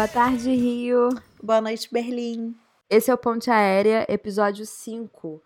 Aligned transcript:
Boa 0.00 0.08
tarde, 0.08 0.50
Rio. 0.50 1.10
Boa 1.42 1.60
noite, 1.60 1.86
Berlim. 1.92 2.56
Esse 2.88 3.10
é 3.10 3.14
o 3.14 3.18
Ponte 3.18 3.50
Aérea, 3.50 4.06
episódio 4.08 4.64
5. 4.64 5.42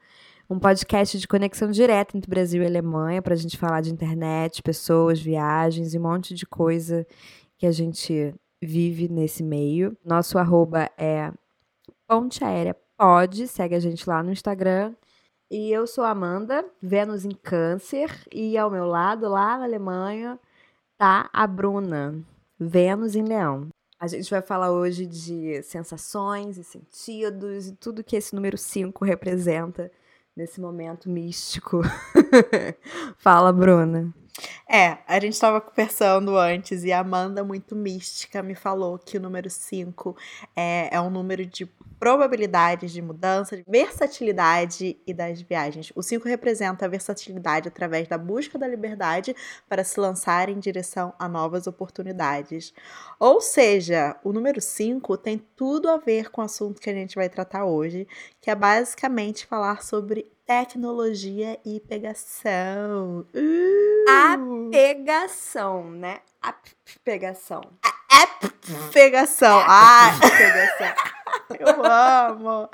Um 0.49 0.61
podcast 0.61 1.19
de 1.19 1.27
conexão 1.27 1.73
direta 1.73 2.17
entre 2.17 2.31
Brasil 2.31 2.63
e 2.63 2.67
Alemanha 2.67 3.21
para 3.21 3.35
a 3.35 3.37
gente 3.37 3.59
falar 3.59 3.81
de 3.81 3.93
internet, 3.93 4.63
pessoas, 4.63 5.21
viagens 5.21 5.93
e 5.93 5.99
um 5.99 6.03
monte 6.03 6.35
de 6.35 6.47
coisa 6.47 7.05
que 7.59 7.67
a 7.67 7.73
gente 7.73 8.33
vive 8.63 9.09
nesse 9.09 9.43
meio. 9.43 9.97
Nosso 10.05 10.39
arroba 10.39 10.89
é 10.97 11.33
Ponte 12.07 12.45
Aérea 12.45 12.77
Pode, 12.97 13.49
segue 13.49 13.75
a 13.75 13.81
gente 13.81 14.09
lá 14.09 14.23
no 14.23 14.31
Instagram. 14.31 14.95
E 15.51 15.73
eu 15.73 15.85
sou 15.85 16.05
a 16.05 16.11
Amanda, 16.11 16.65
Vênus 16.81 17.25
em 17.25 17.33
Câncer, 17.33 18.09
e 18.33 18.57
ao 18.57 18.71
meu 18.71 18.87
lado, 18.87 19.29
lá 19.29 19.59
na 19.59 19.65
Alemanha, 19.65 20.39
tá 20.97 21.29
a 21.33 21.45
Bruna, 21.45 22.15
Vênus 22.57 23.17
em 23.17 23.25
Leão. 23.25 23.69
A 23.99 24.07
gente 24.07 24.29
vai 24.31 24.43
falar 24.43 24.73
hoje 24.73 25.07
de 25.07 25.63
sensações 25.63 26.59
e 26.59 26.65
sentidos 26.65 27.69
e 27.69 27.77
tudo 27.77 28.05
que 28.05 28.17
esse 28.17 28.35
número 28.35 28.59
5 28.59 29.05
representa 29.05 29.91
nesse 30.37 30.61
momento 30.61 31.09
místico. 31.09 31.81
Fala, 33.17 33.53
Bruna. 33.53 34.13
É, 34.69 34.99
a 35.07 35.21
gente 35.21 35.35
estava 35.35 35.61
conversando 35.61 36.37
antes 36.37 36.83
e 36.83 36.91
a 36.91 36.99
Amanda, 36.99 37.45
muito 37.45 37.77
mística, 37.77 38.43
me 38.43 38.55
falou 38.55 38.99
que 38.99 39.17
o 39.17 39.21
número 39.21 39.49
5 39.49 40.17
é, 40.57 40.89
é 40.91 41.01
um 41.01 41.11
número 41.11 41.47
de 41.47 41.67
probabilidades 42.01 42.93
de 42.93 43.01
mudança, 43.01 43.57
de 43.57 43.65
versatilidade 43.67 44.99
e 45.07 45.15
das 45.15 45.41
viagens. 45.41 45.93
O 45.95 46.03
5 46.03 46.29
representa 46.29 46.85
a 46.85 46.89
versatilidade 46.89 47.69
através 47.69 48.09
da 48.09 48.19
busca 48.19 48.59
da 48.59 48.67
liberdade 48.67 49.35
para 49.69 49.85
se 49.85 50.01
lançar 50.01 50.49
em 50.49 50.59
direção 50.59 51.15
a 51.19 51.29
novas 51.29 51.67
oportunidades. 51.67 52.75
Ou 53.19 53.41
seja, 53.41 54.17
o 54.25 54.33
número 54.33 54.61
5 54.61 55.17
tem 55.17 55.39
tudo 55.55 55.89
a 55.89 55.97
ver 55.97 56.31
com 56.31 56.43
o 56.43 56.45
assunto 56.45 56.81
que 56.81 56.91
a 56.91 56.95
gente 56.95 57.15
vai 57.15 57.29
tratar 57.29 57.65
hoje, 57.65 58.09
que 58.41 58.51
é 58.51 58.55
basicamente 58.55 59.47
falar 59.47 59.83
sobre 59.83 60.34
tecnologia 60.47 61.59
e 61.65 61.81
pegação. 61.81 63.27
Uh! 63.35 64.11
A 64.11 64.39
pegação, 64.71 65.91
né? 65.91 66.21
A 66.43 66.55
pegação. 67.03 67.63
A 67.83 68.27
pegação. 68.93 69.59
Ah, 69.67 70.11
pegação. 70.21 71.15
Eu 71.59 71.85
amo. 71.85 72.69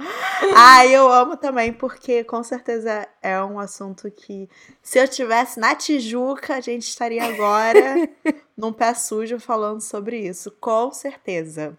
Ah, 0.54 0.86
eu 0.86 1.10
amo 1.10 1.36
também, 1.36 1.72
porque 1.72 2.24
com 2.24 2.42
certeza 2.42 3.08
é 3.22 3.40
um 3.42 3.58
assunto 3.58 4.10
que, 4.10 4.48
se 4.82 4.98
eu 4.98 5.08
tivesse 5.08 5.58
na 5.58 5.74
Tijuca, 5.74 6.56
a 6.56 6.60
gente 6.60 6.82
estaria 6.82 7.24
agora 7.24 8.08
num 8.56 8.72
pé 8.72 8.92
sujo 8.94 9.38
falando 9.38 9.80
sobre 9.80 10.18
isso. 10.18 10.50
Com 10.60 10.92
certeza. 10.92 11.76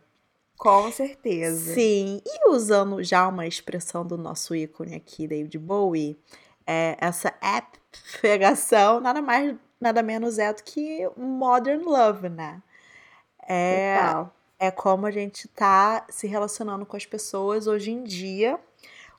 Com 0.62 0.92
certeza. 0.92 1.73
Sim, 1.73 2.22
e 2.23 2.48
usando 2.48 3.02
já 3.02 3.28
uma 3.28 3.48
expressão 3.48 4.06
do 4.06 4.16
nosso 4.16 4.54
ícone 4.54 4.94
aqui, 4.94 5.28
David 5.28 5.58
Bowie, 5.58 6.16
é, 6.68 6.95
essa 7.02 7.34
pegação 8.22 9.00
nada 9.00 9.23
mais, 9.23 9.56
nada 9.80 10.03
menos 10.03 10.38
é 10.38 10.53
do 10.53 10.62
que 10.62 11.09
modern 11.18 11.84
love, 11.84 12.30
né? 12.30 12.62
É, 13.42 13.98
Total. 13.98 14.36
é 14.59 14.70
como 14.70 15.08
a 15.08 15.12
gente 15.12 15.48
tá 15.48 16.06
se 16.08 16.28
relacionando 16.28 16.86
com 16.86 16.96
as 16.96 17.08
pessoas 17.08 17.66
hoje 17.66 17.90
em 17.90 18.03
dia. 18.03 18.59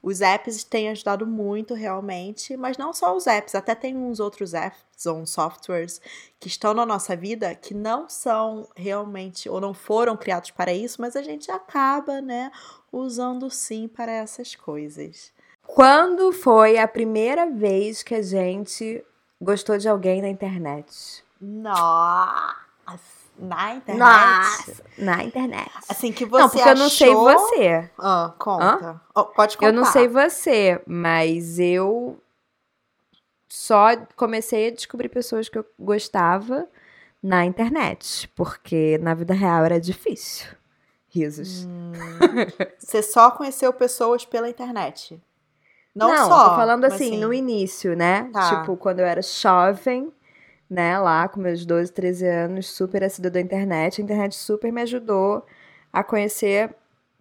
Os 0.02 0.20
apps 0.20 0.64
têm 0.64 0.88
ajudado 0.88 1.24
muito 1.24 1.74
realmente, 1.74 2.56
mas 2.56 2.76
não 2.76 2.92
só 2.92 3.16
os 3.16 3.28
apps, 3.28 3.54
até 3.54 3.72
tem 3.72 3.96
uns 3.96 4.18
outros 4.18 4.52
apps 4.52 5.06
ou 5.06 5.24
softwares 5.24 6.00
que 6.40 6.48
estão 6.48 6.74
na 6.74 6.84
nossa 6.84 7.14
vida 7.14 7.54
que 7.54 7.72
não 7.72 8.08
são 8.08 8.68
realmente 8.74 9.48
ou 9.48 9.60
não 9.60 9.72
foram 9.72 10.16
criados 10.16 10.50
para 10.50 10.72
isso, 10.72 11.00
mas 11.00 11.14
a 11.14 11.22
gente 11.22 11.52
acaba, 11.52 12.20
né, 12.20 12.50
usando 12.90 13.48
sim 13.48 13.86
para 13.86 14.10
essas 14.10 14.56
coisas. 14.56 15.32
Quando 15.64 16.32
foi 16.32 16.78
a 16.78 16.88
primeira 16.88 17.48
vez 17.48 18.02
que 18.02 18.16
a 18.16 18.22
gente 18.22 19.04
gostou 19.40 19.78
de 19.78 19.88
alguém 19.88 20.20
na 20.20 20.28
internet? 20.28 21.24
Nossa! 21.40 23.21
Na 23.42 23.74
internet? 23.74 23.98
Nossa, 23.98 24.84
na 24.96 25.24
internet. 25.24 25.70
Assim 25.88 26.12
que 26.12 26.24
você 26.24 26.42
Não, 26.42 26.48
porque 26.48 26.62
achou... 26.62 26.72
eu 26.72 26.78
não 26.78 26.88
sei 26.88 27.12
você. 27.12 27.90
Ah, 27.98 28.32
conta. 28.38 29.00
Oh, 29.12 29.24
pode 29.24 29.56
contar. 29.56 29.68
Eu 29.68 29.72
não 29.72 29.84
sei 29.84 30.06
você, 30.06 30.80
mas 30.86 31.58
eu 31.58 32.22
só 33.48 33.96
comecei 34.14 34.68
a 34.68 34.70
descobrir 34.70 35.08
pessoas 35.08 35.48
que 35.48 35.58
eu 35.58 35.66
gostava 35.76 36.68
na 37.20 37.44
internet, 37.44 38.28
porque 38.36 38.96
na 38.98 39.12
vida 39.12 39.34
real 39.34 39.64
era 39.64 39.80
difícil. 39.80 40.46
Risos. 41.08 41.64
Hum, 41.64 41.92
você 42.78 43.02
só 43.02 43.32
conheceu 43.32 43.72
pessoas 43.72 44.24
pela 44.24 44.48
internet? 44.48 45.20
Não, 45.92 46.08
não 46.08 46.28
só. 46.28 46.50
Tô 46.50 46.56
falando 46.56 46.84
assim, 46.84 47.08
assim, 47.08 47.18
no 47.18 47.34
início, 47.34 47.96
né? 47.96 48.30
Tá. 48.32 48.60
Tipo, 48.60 48.76
quando 48.76 49.00
eu 49.00 49.06
era 49.06 49.20
jovem, 49.20 50.12
né? 50.72 50.98
Lá 50.98 51.28
com 51.28 51.40
meus 51.40 51.64
12, 51.66 51.92
13 51.92 52.26
anos, 52.26 52.70
super 52.70 53.04
assídua 53.04 53.30
da 53.30 53.40
internet. 53.40 54.00
A 54.00 54.04
internet 54.04 54.34
super 54.34 54.72
me 54.72 54.80
ajudou 54.82 55.44
a 55.92 56.02
conhecer 56.02 56.74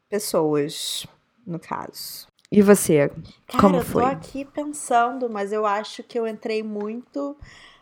pessoas, 0.09 1.05
no 1.45 1.59
caso. 1.59 2.27
E 2.51 2.61
você? 2.61 3.09
Cara, 3.47 3.61
como 3.61 3.75
eu 3.77 3.83
foi? 3.83 4.03
tô 4.03 4.07
aqui 4.07 4.45
pensando, 4.45 5.29
mas 5.29 5.51
eu 5.51 5.65
acho 5.65 6.03
que 6.03 6.17
eu 6.17 6.25
entrei 6.25 6.63
muito 6.63 7.35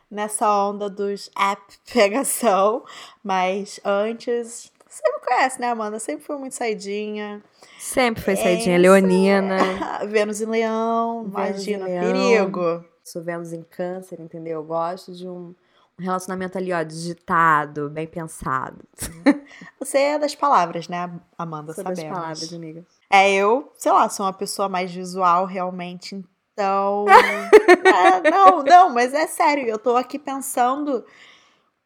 nessa 0.09 0.51
onda 0.67 0.89
dos 0.89 1.29
app 1.37 1.61
pegação, 1.93 2.83
mas 3.23 3.79
antes 3.85 4.71
você 4.87 5.03
me 5.11 5.19
conhece, 5.19 5.61
né, 5.61 5.69
Amanda? 5.69 5.99
Sempre 5.99 6.25
fui 6.25 6.37
muito 6.37 6.55
saidinha. 6.55 7.43
Sempre 7.77 8.23
foi 8.23 8.35
saidinha, 8.35 8.75
Essa... 8.75 8.81
leonina. 8.81 9.57
Vênus 10.09 10.41
em 10.41 10.47
leão, 10.47 11.25
Vênus 11.25 11.33
imagina, 11.33 11.89
em 11.89 11.99
leão. 11.99 12.13
perigo. 12.13 12.85
Sou 13.11 13.21
Vênus 13.21 13.53
em 13.53 13.63
câncer, 13.63 14.19
entendeu? 14.19 14.59
Eu 14.59 14.63
gosto 14.63 15.11
de 15.11 15.27
um, 15.27 15.55
um 15.99 16.03
relacionamento 16.03 16.57
ali, 16.57 16.71
ó, 16.71 16.83
digitado, 16.83 17.89
bem 17.89 18.07
pensado. 18.07 18.85
Você 19.79 19.97
é 19.97 20.19
das 20.19 20.35
palavras, 20.35 20.87
né, 20.87 21.09
Amanda? 21.37 21.73
Sou 21.73 21.83
sabemos. 21.83 22.03
das 22.03 22.13
palavras, 22.13 22.53
amiga. 22.53 22.85
É, 23.09 23.33
eu, 23.33 23.71
sei 23.75 23.91
lá, 23.91 24.07
sou 24.09 24.25
uma 24.25 24.33
pessoa 24.33 24.69
mais 24.69 24.93
visual, 24.93 25.45
realmente, 25.45 26.23
então... 26.53 27.05
é, 27.09 28.29
não, 28.29 28.63
não, 28.63 28.89
mas 28.93 29.13
é 29.13 29.25
sério, 29.25 29.67
eu 29.67 29.79
tô 29.79 29.95
aqui 29.95 30.19
pensando 30.19 31.03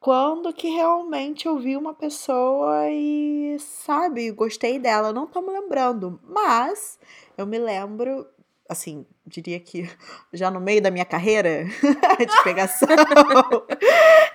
quando 0.03 0.51
que 0.51 0.67
realmente 0.67 1.45
eu 1.45 1.57
vi 1.57 1.77
uma 1.77 1.93
pessoa 1.93 2.89
e, 2.91 3.55
sabe, 3.57 4.29
gostei 4.31 4.77
dela. 4.77 5.13
Não 5.13 5.25
tô 5.25 5.41
me 5.41 5.49
lembrando, 5.49 6.19
mas 6.27 6.99
eu 7.37 7.47
me 7.47 7.57
lembro, 7.57 8.27
assim, 8.73 9.05
diria 9.25 9.59
que 9.59 9.89
já 10.33 10.51
no 10.51 10.59
meio 10.59 10.81
da 10.81 10.91
minha 10.91 11.05
carreira 11.05 11.63
de 12.19 12.43
pegação, 12.43 12.87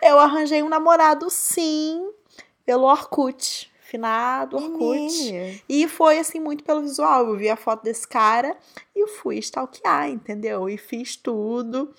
eu 0.02 0.18
arranjei 0.18 0.62
um 0.62 0.68
namorado, 0.68 1.28
sim, 1.30 2.10
pelo 2.64 2.84
Orkut. 2.84 3.70
Finado 3.80 4.58
Orkut. 4.58 5.10
Menina. 5.10 5.60
E 5.66 5.88
foi 5.88 6.18
assim 6.18 6.38
muito 6.38 6.62
pelo 6.62 6.82
visual. 6.82 7.26
Eu 7.26 7.38
vi 7.38 7.48
a 7.48 7.56
foto 7.56 7.84
desse 7.84 8.06
cara 8.06 8.54
e 8.94 9.00
eu 9.02 9.08
fui 9.08 9.38
stalkear, 9.38 10.10
entendeu? 10.10 10.68
E 10.68 10.76
fiz 10.76 11.16
tudo 11.16 11.94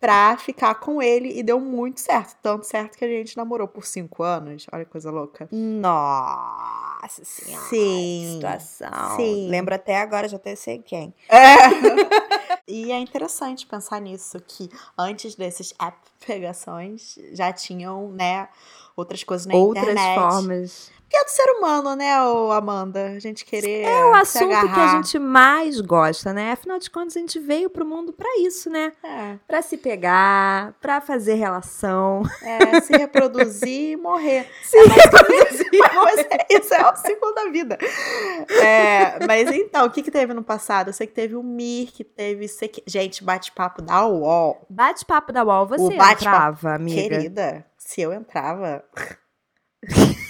pra 0.00 0.36
ficar 0.36 0.76
com 0.76 1.02
ele 1.02 1.38
e 1.38 1.42
deu 1.42 1.60
muito 1.60 2.00
certo. 2.00 2.36
Tanto 2.42 2.64
certo 2.66 2.96
que 2.96 3.04
a 3.04 3.08
gente 3.08 3.36
namorou 3.36 3.66
por 3.66 3.84
cinco 3.84 4.22
anos. 4.22 4.66
Olha 4.72 4.84
que 4.84 4.90
coisa 4.90 5.10
louca. 5.10 5.48
Nossa 5.50 7.24
senhora. 7.24 7.64
Sim. 7.66 8.32
situação. 8.34 9.16
Sim. 9.16 9.48
Lembro 9.48 9.74
até 9.74 10.00
agora, 10.00 10.28
já 10.28 10.36
até 10.36 10.54
sei 10.54 10.78
quem. 10.78 11.12
É. 11.28 11.56
e 12.66 12.92
é 12.92 12.98
interessante 12.98 13.66
pensar 13.66 14.00
nisso, 14.00 14.40
que 14.46 14.68
antes 14.96 15.34
desses 15.34 15.74
app 15.78 15.96
pegações 16.26 17.18
já 17.32 17.52
tinham, 17.52 18.10
né, 18.10 18.48
outras 18.96 19.22
coisas 19.24 19.46
na 19.46 19.54
Outras 19.54 19.84
internet. 19.84 20.14
formas. 20.14 20.90
Que 21.08 21.16
é 21.16 21.24
do 21.24 21.30
ser 21.30 21.50
humano, 21.56 21.96
né, 21.96 22.12
Amanda? 22.54 23.06
A 23.16 23.18
gente 23.18 23.44
querer 23.44 23.84
É 23.84 24.04
o 24.04 24.14
assunto 24.14 24.48
que 24.50 24.80
a 24.80 24.88
gente 24.96 25.18
mais 25.18 25.80
gosta, 25.80 26.34
né? 26.34 26.52
Afinal 26.52 26.78
de 26.78 26.90
contas, 26.90 27.16
a 27.16 27.20
gente 27.20 27.38
veio 27.38 27.70
pro 27.70 27.86
mundo 27.86 28.12
pra 28.12 28.28
isso, 28.40 28.68
né? 28.68 28.92
É, 29.02 29.36
Pra 29.46 29.62
se 29.62 29.78
pegar, 29.78 30.74
pra 30.82 31.00
fazer 31.00 31.34
relação. 31.34 32.22
é, 32.42 32.80
se 32.82 32.92
reproduzir 32.94 33.92
e 33.92 33.96
morrer. 33.96 34.46
Se 34.62 34.76
reproduzir. 34.78 35.68
Mas 35.94 36.18
é, 36.30 36.46
isso 36.50 36.74
é 36.74 36.90
o 36.90 36.96
ciclo 36.96 37.32
da 37.34 37.44
vida. 37.50 37.78
É, 38.62 39.24
mas 39.26 39.50
então, 39.50 39.86
o 39.86 39.90
que, 39.90 40.02
que 40.02 40.10
teve 40.10 40.34
no 40.34 40.42
passado? 40.42 40.88
Eu 40.88 40.92
sei 40.92 41.06
que 41.06 41.14
teve 41.14 41.36
o 41.36 41.42
Mir, 41.42 41.86
que 41.90 42.04
teve. 42.04 42.46
que- 42.68 42.82
Gente, 42.86 43.24
bate-papo 43.24 43.80
da 43.82 44.06
UOL. 44.06 44.66
Bate-papo 44.68 45.32
da 45.32 45.42
UOL, 45.44 45.66
você 45.66 45.82
O 45.84 45.92
entrava, 45.92 46.74
amiga? 46.74 47.00
Querida, 47.16 47.64
se 47.78 48.00
eu 48.02 48.12
entrava. 48.12 48.84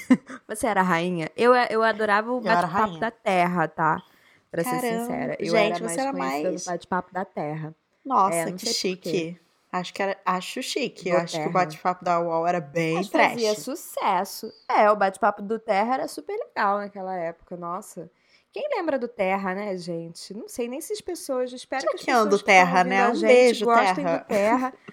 Você 0.48 0.66
era 0.66 0.82
rainha? 0.82 1.30
Eu, 1.36 1.54
eu 1.54 1.82
adorava 1.82 2.32
o 2.32 2.40
bate-papo 2.40 2.98
da 2.98 3.10
Terra, 3.10 3.68
tá? 3.68 4.02
Pra 4.50 4.64
ser 4.64 4.70
Caramba. 4.80 5.00
sincera. 5.04 5.36
Eu 5.38 5.50
Gente, 5.50 5.56
era 5.56 5.80
mais 5.84 5.92
você 5.92 6.00
era 6.00 6.12
mais- 6.12 6.64
bate-papo 6.64 7.12
da 7.12 7.24
Terra. 7.24 7.74
Nossa, 8.04 8.34
É, 8.36 8.52
que 8.52 8.66
chique. 8.66 9.38
Acho 9.70 9.92
que 9.92 10.02
era, 10.02 10.16
acho 10.24 10.62
chique. 10.62 11.10
Do 11.10 11.16
acho 11.18 11.32
que 11.32 11.38
Terra. 11.38 11.50
o 11.50 11.52
bate-papo 11.52 12.02
da 12.04 12.18
UOL 12.20 12.46
era 12.46 12.58
bem 12.60 12.94
Mas 12.94 13.08
trash. 13.10 13.32
fazia 13.32 13.54
sucesso. 13.54 14.50
É, 14.66 14.90
o 14.90 14.96
bate-papo 14.96 15.42
do 15.42 15.58
Terra 15.58 15.94
era 15.94 16.08
super 16.08 16.34
legal 16.38 16.78
naquela 16.78 17.14
época, 17.14 17.54
nossa. 17.56 18.10
Quem 18.50 18.66
lembra 18.74 18.98
do 18.98 19.06
Terra, 19.06 19.54
né, 19.54 19.76
gente? 19.76 20.32
Não 20.32 20.48
sei 20.48 20.68
nem 20.68 20.80
se 20.80 20.94
as 20.94 21.02
pessoas, 21.02 21.52
espero 21.52 21.82
Tinha 21.82 21.90
que 21.92 21.98
as 21.98 22.04
que 22.04 22.10
ano 22.10 22.24
pessoas 22.24 22.40
do 22.40 22.44
que 22.44 22.50
Terra, 22.50 22.82
né? 22.84 23.04
a 23.04 23.10
Um 23.10 23.14
gente 23.14 23.26
beijo, 23.28 23.64
gostem 23.66 23.94
Terra. 23.96 24.16
do 24.18 24.24
Terra. 24.24 24.74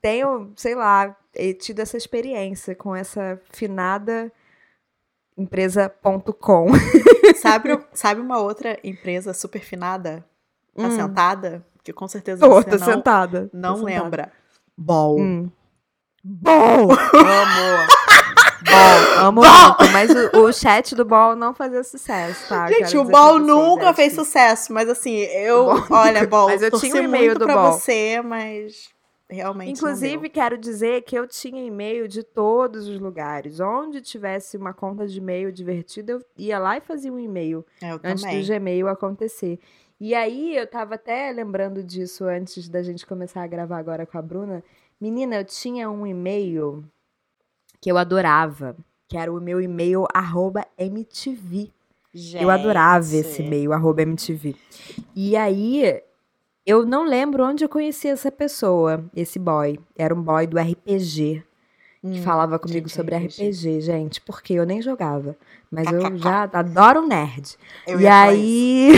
Tenham, 0.00 0.52
sei 0.56 0.74
lá, 0.74 1.16
tido 1.60 1.80
essa 1.80 1.96
experiência 1.96 2.74
com 2.74 2.94
essa 2.94 3.40
finada 3.50 4.30
empresa.com. 5.36 6.68
Sabe, 7.36 7.78
sabe 7.92 8.20
uma 8.20 8.38
outra 8.40 8.78
empresa 8.82 9.32
super 9.32 9.60
finada? 9.60 10.24
Hum. 10.76 10.86
Assentada? 10.86 11.64
Que 11.84 11.92
com 11.92 12.08
certeza 12.08 12.40
Tô, 12.40 12.54
você 12.54 12.70
tô 12.70 12.78
não, 12.78 12.86
sentada. 12.86 13.50
não 13.52 13.74
tô 13.74 13.86
sentada. 13.86 14.02
lembra. 14.02 14.32
Bom. 14.76 15.20
Hum. 15.20 15.50
Bom! 16.24 16.88
Amo. 16.90 17.98
Bom, 18.60 19.20
amo 19.20 19.40
Bom! 19.40 19.76
muito, 19.78 19.92
mas 19.92 20.10
o, 20.10 20.40
o 20.40 20.52
chat 20.52 20.94
do 20.94 21.04
Ball 21.04 21.36
não 21.36 21.54
fazia 21.54 21.82
sucesso, 21.84 22.48
tá? 22.48 22.66
Gente, 22.66 22.90
quero 22.90 23.00
o 23.00 23.04
Ball 23.04 23.34
vocês, 23.34 23.46
nunca 23.46 23.94
fez 23.94 24.12
sucesso, 24.12 24.72
mas 24.72 24.88
assim, 24.88 25.14
eu. 25.16 25.64
Ball 25.64 25.86
Olha, 25.90 26.26
Ball, 26.26 26.48
Mas 26.48 26.62
eu 26.62 26.70
torci 26.70 26.90
tinha 26.90 27.00
o 27.00 27.04
e-mail 27.04 27.38
do 27.38 27.44
pra 27.46 27.54
Ball. 27.54 27.72
você, 27.72 28.20
mas 28.20 28.90
realmente. 29.28 29.70
Inclusive, 29.70 30.28
quero 30.28 30.56
dizer 30.56 31.02
que 31.02 31.16
eu 31.16 31.26
tinha 31.26 31.64
e-mail 31.64 32.08
de 32.08 32.22
todos 32.22 32.88
os 32.88 32.98
lugares. 32.98 33.60
Onde 33.60 34.00
tivesse 34.00 34.56
uma 34.56 34.72
conta 34.72 35.06
de 35.06 35.18
e-mail 35.18 35.52
divertida, 35.52 36.12
eu 36.12 36.24
ia 36.36 36.58
lá 36.58 36.76
e 36.76 36.80
fazia 36.80 37.12
um 37.12 37.18
e-mail 37.18 37.64
eu 37.82 38.00
antes 38.02 38.22
também. 38.22 38.40
do 38.40 38.46
Gmail 38.46 38.88
acontecer. 38.88 39.58
E 40.00 40.14
aí, 40.14 40.56
eu 40.56 40.66
tava 40.66 40.94
até 40.94 41.30
lembrando 41.32 41.82
disso 41.82 42.24
antes 42.24 42.68
da 42.68 42.82
gente 42.82 43.04
começar 43.04 43.42
a 43.42 43.46
gravar 43.46 43.78
agora 43.78 44.06
com 44.06 44.16
a 44.16 44.22
Bruna. 44.22 44.62
Menina, 45.00 45.36
eu 45.36 45.44
tinha 45.44 45.90
um 45.90 46.06
e-mail 46.06 46.84
que 47.80 47.90
eu 47.90 47.98
adorava, 47.98 48.76
que 49.08 49.16
era 49.16 49.32
o 49.32 49.40
meu 49.40 49.60
e-mail 49.60 50.06
arroba 50.14 50.66
MTV. 50.76 51.70
Eu 52.34 52.50
adorava 52.50 53.04
esse 53.04 53.38
Gente. 53.38 53.42
e-mail, 53.42 53.72
arroba 53.72 54.02
MTV. 54.02 54.56
E 55.14 55.36
aí, 55.36 56.02
eu 56.68 56.84
não 56.86 57.04
lembro 57.04 57.44
onde 57.44 57.64
eu 57.64 57.68
conheci 57.68 58.08
essa 58.08 58.30
pessoa, 58.30 59.04
esse 59.14 59.38
boy. 59.38 59.78
Era 59.96 60.14
um 60.14 60.22
boy 60.22 60.46
do 60.46 60.58
RPG, 60.58 61.42
que 62.10 62.20
Hum, 62.20 62.22
falava 62.22 62.58
comigo 62.58 62.88
gente, 62.88 62.92
sobre 62.94 63.16
RPG. 63.16 63.50
RPG, 63.50 63.80
gente, 63.80 64.20
porque 64.20 64.54
eu 64.54 64.66
nem 64.66 64.82
jogava. 64.82 65.36
Mas 65.70 65.90
eu 65.90 66.16
já 66.18 66.44
adoro 66.52 67.06
nerd. 67.06 67.56
eu 67.86 68.00
e 68.00 68.06
aí. 68.06 68.92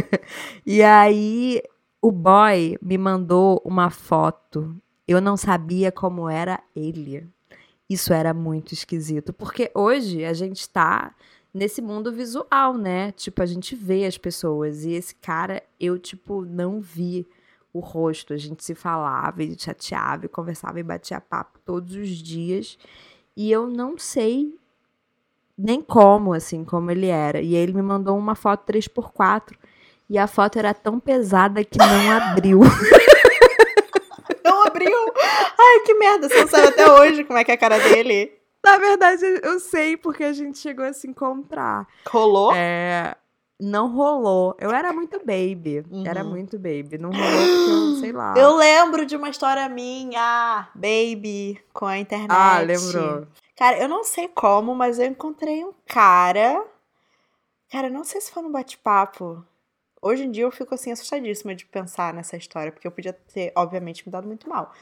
e 0.66 0.82
aí, 0.82 1.62
o 2.00 2.10
boy 2.12 2.76
me 2.82 2.98
mandou 2.98 3.60
uma 3.64 3.90
foto. 3.90 4.76
Eu 5.06 5.20
não 5.20 5.36
sabia 5.36 5.92
como 5.92 6.28
era 6.28 6.62
ele. 6.74 7.28
Isso 7.88 8.12
era 8.12 8.32
muito 8.34 8.72
esquisito. 8.74 9.32
Porque 9.32 9.70
hoje 9.74 10.24
a 10.24 10.32
gente 10.32 10.68
tá 10.68 11.14
nesse 11.52 11.82
mundo 11.82 12.12
visual, 12.12 12.74
né? 12.74 13.12
Tipo, 13.12 13.42
a 13.42 13.46
gente 13.46 13.74
vê 13.74 14.06
as 14.06 14.16
pessoas. 14.16 14.84
E 14.84 14.92
esse 14.92 15.14
cara, 15.14 15.62
eu, 15.78 15.98
tipo, 15.98 16.44
não 16.44 16.80
vi 16.80 17.26
o 17.72 17.80
rosto. 17.80 18.32
A 18.32 18.36
gente 18.36 18.64
se 18.64 18.74
falava, 18.74 19.42
e 19.42 19.58
chateava, 19.58 20.26
e 20.26 20.28
conversava 20.28 20.80
e 20.80 20.82
batia 20.82 21.20
papo 21.20 21.58
todos 21.64 21.94
os 21.94 22.08
dias. 22.08 22.78
E 23.36 23.50
eu 23.50 23.66
não 23.66 23.98
sei 23.98 24.58
nem 25.56 25.80
como, 25.82 26.32
assim, 26.32 26.64
como 26.64 26.90
ele 26.90 27.06
era. 27.06 27.40
E 27.40 27.54
ele 27.54 27.72
me 27.72 27.82
mandou 27.82 28.16
uma 28.16 28.34
foto 28.34 28.70
3x4. 28.72 29.54
E 30.08 30.18
a 30.18 30.26
foto 30.26 30.58
era 30.58 30.74
tão 30.74 30.98
pesada 31.00 31.64
que 31.64 31.78
não 31.78 32.10
abriu. 32.10 32.60
Não 34.44 34.66
abriu! 34.66 34.92
Ai, 35.58 35.80
que 35.86 35.94
merda! 35.94 36.28
Você 36.28 36.40
não 36.40 36.48
sabe 36.48 36.68
até 36.68 36.90
hoje 36.92 37.24
como 37.24 37.38
é 37.38 37.44
que 37.44 37.50
é 37.52 37.54
a 37.54 37.58
cara 37.58 37.78
dele. 37.78 38.32
Na 38.64 38.78
verdade, 38.78 39.24
eu 39.42 39.58
sei 39.58 39.96
porque 39.96 40.22
a 40.22 40.32
gente 40.32 40.58
chegou 40.58 40.84
a 40.84 40.92
se 40.92 41.08
encontrar. 41.08 41.86
Rolou? 42.08 42.52
É, 42.54 43.16
não 43.60 43.92
rolou. 43.94 44.56
Eu 44.58 44.70
era 44.70 44.92
muito 44.92 45.18
baby. 45.18 45.84
Uhum. 45.90 46.04
Era 46.06 46.24
muito 46.24 46.58
baby. 46.58 46.98
Não 46.98 47.10
rolou 47.10 47.28
porque 47.28 47.70
eu, 47.70 48.00
sei 48.00 48.12
lá. 48.12 48.34
Eu 48.36 48.56
lembro 48.56 49.06
de 49.06 49.16
uma 49.16 49.28
história 49.28 49.68
minha, 49.68 50.68
baby, 50.74 51.62
com 51.72 51.86
a 51.86 51.98
internet. 51.98 52.30
Ah, 52.30 52.60
lembrou. 52.60 53.26
Cara, 53.56 53.78
eu 53.78 53.88
não 53.88 54.02
sei 54.02 54.26
como, 54.28 54.74
mas 54.74 54.98
eu 54.98 55.06
encontrei 55.06 55.64
um 55.64 55.72
cara. 55.86 56.64
Cara, 57.70 57.86
eu 57.86 57.92
não 57.92 58.04
sei 58.04 58.20
se 58.20 58.32
foi 58.32 58.42
no 58.42 58.50
bate-papo. 58.50 59.44
Hoje 60.00 60.24
em 60.24 60.30
dia 60.32 60.42
eu 60.42 60.50
fico 60.50 60.74
assim 60.74 60.90
assustadíssima 60.90 61.54
de 61.54 61.64
pensar 61.64 62.12
nessa 62.12 62.36
história, 62.36 62.72
porque 62.72 62.86
eu 62.86 62.90
podia 62.90 63.12
ter, 63.12 63.52
obviamente, 63.54 64.04
me 64.04 64.10
dado 64.10 64.26
muito 64.26 64.48
mal. 64.48 64.72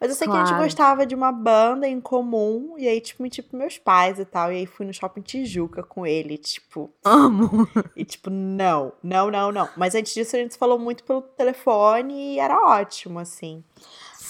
Mas 0.00 0.08
eu 0.08 0.16
sei 0.16 0.26
que 0.26 0.32
a 0.32 0.38
gente 0.38 0.48
Claro. 0.48 0.64
gostava 0.64 1.04
de 1.04 1.14
uma 1.14 1.30
banda 1.30 1.86
em 1.86 2.00
comum, 2.00 2.74
e 2.78 2.88
aí, 2.88 3.00
tipo, 3.02 3.22
menti 3.22 3.42
pros 3.42 3.58
meus 3.58 3.76
pais 3.78 4.18
e 4.18 4.24
tal. 4.24 4.50
E 4.50 4.56
aí 4.56 4.66
fui 4.66 4.86
no 4.86 4.94
shopping 4.94 5.20
Tijuca 5.20 5.82
com 5.82 6.06
ele, 6.06 6.38
tipo, 6.38 6.90
Amo. 7.04 7.68
e 7.94 8.04
tipo, 8.04 8.30
não, 8.30 8.92
não, 9.02 9.30
não, 9.30 9.52
não. 9.52 9.68
Mas 9.76 9.94
antes 9.94 10.14
disso 10.14 10.34
a 10.36 10.38
gente 10.38 10.52
se 10.54 10.58
falou 10.58 10.78
muito 10.78 11.04
pelo 11.04 11.20
telefone 11.20 12.34
e 12.34 12.38
era 12.40 12.56
ótimo, 12.66 13.18
assim. 13.18 13.62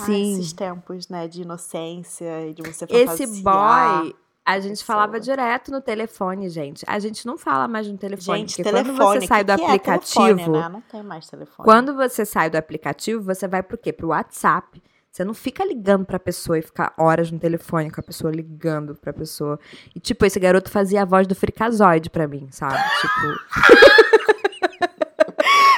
Ai, 0.00 0.06
Sim. 0.06 0.32
esses 0.32 0.52
tempos, 0.52 1.08
né, 1.08 1.28
de 1.28 1.42
inocência 1.42 2.48
e 2.48 2.54
de 2.54 2.62
você 2.62 2.86
Esse 2.88 3.26
boy, 3.42 4.14
a 4.44 4.58
gente 4.58 4.70
pessoa. 4.70 4.86
falava 4.86 5.20
direto 5.20 5.70
no 5.70 5.80
telefone, 5.80 6.48
gente. 6.48 6.84
A 6.88 6.98
gente 6.98 7.24
não 7.26 7.36
fala 7.38 7.68
mais 7.68 7.86
no 7.86 7.96
telefone. 7.96 8.40
Gente, 8.40 8.56
porque 8.56 8.62
telefone. 8.64 8.96
quando 8.96 9.20
você 9.20 9.26
sai 9.26 9.44
do 9.44 9.52
que 9.52 9.58
que 9.58 9.62
é 9.62 9.66
aplicativo. 9.66 10.24
telefone, 10.26 10.58
né? 10.58 10.68
Não 10.68 10.80
tem 10.80 11.02
mais 11.02 11.28
telefone. 11.28 11.64
Quando 11.64 11.94
você 11.94 12.24
sai 12.24 12.50
do 12.50 12.56
aplicativo, 12.56 13.22
você 13.22 13.46
vai 13.46 13.62
pro 13.62 13.78
quê? 13.78 13.92
Pro 13.92 14.08
WhatsApp. 14.08 14.82
Você 15.10 15.24
não 15.24 15.34
fica 15.34 15.64
ligando 15.64 16.04
pra 16.04 16.20
pessoa 16.20 16.58
e 16.58 16.62
ficar 16.62 16.92
horas 16.96 17.30
no 17.32 17.38
telefone 17.38 17.90
com 17.90 18.00
a 18.00 18.04
pessoa 18.04 18.30
ligando 18.32 18.94
pra 18.94 19.12
pessoa. 19.12 19.58
E, 19.94 19.98
tipo, 19.98 20.24
esse 20.24 20.38
garoto 20.38 20.70
fazia 20.70 21.02
a 21.02 21.04
voz 21.04 21.26
do 21.26 21.34
fricazoide 21.34 22.08
pra 22.08 22.28
mim, 22.28 22.48
sabe? 22.52 22.76
Tipo, 23.00 24.30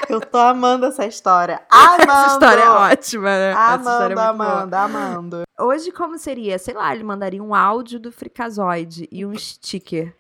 Eu 0.09 0.21
tô 0.21 0.37
amando 0.37 0.85
essa 0.85 1.07
história. 1.07 1.63
Amando! 1.73 2.03
essa 2.03 2.33
história 2.35 2.61
é 2.63 2.69
ótima, 2.71 3.31
né? 3.31 3.51
essa 3.53 3.77
história 3.77 4.15
Amando, 4.17 4.21
é 4.21 4.27
muito 4.27 4.37
boa. 4.37 4.63
amando, 4.63 4.77
amando. 4.77 5.43
Hoje, 5.59 5.91
como 5.91 6.19
seria? 6.19 6.59
Sei 6.59 6.75
lá, 6.75 6.95
ele 6.95 7.03
mandaria 7.03 7.43
um 7.43 7.55
áudio 7.55 7.99
do 7.99 8.13
fricazoide 8.13 9.09
e 9.11 9.25
um 9.25 9.35
sticker. 9.39 10.15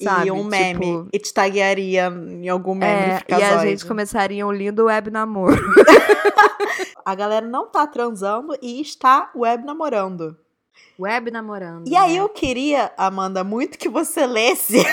Sabe? 0.00 0.28
E 0.28 0.30
um 0.30 0.44
meme. 0.44 0.86
Tipo, 0.86 1.08
E 1.12 1.18
te 1.18 1.34
taguearia 1.34 2.06
em 2.06 2.48
algum 2.48 2.74
meme 2.74 3.12
é, 3.12 3.24
e 3.28 3.42
a 3.42 3.58
gente 3.58 3.84
começaria 3.84 4.46
um 4.46 4.52
lindo 4.52 4.84
web 4.84 5.10
namoro. 5.10 5.56
A 7.04 7.14
galera 7.14 7.46
não 7.46 7.66
tá 7.66 7.86
transando 7.86 8.56
e 8.60 8.80
está 8.80 9.30
web 9.34 9.64
namorando. 9.64 10.36
Web 11.00 11.30
namorando. 11.30 11.88
E 11.88 11.96
aí 11.96 12.14
né? 12.14 12.20
eu 12.20 12.28
queria, 12.28 12.92
Amanda, 12.96 13.42
muito 13.42 13.78
que 13.78 13.88
você 13.88 14.26
lesse 14.26 14.84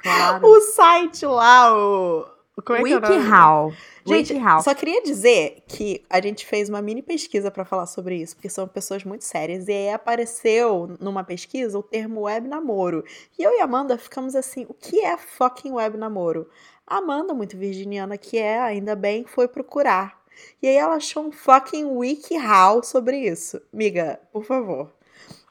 Claro. 0.00 0.46
o 0.46 0.60
site 0.60 1.26
lá, 1.26 1.74
o. 1.74 2.33
Como 2.62 2.86
é 2.86 2.90
é? 2.90 2.94
WikiHow. 2.94 3.72
Gente, 4.06 4.32
WikiHow. 4.32 4.62
só 4.62 4.74
queria 4.74 5.02
dizer 5.02 5.64
que 5.66 6.04
a 6.08 6.20
gente 6.20 6.46
fez 6.46 6.68
uma 6.68 6.80
mini 6.80 7.02
pesquisa 7.02 7.50
pra 7.50 7.64
falar 7.64 7.86
sobre 7.86 8.16
isso, 8.16 8.36
porque 8.36 8.48
são 8.48 8.68
pessoas 8.68 9.02
muito 9.02 9.24
sérias. 9.24 9.66
E 9.66 9.72
aí 9.72 9.90
apareceu 9.90 10.96
numa 11.00 11.24
pesquisa 11.24 11.78
o 11.78 11.82
termo 11.82 12.22
web 12.22 12.46
namoro. 12.46 13.04
E 13.38 13.42
eu 13.42 13.52
e 13.52 13.60
a 13.60 13.64
Amanda 13.64 13.98
ficamos 13.98 14.36
assim: 14.36 14.66
o 14.68 14.74
que 14.74 15.00
é 15.00 15.16
fucking 15.16 15.72
web 15.72 15.96
namoro? 15.96 16.48
A 16.86 16.98
Amanda, 16.98 17.34
muito 17.34 17.56
virginiana 17.56 18.16
que 18.16 18.38
é, 18.38 18.60
ainda 18.60 18.94
bem, 18.94 19.24
foi 19.24 19.48
procurar. 19.48 20.22
E 20.62 20.68
aí 20.68 20.76
ela 20.76 20.96
achou 20.96 21.26
um 21.26 21.32
fucking 21.32 21.84
WikiHow 21.84 22.82
sobre 22.82 23.18
isso. 23.18 23.60
Miga, 23.72 24.20
por 24.32 24.44
favor. 24.44 24.92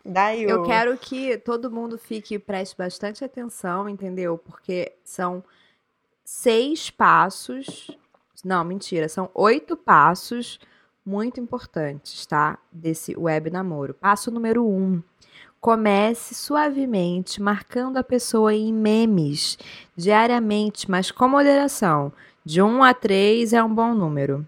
Daí 0.06 0.44
Eu 0.44 0.62
o... 0.62 0.66
quero 0.66 0.98
que 0.98 1.38
todo 1.38 1.72
mundo 1.72 1.98
fique 1.98 2.38
preste 2.38 2.78
bastante 2.78 3.24
atenção, 3.24 3.88
entendeu? 3.88 4.38
Porque 4.38 4.94
são 5.04 5.44
seis 6.34 6.90
passos. 6.90 7.96
Não, 8.44 8.64
mentira, 8.66 9.08
são 9.08 9.30
oito 9.36 9.78
passos 9.78 10.60
muito 11.06 11.40
importantes, 11.40 12.26
tá? 12.26 12.58
Desse 12.72 13.16
web 13.16 13.52
namoro. 13.52 13.94
Passo 13.94 14.32
número 14.32 14.66
um. 14.66 15.02
Comece 15.62 16.34
suavemente, 16.34 17.42
marcando 17.42 17.98
a 17.98 18.04
pessoa 18.04 18.54
em 18.54 18.74
memes 18.74 19.58
diariamente, 19.96 20.90
mas 20.90 21.12
com 21.12 21.28
moderação. 21.28 22.12
De 22.44 22.62
um 22.62 22.84
a 22.84 22.94
três 22.94 23.54
é 23.54 23.64
um 23.64 23.74
bom 23.74 23.94
número. 23.94 24.46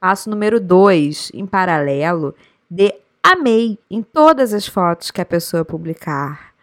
Passo 0.00 0.30
número 0.30 0.58
dois, 0.58 1.30
em 1.34 1.46
paralelo, 1.46 2.34
dê 2.68 3.00
amei 3.22 3.78
em 3.90 4.02
todas 4.02 4.54
as 4.54 4.66
fotos 4.66 5.10
que 5.10 5.20
a 5.20 5.26
pessoa 5.26 5.64
publicar. 5.64 6.54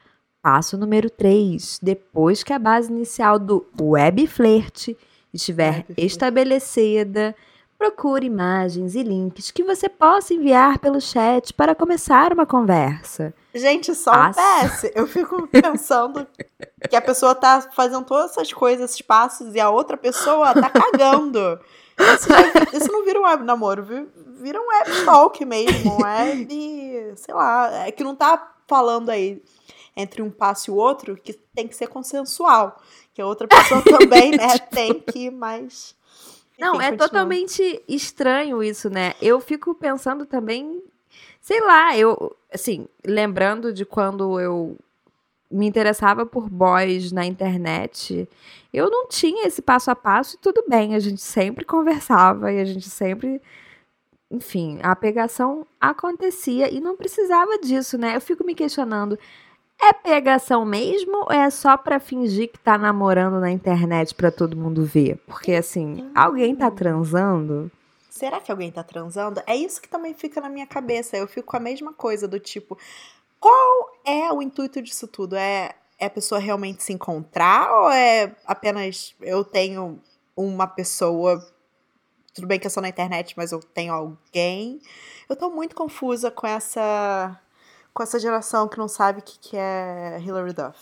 Passo 0.46 0.78
número 0.78 1.10
3. 1.10 1.80
Depois 1.82 2.44
que 2.44 2.54
a 2.54 2.60
base 2.60 2.92
inicial 2.92 3.40
do 3.40 3.66
web 3.82 4.28
flerte 4.28 4.96
estiver 5.34 5.84
estabelecida, 5.98 7.36
procure 7.80 8.28
imagens 8.28 8.94
e 8.94 9.02
links 9.02 9.50
que 9.50 9.64
você 9.64 9.90
possa 9.90 10.36
enviar 10.36 10.78
pelo 10.78 11.02
chat 11.02 11.52
para 11.52 11.74
começar 11.74 12.32
uma 12.32 12.46
conversa. 12.46 13.34
Gente, 13.56 13.96
só 13.96 14.12
Passo. 14.12 14.40
um 14.40 14.70
PS. 14.70 14.92
Eu 14.94 15.08
fico 15.08 15.48
pensando 15.50 16.28
que 16.88 16.96
a 16.96 17.02
pessoa 17.02 17.34
tá 17.34 17.62
fazendo 17.74 18.06
todas 18.06 18.30
essas 18.30 18.54
coisas, 18.54 18.92
esses 18.92 19.02
passos, 19.02 19.56
e 19.56 19.60
a 19.60 19.72
outra 19.72 19.98
pessoa 19.98 20.54
tá 20.54 20.70
cagando. 20.70 21.60
Isso, 22.00 22.30
já- 22.30 22.78
isso 22.78 22.92
não 22.92 23.04
vira 23.04 23.20
um 23.20 23.24
web 23.24 23.44
namoro, 23.44 23.82
vi- 23.84 24.08
vira 24.44 24.62
um 24.62 24.68
web 24.68 25.06
talk 25.06 25.44
mesmo, 25.44 25.92
um 25.98 26.04
web, 26.04 27.14
sei 27.16 27.34
lá, 27.34 27.88
é 27.88 27.92
que 27.92 28.04
não 28.04 28.16
tá 28.16 28.52
falando 28.68 29.10
aí 29.10 29.42
entre 29.96 30.22
um 30.22 30.30
passo 30.30 30.70
e 30.70 30.74
o 30.74 30.76
outro 30.76 31.16
que 31.16 31.34
tem 31.34 31.68
que 31.68 31.76
ser 31.76 31.88
consensual, 31.88 32.82
que 33.14 33.22
a 33.22 33.26
outra 33.26 33.48
pessoa 33.48 33.82
também, 33.86 34.32
né, 34.32 34.58
tem 34.58 35.00
que, 35.00 35.30
mas... 35.32 35.96
Não, 36.58 36.82
é 36.82 36.96
totalmente 36.96 37.84
estranho 37.88 38.64
isso, 38.64 38.90
né? 38.90 39.14
Eu 39.22 39.42
fico 39.42 39.76
pensando 39.76 40.26
também, 40.26 40.82
sei 41.42 41.60
lá, 41.60 41.98
eu, 41.98 42.34
assim, 42.54 42.88
lembrando 43.06 43.74
de 43.74 43.86
quando 43.86 44.40
eu 44.40 44.78
me 45.52 45.68
interessava 45.68 46.26
por 46.26 46.50
boys 46.50 47.12
na 47.12 47.26
internet, 47.26 48.28
eu 48.74 48.90
não 48.90 49.08
tinha 49.08 49.48
esse 49.48 49.62
passo 49.62 49.90
a 49.92 49.96
passo 49.96 50.36
e 50.36 50.40
tudo 50.40 50.64
bem, 50.68 50.96
a 50.96 51.00
gente 51.00 51.22
sempre 51.22 51.64
conversava 51.64 52.52
e 52.52 52.60
a 52.60 52.66
gente 52.66 52.90
sempre. 52.90 53.42
Enfim, 54.30 54.80
a 54.82 54.96
pegação 54.96 55.66
acontecia 55.80 56.70
e 56.74 56.82
não 56.82 56.98
precisava 56.98 57.60
disso, 57.60 57.98
né? 57.98 58.16
Eu 58.16 58.22
fico 58.22 58.44
me 58.44 58.56
questionando. 58.56 59.18
É 59.82 59.94
pegação 59.94 60.66
mesmo 60.66 61.26
ou 61.26 61.32
é 61.32 61.50
só 61.50 61.78
pra 61.78 62.00
fingir 62.00 62.52
que 62.52 62.58
tá 62.58 62.78
namorando 62.78 63.40
na 63.40 63.52
internet 63.52 64.16
pra 64.16 64.32
todo 64.32 64.58
mundo 64.58 64.86
ver? 64.86 65.18
Porque 65.28 65.54
assim, 65.54 66.10
alguém 66.16 66.56
tá 66.56 66.72
transando? 66.72 67.72
Será 68.10 68.40
que 68.40 68.50
alguém 68.50 68.72
tá 68.72 68.82
transando? 68.82 69.44
É 69.46 69.56
isso 69.56 69.82
que 69.82 69.90
também 69.90 70.14
fica 70.14 70.40
na 70.40 70.48
minha 70.50 70.66
cabeça. 70.66 71.18
Eu 71.18 71.28
fico 71.28 71.52
com 71.52 71.58
a 71.58 71.60
mesma 71.60 71.92
coisa 71.92 72.28
do 72.28 72.40
tipo, 72.40 72.78
qual 73.40 73.92
é 74.06 74.32
o 74.32 74.42
intuito 74.42 74.82
disso 74.82 75.08
tudo? 75.08 75.36
É, 75.36 75.76
é 76.00 76.06
a 76.06 76.10
pessoa 76.10 76.40
realmente 76.40 76.82
se 76.82 76.94
encontrar 76.94 77.70
ou 77.72 77.92
é 77.92 78.36
apenas 78.46 79.14
eu 79.22 79.44
tenho 79.44 80.02
uma 80.36 80.66
pessoa, 80.66 81.46
tudo 82.34 82.48
bem 82.48 82.60
que 82.60 82.68
é 82.68 82.70
só 82.70 82.82
na 82.82 82.90
internet, 82.90 83.34
mas 83.36 83.52
eu 83.52 83.60
tenho 83.60 83.94
alguém? 83.94 84.82
Eu 85.28 85.36
tô 85.36 85.50
muito 85.50 85.76
confusa 85.76 86.32
com 86.32 86.48
essa 86.48 87.40
com 87.96 88.04
essa 88.04 88.20
geração 88.20 88.68
que 88.68 88.78
não 88.78 88.90
sabe 88.90 89.20
o 89.20 89.24
que, 89.24 89.40
que 89.40 89.58
é 89.58 90.22
Hilary 90.22 90.52
Duff. 90.52 90.78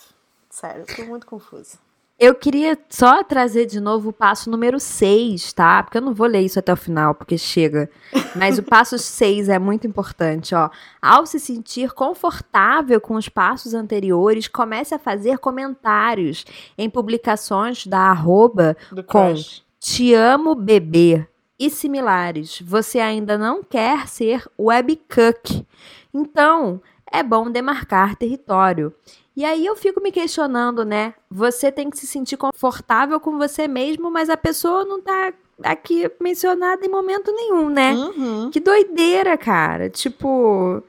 Sério, 0.50 0.84
eu 0.88 0.96
tô 0.96 1.03
muito 1.05 1.27
confusa. 1.27 1.77
Eu 2.20 2.34
queria 2.34 2.77
só 2.89 3.24
trazer 3.24 3.67
de 3.67 3.79
novo 3.79 4.10
o 4.10 4.13
passo 4.13 4.50
número 4.50 4.79
6, 4.79 5.53
tá? 5.53 5.84
Porque 5.84 5.98
eu 6.00 6.01
não 6.01 6.13
vou 6.13 6.25
ler 6.25 6.41
isso 6.41 6.58
até 6.58 6.74
o 6.74 6.77
final, 6.77 7.13
porque 7.13 7.38
chega. 7.38 7.88
Mas 8.36 8.58
o 8.58 8.63
passo 8.63 8.98
6 9.00 9.48
é 9.48 9.60
muito 9.60 9.86
importante, 9.86 10.55
ó. 10.55 10.72
Ao 11.00 11.25
se 11.25 11.39
sentir 11.39 11.91
confortável 11.93 13.00
com 13.00 13.13
os 13.13 13.29
passos 13.29 13.75
anteriores, 13.75 14.48
comece 14.48 14.96
a 14.96 15.00
fazer 15.00 15.38
comentários 15.38 16.46
em 16.77 16.89
publicações 16.89 17.86
da 17.86 18.10
arroba 18.10 18.75
Do 18.91 19.03
Com. 19.03 19.34
crush. 19.34 19.63
Te 19.79 20.13
amo, 20.15 20.55
bebê 20.55 21.27
e 21.60 21.70
similares. 21.70 22.60
Você 22.62 23.00
ainda 23.00 23.38
não 23.38 23.63
quer 23.63 24.08
ser 24.08 24.48
webcook. 24.58 25.65
Então, 26.13 26.82
é 27.13 27.22
bom 27.22 27.50
demarcar 27.50 28.15
território. 28.15 28.91
E 29.38 29.46
aí 29.46 29.65
eu 29.65 29.75
fico 29.75 30.01
me 30.01 30.12
questionando, 30.12 30.84
né? 30.84 31.13
Você 31.29 31.72
tem 31.72 31.89
que 31.89 31.98
se 31.98 32.08
sentir 32.08 32.38
confortável 32.38 33.20
com 33.20 33.38
você 33.38 33.67
mesmo, 33.67 34.12
mas 34.12 34.29
a 34.29 34.38
pessoa 34.38 34.84
não 34.84 35.00
tá 35.00 35.32
aqui 35.63 36.10
mencionada 36.20 36.86
em 36.86 36.89
momento 36.89 37.32
nenhum, 37.32 37.70
né? 37.70 37.93
Uhum. 37.93 38.50
Que 38.51 38.60
doideira, 38.60 39.38
cara. 39.38 39.89
Tipo, 39.89 40.84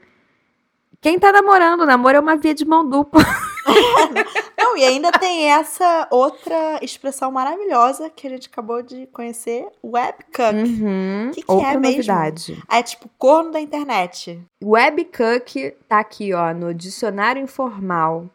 quem 0.99 1.19
tá 1.19 1.31
namorando? 1.31 1.85
Namoro 1.85 2.17
é 2.17 2.19
uma 2.19 2.35
via 2.35 2.53
de 2.53 2.65
mão 2.65 2.87
dupla. 2.87 3.21
Não, 4.57 4.77
e 4.77 4.83
ainda 4.83 5.11
tem 5.11 5.51
essa 5.51 6.07
outra 6.11 6.79
expressão 6.81 7.31
maravilhosa 7.31 8.09
que 8.09 8.27
a 8.27 8.29
gente 8.29 8.47
acabou 8.47 8.81
de 8.81 9.07
conhecer, 9.07 9.67
webcook. 9.83 10.55
Uhum. 10.55 11.31
Que 11.33 11.41
que 11.41 11.51
Outra 11.51 11.73
é 11.73 11.77
mesmo? 11.77 11.97
novidade. 11.97 12.63
É 12.69 12.83
tipo 12.83 13.09
corno 13.17 13.51
da 13.51 13.59
internet. 13.59 14.39
Webcook 14.63 15.71
tá 15.87 15.99
aqui, 15.99 16.33
ó, 16.33 16.53
no 16.53 16.73
dicionário 16.73 17.41
informal. 17.41 18.29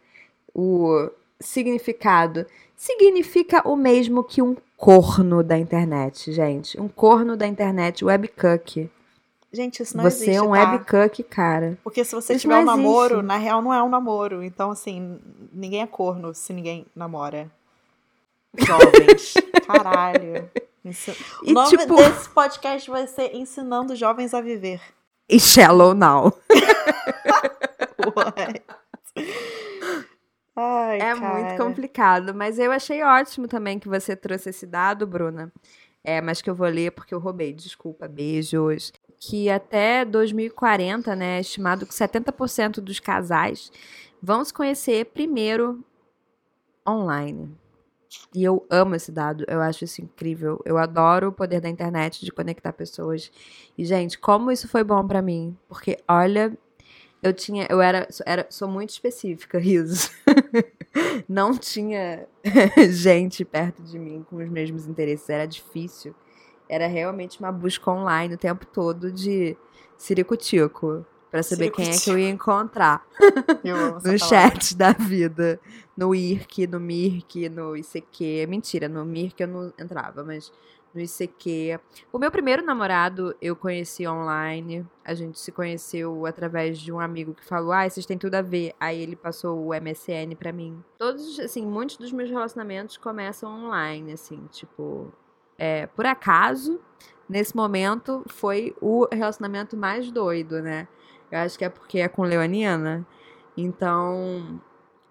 O 0.54 1.10
significado 1.38 2.46
significa 2.76 3.66
o 3.68 3.76
mesmo 3.76 4.24
que 4.24 4.42
um 4.42 4.56
corno 4.76 5.42
da 5.42 5.58
internet, 5.58 6.32
gente. 6.32 6.80
Um 6.80 6.88
corno 6.88 7.36
da 7.36 7.46
internet, 7.46 8.04
webcook. 8.04 8.88
Gente, 9.52 9.82
isso 9.82 9.96
não 9.96 10.04
Você 10.04 10.24
existe, 10.24 10.36
é 10.36 10.42
um 10.42 10.52
tá? 10.52 10.72
webcook, 10.72 11.22
cara. 11.24 11.76
Porque 11.82 12.04
se 12.04 12.14
você 12.14 12.34
Isso 12.34 12.42
tiver 12.42 12.58
um 12.58 12.64
namoro, 12.64 13.14
existe. 13.16 13.26
na 13.26 13.36
real 13.36 13.60
não 13.60 13.74
é 13.74 13.82
um 13.82 13.88
namoro. 13.88 14.44
Então, 14.44 14.70
assim, 14.70 15.18
ninguém 15.52 15.82
é 15.82 15.86
corno 15.86 16.32
se 16.34 16.52
ninguém 16.52 16.86
namora. 16.94 17.50
Jovens. 18.56 19.34
Caralho. 19.66 20.48
Isso- 20.84 21.10
E 21.44 21.50
O 21.50 21.54
nome 21.54 21.68
tipo, 21.76 21.96
desse 21.96 22.28
podcast 22.30 22.88
vai 22.90 23.06
ser 23.08 23.34
Ensinando 23.34 23.94
Jovens 23.96 24.32
a 24.34 24.40
Viver. 24.40 24.80
e 25.28 25.38
shallow 25.40 25.94
now. 25.94 26.32
What? 28.14 28.62
Ai, 30.56 30.96
É 31.00 31.14
cara. 31.14 31.34
muito 31.34 31.62
complicado, 31.62 32.34
mas 32.34 32.58
eu 32.58 32.70
achei 32.72 33.02
ótimo 33.02 33.46
também 33.48 33.78
que 33.78 33.88
você 33.88 34.14
trouxe 34.16 34.50
esse 34.50 34.66
dado, 34.66 35.06
Bruna. 35.06 35.52
É, 36.02 36.20
mas 36.20 36.40
que 36.40 36.48
eu 36.48 36.54
vou 36.54 36.66
ler 36.68 36.92
porque 36.92 37.14
eu 37.14 37.18
roubei, 37.18 37.52
desculpa, 37.52 38.08
beijos. 38.08 38.92
Que 39.20 39.50
até 39.50 40.04
2040, 40.04 41.14
né, 41.14 41.36
é 41.36 41.40
estimado 41.40 41.86
que 41.86 41.92
70% 41.92 42.80
dos 42.80 42.98
casais 42.98 43.70
vão 44.22 44.44
se 44.44 44.52
conhecer 44.52 45.04
primeiro 45.06 45.84
online. 46.88 47.54
E 48.34 48.42
eu 48.42 48.66
amo 48.68 48.96
esse 48.96 49.12
dado, 49.12 49.44
eu 49.46 49.60
acho 49.60 49.84
isso 49.84 50.02
incrível. 50.02 50.60
Eu 50.64 50.78
adoro 50.78 51.28
o 51.28 51.32
poder 51.32 51.60
da 51.60 51.68
internet 51.68 52.24
de 52.24 52.32
conectar 52.32 52.72
pessoas. 52.72 53.30
E 53.78 53.84
gente, 53.84 54.18
como 54.18 54.50
isso 54.50 54.68
foi 54.68 54.82
bom 54.82 55.06
pra 55.06 55.22
mim, 55.22 55.56
porque 55.68 55.98
olha, 56.08 56.56
eu 57.22 57.32
tinha, 57.32 57.66
eu 57.70 57.80
era, 57.80 58.08
era 58.26 58.46
sou 58.50 58.68
muito 58.68 58.90
específica, 58.90 59.58
risos. 59.60 60.10
Não 61.28 61.56
tinha 61.56 62.26
gente 62.90 63.44
perto 63.44 63.82
de 63.82 63.98
mim 63.98 64.24
com 64.28 64.36
os 64.36 64.48
mesmos 64.48 64.86
interesses, 64.86 65.28
era 65.28 65.46
difícil. 65.46 66.14
Era 66.70 66.86
realmente 66.86 67.40
uma 67.40 67.50
busca 67.50 67.90
online 67.90 68.34
o 68.34 68.38
tempo 68.38 68.64
todo 68.64 69.10
de 69.10 69.56
ciricutico, 70.14 71.04
pra 71.30 71.42
saber 71.42 71.70
quem 71.70 71.88
é 71.90 71.98
que 71.98 72.10
eu 72.10 72.18
ia 72.18 72.28
encontrar 72.30 73.04
Eu 73.64 73.76
amo 73.76 73.96
essa 73.98 74.12
no 74.12 74.18
palavra. 74.18 74.50
chat 74.50 74.76
da 74.76 74.92
vida, 74.92 75.60
no 75.96 76.14
IRC, 76.14 76.66
no 76.66 76.80
MIRC, 76.80 77.48
no 77.48 77.76
ICQ. 77.76 78.46
Mentira, 78.48 78.88
no 78.88 79.04
MIRC 79.04 79.40
eu 79.40 79.48
não 79.48 79.72
entrava, 79.78 80.24
mas 80.24 80.52
no 80.94 81.00
ICQ. 81.00 81.78
O 82.12 82.18
meu 82.18 82.30
primeiro 82.30 82.64
namorado 82.64 83.34
eu 83.40 83.54
conheci 83.54 84.06
online. 84.08 84.84
A 85.04 85.14
gente 85.14 85.38
se 85.38 85.52
conheceu 85.52 86.26
através 86.26 86.78
de 86.78 86.90
um 86.92 86.98
amigo 86.98 87.32
que 87.34 87.44
falou: 87.44 87.72
"Ah, 87.72 87.88
vocês 87.88 88.06
têm 88.06 88.18
tudo 88.18 88.34
a 88.34 88.42
ver". 88.42 88.74
Aí 88.80 89.00
ele 89.00 89.14
passou 89.14 89.66
o 89.66 89.74
MSN 89.74 90.34
pra 90.36 90.52
mim. 90.52 90.82
Todos, 90.98 91.38
assim, 91.38 91.64
muitos 91.64 91.96
dos 91.96 92.10
meus 92.12 92.28
relacionamentos 92.30 92.96
começam 92.96 93.48
online, 93.66 94.12
assim, 94.12 94.48
tipo, 94.50 95.12
é, 95.62 95.86
por 95.88 96.06
acaso, 96.06 96.80
nesse 97.28 97.54
momento 97.54 98.24
foi 98.28 98.74
o 98.80 99.06
relacionamento 99.12 99.76
mais 99.76 100.10
doido, 100.10 100.62
né? 100.62 100.88
Eu 101.30 101.40
acho 101.40 101.58
que 101.58 101.64
é 101.66 101.68
porque 101.68 101.98
é 101.98 102.08
com 102.08 102.22
Leonina. 102.22 103.06
Então, 103.54 104.58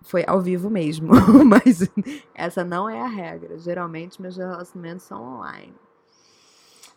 foi 0.01 0.23
ao 0.25 0.41
vivo 0.41 0.67
mesmo. 0.67 1.13
Mas 1.45 1.87
essa 2.33 2.63
não 2.65 2.89
é 2.89 2.99
a 2.99 3.07
regra. 3.07 3.59
Geralmente, 3.59 4.19
meus 4.19 4.37
relacionamentos 4.37 5.05
são 5.05 5.21
online. 5.21 5.75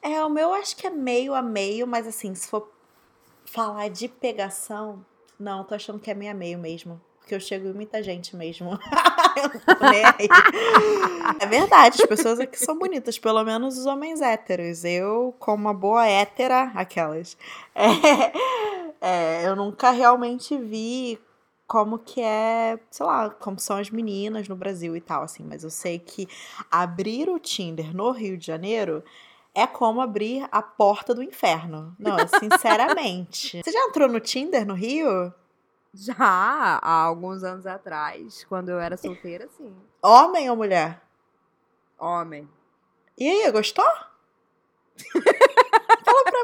É, 0.00 0.24
o 0.24 0.30
meu 0.30 0.54
acho 0.54 0.74
que 0.74 0.86
é 0.86 0.90
meio 0.90 1.34
a 1.34 1.42
meio, 1.42 1.86
mas 1.86 2.08
assim, 2.08 2.34
se 2.34 2.48
for 2.48 2.68
falar 3.44 3.86
de 3.86 4.08
pegação, 4.08 5.06
não, 5.38 5.62
tô 5.62 5.76
achando 5.76 6.00
que 6.00 6.10
é 6.10 6.14
meio 6.14 6.32
a 6.32 6.34
meio 6.34 6.58
mesmo. 6.58 7.00
Porque 7.20 7.36
eu 7.36 7.38
chego 7.38 7.68
em 7.68 7.72
muita 7.72 8.02
gente 8.02 8.34
mesmo. 8.34 8.70
aí. 9.80 10.28
É 11.40 11.46
verdade, 11.46 12.00
as 12.00 12.08
pessoas 12.08 12.38
aqui 12.38 12.58
são 12.58 12.78
bonitas, 12.78 13.18
pelo 13.18 13.42
menos 13.42 13.78
os 13.78 13.86
homens 13.86 14.20
héteros. 14.20 14.84
Eu, 14.84 15.34
como 15.38 15.64
uma 15.64 15.74
boa 15.74 16.06
hétera, 16.06 16.70
aquelas. 16.74 17.36
é, 17.74 18.32
é, 19.00 19.48
eu 19.48 19.56
nunca 19.56 19.90
realmente 19.90 20.56
vi 20.56 21.18
como 21.66 21.98
que 21.98 22.20
é, 22.20 22.78
sei 22.90 23.06
lá, 23.06 23.30
como 23.30 23.58
são 23.58 23.76
as 23.78 23.90
meninas 23.90 24.46
no 24.46 24.54
Brasil 24.54 24.96
e 24.96 25.00
tal, 25.00 25.22
assim. 25.22 25.42
Mas 25.42 25.64
eu 25.64 25.70
sei 25.70 25.98
que 25.98 26.28
abrir 26.70 27.28
o 27.28 27.38
Tinder 27.38 27.96
no 27.96 28.10
Rio 28.10 28.36
de 28.36 28.46
Janeiro 28.46 29.02
é 29.54 29.66
como 29.66 30.00
abrir 30.00 30.46
a 30.50 30.62
porta 30.62 31.14
do 31.14 31.22
inferno. 31.22 31.94
Não, 31.98 32.16
sinceramente. 32.38 33.60
Você 33.62 33.72
já 33.72 33.80
entrou 33.86 34.08
no 34.08 34.20
Tinder 34.20 34.66
no 34.66 34.74
Rio? 34.74 35.32
Já 35.94 36.14
há 36.18 37.02
alguns 37.02 37.44
anos 37.44 37.66
atrás, 37.66 38.44
quando 38.44 38.70
eu 38.70 38.80
era 38.80 38.96
solteira, 38.96 39.46
sim. 39.48 39.76
Homem 40.02 40.48
ou 40.48 40.56
mulher? 40.56 41.02
Homem. 41.98 42.48
E 43.18 43.28
aí, 43.28 43.50
gostou? 43.52 43.84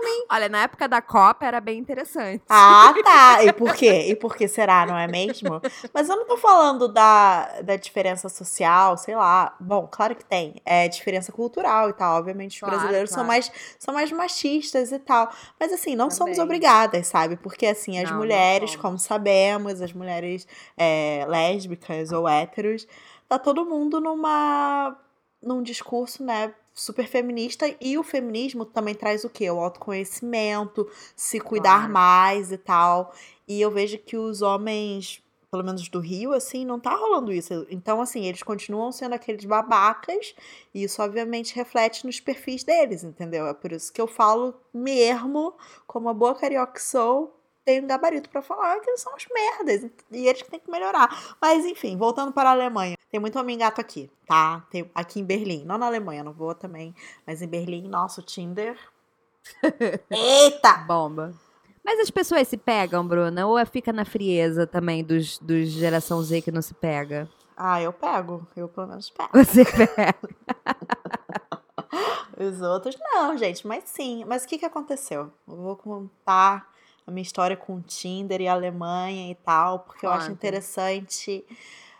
Mim. 0.08 0.24
Olha, 0.30 0.48
na 0.48 0.62
época 0.62 0.88
da 0.88 1.00
Copa 1.02 1.44
era 1.46 1.60
bem 1.60 1.78
interessante. 1.78 2.42
Ah, 2.48 2.92
tá. 3.04 3.44
E 3.48 3.52
por 3.52 3.74
quê? 3.74 4.06
E 4.08 4.16
por 4.16 4.36
que 4.36 4.48
será, 4.48 4.84
não 4.86 4.96
é 4.96 5.06
mesmo? 5.06 5.60
Mas 5.92 6.08
eu 6.08 6.16
não 6.16 6.26
tô 6.26 6.36
falando 6.36 6.88
da, 6.88 7.60
da 7.62 7.76
diferença 7.76 8.28
social, 8.28 8.96
sei 8.96 9.14
lá. 9.16 9.54
Bom, 9.60 9.86
claro 9.90 10.14
que 10.16 10.24
tem. 10.24 10.56
É 10.64 10.88
diferença 10.88 11.30
cultural 11.32 11.90
e 11.90 11.92
tal. 11.92 12.16
Obviamente, 12.18 12.54
os 12.54 12.60
Claro, 12.60 12.74
brasileiros 12.76 13.10
são, 13.10 13.16
claro. 13.24 13.28
mais, 13.28 13.52
são 13.78 13.94
mais 13.94 14.12
machistas 14.12 14.92
e 14.92 14.98
tal. 14.98 15.30
Mas 15.58 15.72
assim, 15.72 15.94
não 15.94 16.10
somos 16.10 16.36
Também. 16.36 16.44
obrigadas, 16.44 17.06
sabe? 17.06 17.36
Porque 17.36 17.66
assim, 17.66 17.98
as 17.98 18.04
Não, 18.04 18.10
não 18.12 18.18
mulheres, 18.18 18.70
somos. 18.70 18.82
como 18.82 18.98
sabemos, 18.98 19.80
as 19.80 19.92
mulheres 19.92 20.46
é, 20.76 21.24
lésbicas 21.28 22.12
ou 22.12 22.28
héteros, 22.28 22.86
tá 23.28 23.38
todo 23.38 23.64
mundo 23.64 24.00
numa 24.00 24.96
num 25.40 25.62
discurso, 25.62 26.24
né, 26.24 26.52
super 26.78 27.06
feminista 27.08 27.75
e 27.80 27.99
o 27.99 28.02
feminismo 28.02 28.64
também 28.64 28.94
traz 28.94 29.25
o 29.25 29.28
quê? 29.28 29.50
O 29.50 29.58
autoconhecimento, 29.61 30.88
se 31.16 31.40
cuidar 31.40 31.78
Claro. 31.78 31.92
mais 31.92 32.52
e 32.52 32.58
tal. 32.58 33.12
E 33.47 33.61
eu 33.61 33.70
vejo 33.70 33.99
que 33.99 34.16
os 34.16 34.42
homens, 34.42 35.23
pelo 35.50 35.64
menos 35.64 35.88
do 35.88 35.99
Rio, 36.00 36.32
assim, 36.32 36.64
não 36.64 36.78
tá 36.78 36.94
rolando 36.94 37.32
isso. 37.32 37.66
Então, 37.70 38.00
assim, 38.00 38.26
eles 38.26 38.42
continuam 38.42 38.92
sendo 38.92 39.14
aqueles 39.14 39.44
babacas 39.44 40.35
e 40.75 40.85
isso 40.85 41.02
obviamente 41.02 41.54
reflete 41.56 42.04
nos 42.06 42.20
perfis 42.20 42.62
deles, 42.62 43.02
entendeu? 43.02 43.47
É 43.47 43.54
por 43.54 43.73
isso 43.73 43.92
que 43.92 44.00
eu 44.00 44.06
falo 44.06 44.54
mesmo, 44.73 45.54
como 45.87 46.08
a 46.08 46.14
boa 46.14 46.35
carioca 46.35 46.75
que 46.75 46.82
sou, 46.82 47.38
tenho 47.68 47.87
gabarito 47.87 48.30
pra 48.30 48.40
falar 48.40 48.80
que 48.80 48.88
eles 48.88 49.02
são 49.02 49.14
os 49.14 49.26
merdas 49.30 49.90
e 50.10 50.26
eles 50.26 50.40
que 50.40 50.50
têm 50.50 50.58
que 50.58 50.70
melhorar. 50.70 51.37
Mas 51.38 51.66
enfim, 51.66 51.98
voltando 51.98 52.32
para 52.32 52.48
a 52.48 52.52
Alemanha. 52.52 52.96
Tem 53.10 53.20
muito 53.20 53.38
homem 53.38 53.58
gato 53.58 53.78
aqui, 53.78 54.10
tá? 54.26 54.64
Tem 54.70 54.90
aqui 54.94 55.20
em 55.20 55.25
Berlim, 55.25 55.66
não 55.66 55.76
na 55.76 55.84
Alemanha, 55.84 56.25
não 56.25 56.32
vou 56.32 56.54
também, 56.54 56.94
mas 57.26 57.42
em 57.42 57.46
Berlim, 57.46 57.87
nosso 57.87 58.22
Tinder. 58.22 58.78
Eita! 60.10 60.78
Bomba. 60.87 61.34
Mas 61.84 62.00
as 62.00 62.10
pessoas 62.10 62.48
se 62.48 62.56
pegam, 62.56 63.06
Bruna? 63.06 63.46
Ou 63.46 63.64
fica 63.66 63.92
na 63.92 64.06
frieza 64.06 64.66
também 64.66 65.04
dos, 65.04 65.38
dos 65.38 65.68
geração 65.68 66.22
Z 66.22 66.40
que 66.40 66.50
não 66.50 66.62
se 66.62 66.72
pega? 66.72 67.28
Ah, 67.54 67.82
eu 67.82 67.92
pego, 67.92 68.48
eu 68.56 68.66
pelo 68.68 68.87
menos 68.87 69.10
pego. 69.10 69.30
Você 69.34 69.62
pega. 69.68 70.14
Os 72.38 72.62
outros 72.62 72.96
não, 72.98 73.37
gente, 73.37 73.66
mas 73.66 73.84
sim. 73.87 74.25
Mas 74.26 74.44
o 74.44 74.48
que 74.48 74.56
que 74.56 74.64
aconteceu? 74.64 75.30
Eu 75.46 75.56
vou 75.56 75.76
contar 75.76 76.77
a 77.08 77.10
minha 77.10 77.22
história 77.22 77.56
com 77.56 77.76
o 77.76 77.80
Tinder 77.80 78.40
e 78.40 78.46
a 78.46 78.52
Alemanha 78.52 79.30
e 79.30 79.34
tal, 79.34 79.80
porque 79.80 80.04
eu 80.06 80.10
acho 80.10 80.30
interessante. 80.30 81.44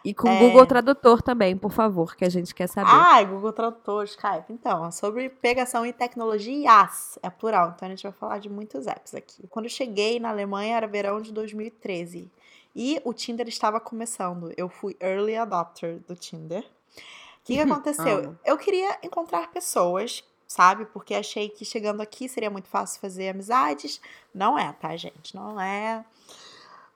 E 0.05 0.15
com 0.15 0.29
É. 0.29 0.39
Google 0.39 0.65
Tradutor 0.67 1.21
também, 1.23 1.57
por 1.57 1.73
favor, 1.73 2.15
que 2.15 2.25
a 2.25 2.29
gente 2.29 2.55
quer 2.55 2.69
saber. 2.69 2.91
Ai, 2.93 3.25
Google 3.27 3.53
Tradutor, 3.53 4.05
Skype. 4.05 4.45
Então, 4.51 4.87
é 4.87 4.91
sobre 4.91 5.29
pegação 5.29 5.85
e 5.85 5.93
tecnologias. 5.93 7.19
É 7.23 7.29
plural, 7.29 7.73
então 7.75 7.87
a 7.87 7.91
gente 7.91 8.03
vai 8.05 8.13
falar 8.13 8.39
de 8.39 8.49
muitos 8.49 8.87
apps 8.87 9.15
aqui. 9.15 9.47
Quando 9.49 9.65
eu 9.67 9.71
cheguei 9.71 10.21
na 10.21 10.29
Alemanha 10.31 10.77
era 10.77 10.87
verão 10.87 11.21
de 11.21 11.33
2013. 11.33 12.31
E 12.77 13.01
o 13.05 13.13
Tinder 13.13 13.49
estava 13.49 13.81
começando. 13.81 14.53
Eu 14.57 14.69
fui 14.69 14.97
early 15.01 15.37
adopter 15.37 15.99
do 16.07 16.15
Tinder. 16.15 16.61
O 16.61 17.45
que, 17.45 17.55
que 17.55 17.61
aconteceu? 17.61 18.19
Amo. 18.19 18.39
Eu 18.45 18.57
queria 18.57 18.99
encontrar 19.03 19.51
pessoas, 19.51 20.23
sabe? 20.49 20.87
Porque 20.87 21.15
achei 21.15 21.49
que 21.51 21.65
chegando 21.65 22.01
aqui 22.01 22.29
seria 22.29 22.51
muito 22.51 22.69
fácil 22.69 23.01
fazer 23.01 23.29
amizades. 23.29 24.01
Não 24.35 24.59
é, 24.59 24.73
tá, 24.73 24.97
gente? 24.97 25.37
Não 25.37 25.61
é. 25.61 26.05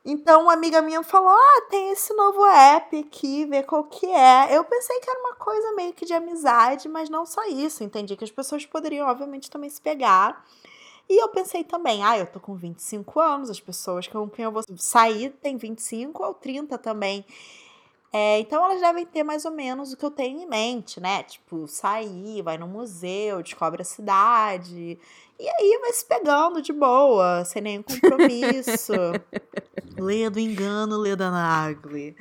Então, 0.04 0.42
uma 0.42 0.54
amiga 0.54 0.82
minha 0.82 1.02
falou: 1.02 1.30
Ah, 1.30 1.66
tem 1.70 1.92
esse 1.92 2.12
novo 2.14 2.44
app 2.44 2.98
aqui, 2.98 3.44
vê 3.44 3.62
qual 3.62 3.84
que 3.84 4.06
é. 4.06 4.56
Eu 4.56 4.64
pensei 4.64 4.98
que 5.00 5.08
era 5.08 5.20
uma 5.20 5.34
coisa 5.36 5.72
meio 5.76 5.92
que 5.92 6.04
de 6.04 6.14
amizade, 6.14 6.88
mas 6.88 7.08
não 7.08 7.24
só 7.24 7.44
isso. 7.46 7.84
Entendi 7.84 8.16
que 8.16 8.24
as 8.24 8.30
pessoas 8.30 8.66
poderiam, 8.66 9.06
obviamente, 9.08 9.50
também 9.50 9.70
se 9.70 9.80
pegar. 9.80 10.44
E 11.08 11.22
eu 11.22 11.28
pensei 11.28 11.62
também, 11.62 12.02
ah, 12.02 12.18
eu 12.18 12.26
tô 12.26 12.40
com 12.40 12.54
25 12.54 13.20
anos, 13.20 13.50
as 13.50 13.60
pessoas 13.60 14.06
com 14.08 14.28
quem 14.30 14.44
eu 14.44 14.52
vou 14.52 14.62
sair 14.76 15.30
têm 15.42 15.56
25 15.56 16.24
ou 16.24 16.32
30 16.32 16.78
também. 16.78 17.24
É, 18.12 18.40
então 18.40 18.62
elas 18.62 18.80
devem 18.80 19.06
ter 19.06 19.22
mais 19.22 19.46
ou 19.46 19.50
menos 19.50 19.92
o 19.92 19.96
que 19.96 20.04
eu 20.04 20.10
tenho 20.10 20.40
em 20.40 20.46
mente, 20.46 21.00
né? 21.00 21.22
Tipo, 21.22 21.66
sair, 21.66 22.42
vai 22.42 22.58
no 22.58 22.68
museu, 22.68 23.42
descobre 23.42 23.80
a 23.80 23.84
cidade. 23.86 24.98
E 25.40 25.48
aí 25.48 25.78
vai 25.80 25.92
se 25.92 26.04
pegando 26.04 26.60
de 26.60 26.72
boa, 26.72 27.42
sem 27.44 27.62
nenhum 27.62 27.82
compromisso. 27.82 28.92
lê 29.98 30.28
do 30.28 30.38
engano, 30.38 30.98
lê 30.98 31.16
da 31.16 31.30
Nagli. 31.30 32.14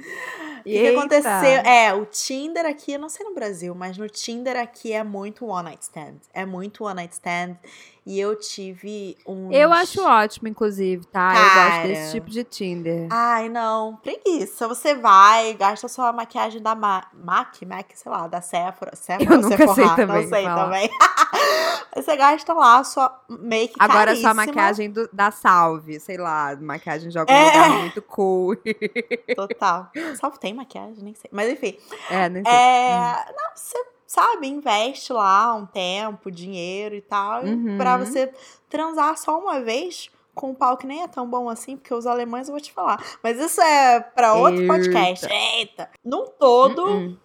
O 0.60 0.64
que, 0.64 0.88
aconteceu? 0.88 1.30
É, 1.30 1.94
o 1.94 2.06
Tinder 2.06 2.66
aqui, 2.66 2.94
eu 2.94 3.00
não 3.00 3.10
sei 3.10 3.26
no 3.26 3.34
Brasil, 3.34 3.74
mas 3.74 3.98
no 3.98 4.08
Tinder 4.08 4.56
aqui 4.58 4.94
é 4.94 5.04
muito 5.04 5.46
one 5.46 5.64
night 5.64 5.84
stand. 5.84 6.18
É 6.34 6.46
muito 6.46 6.84
one 6.84 6.96
night 6.96 7.14
stand. 7.14 7.58
E 8.04 8.20
eu 8.20 8.36
tive 8.36 9.16
um. 9.28 9.52
Eu 9.52 9.72
acho 9.72 10.02
ótimo, 10.04 10.48
inclusive, 10.48 11.06
tá? 11.06 11.34
eu 11.36 11.44
gosto 11.44 11.54
Cara. 11.54 11.88
desse 11.88 12.12
tipo 12.14 12.30
de 12.32 12.44
Tinder. 12.44 13.08
Ai, 13.12 13.48
não, 13.48 13.96
preguiça. 13.98 14.68
Você 14.68 14.96
vai, 14.96 15.54
gasta 15.54 15.88
sua 15.88 16.12
maquiagem 16.12 16.60
da 16.62 16.74
Ma 16.74 17.04
MAC, 17.14 17.64
MAC, 17.64 17.96
sei 17.96 18.12
lá, 18.12 18.28
da 18.28 18.42
Sephora. 18.42 18.96
Sephora 18.96 19.36
Eu 19.36 19.42
nunca 19.42 19.56
Sephora? 19.56 19.76
sei 19.76 19.96
também 19.96 20.22
Não 20.24 20.30
sei 20.30 20.44
falar. 20.46 20.64
também. 20.64 20.90
você 21.96 22.16
gasta 22.18 22.54
lá 22.54 22.80
a 22.80 22.84
sua 22.84 23.22
make 23.30 23.76
Agora 23.78 24.00
só 24.00 24.06
caríssima. 24.06 24.30
a 24.32 24.34
maquiagem 24.34 24.90
do- 24.92 25.10
da 25.14 25.30
Salve, 25.30 26.00
sei 26.00 26.18
lá, 26.18 26.56
maquiagem 26.60 27.10
de 27.10 27.20
algum 27.20 27.32
É. 27.32 27.46
lugar 27.46 27.70
muito 27.82 28.02
cool. 28.02 28.56
Total. 29.36 29.92
Salve 30.20 30.40
tem 30.40 30.54
maquiagem, 30.56 31.04
nem 31.04 31.14
sei. 31.14 31.30
Mas 31.32 31.50
enfim. 31.52 31.78
É, 32.10 32.30
nem 32.30 32.44
sei. 32.44 32.52
É, 32.54 33.26
não, 33.38 33.56
você 33.56 33.78
sabe, 34.12 34.46
investe 34.48 35.14
lá 35.14 35.54
um 35.56 35.66
tempo, 35.66 36.30
dinheiro 36.30 36.94
e 36.96 37.02
tal, 37.02 37.46
Uhum. 37.46 37.78
pra 37.78 37.98
você 37.98 38.34
transar 38.70 39.18
só 39.18 39.40
uma 39.40 39.62
vez 39.62 40.10
com 40.36 40.50
um 40.50 40.54
pau 40.54 40.76
que 40.76 40.86
nem 40.86 41.02
é 41.04 41.08
tão 41.08 41.30
bom 41.30 41.48
assim, 41.50 41.78
porque 41.78 41.94
os 41.94 42.06
alemães 42.06 42.50
eu 42.50 42.54
vou 42.54 42.60
te 42.62 42.74
falar. 42.74 43.02
Mas 43.24 43.40
isso 43.40 43.62
é 43.62 44.02
pra 44.02 44.34
outro 44.34 44.62
Eita. 44.62 44.74
podcast. 44.74 45.28
Eita! 45.32 45.90
Num 46.04 46.26
todo, 46.28 46.84
Uh-uh. 46.86 47.18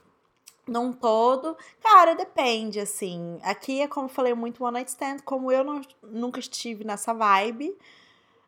num 0.69 0.93
todo, 0.93 1.57
cara, 1.83 2.15
depende, 2.15 2.79
assim. 2.79 3.41
Aqui 3.43 3.81
é 3.81 3.89
como 3.89 4.07
eu 4.07 4.11
falei, 4.13 4.33
muito 4.35 4.63
one 4.63 4.75
night 4.75 4.89
stand, 4.91 5.19
como 5.25 5.51
eu 5.51 5.65
não- 5.65 5.81
nunca 6.05 6.39
estive 6.39 6.85
nessa 6.85 7.13
vibe. 7.13 7.77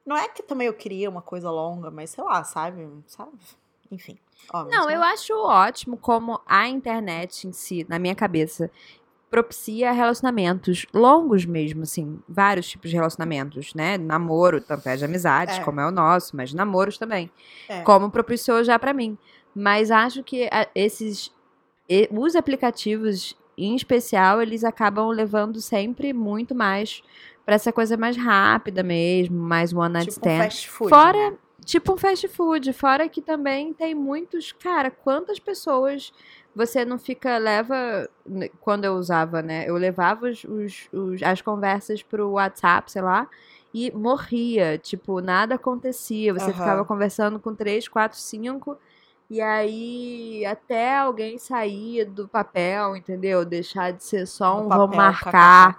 Não 0.06 0.16
é 0.16 0.28
que 0.28 0.42
também 0.44 0.68
eu 0.68 0.74
queria 0.74 1.10
uma 1.10 1.22
coisa 1.22 1.50
longa, 1.50 1.90
mas 1.90 2.10
sei 2.10 2.22
lá, 2.22 2.42
sabe? 2.44 2.88
Sabe? 3.08 3.32
Enfim. 3.90 4.18
Não, 4.52 4.86
né? 4.86 4.94
eu 4.94 5.02
acho 5.02 5.34
ótimo 5.34 5.96
como 5.96 6.40
a 6.46 6.68
internet 6.68 7.46
em 7.46 7.52
si, 7.52 7.84
na 7.88 7.98
minha 7.98 8.14
cabeça, 8.14 8.70
propicia 9.30 9.92
relacionamentos 9.92 10.86
longos 10.94 11.44
mesmo, 11.44 11.82
assim, 11.82 12.18
vários 12.26 12.66
tipos 12.68 12.88
de 12.90 12.96
relacionamentos, 12.96 13.74
né? 13.74 13.98
Namoro, 13.98 14.60
tanto 14.60 14.88
é 14.88 14.96
de 14.96 15.04
amizades, 15.04 15.58
É. 15.58 15.62
como 15.64 15.80
é 15.80 15.86
o 15.86 15.90
nosso, 15.90 16.34
mas 16.36 16.54
namoros 16.54 16.96
também. 16.96 17.30
É. 17.68 17.82
Como 17.82 18.10
propiciou 18.10 18.64
já 18.64 18.78
pra 18.78 18.94
mim. 18.94 19.18
Mas 19.54 19.90
acho 19.90 20.22
que 20.22 20.48
esses 20.74 21.30
os 22.10 22.36
aplicativos 22.36 23.36
em 23.56 23.74
especial, 23.74 24.40
eles 24.40 24.62
acabam 24.62 25.08
levando 25.08 25.60
sempre 25.60 26.12
muito 26.12 26.54
mais 26.54 27.02
pra 27.44 27.56
essa 27.56 27.72
coisa 27.72 27.96
mais 27.96 28.16
rápida 28.16 28.82
mesmo, 28.82 29.36
mais 29.36 29.72
one 29.72 29.92
night 29.94 30.10
Tipo 30.12 30.26
um 30.28 30.30
stand. 30.30 30.44
fast 30.44 30.68
food. 30.70 30.90
Fora, 30.90 31.30
né? 31.32 31.36
Tipo 31.68 31.92
um 31.92 31.96
fast 31.98 32.26
food. 32.28 32.72
Fora 32.72 33.08
que 33.08 33.20
também 33.20 33.72
tem 33.74 33.94
muitos. 33.94 34.52
Cara, 34.52 34.90
quantas 34.90 35.38
pessoas 35.38 36.12
você 36.54 36.84
não 36.84 36.98
fica. 36.98 37.36
Leva. 37.38 38.08
Quando 38.60 38.84
eu 38.86 38.94
usava, 38.94 39.42
né? 39.42 39.68
Eu 39.68 39.76
levava 39.76 40.26
os, 40.26 40.42
os- 40.44 40.88
os- 40.92 41.22
as 41.22 41.40
conversas 41.42 42.02
pro 42.02 42.30
WhatsApp, 42.30 42.90
sei 42.90 43.02
lá. 43.02 43.28
E 43.72 43.90
morria. 43.92 44.78
Tipo, 44.78 45.20
nada 45.20 45.56
acontecia. 45.56 46.32
Você 46.32 46.46
Aham. 46.46 46.52
ficava 46.54 46.84
conversando 46.84 47.38
com 47.38 47.54
três, 47.54 47.86
quatro, 47.86 48.18
cinco. 48.18 48.78
E 49.30 49.42
aí, 49.42 50.46
até 50.46 50.96
alguém 50.96 51.36
sair 51.36 52.06
do 52.06 52.26
papel, 52.26 52.96
entendeu? 52.96 53.44
Deixar 53.44 53.92
de 53.92 54.02
ser 54.02 54.26
só 54.26 54.58
um 54.58 54.70
vou 54.70 54.88
marcar. 54.88 55.78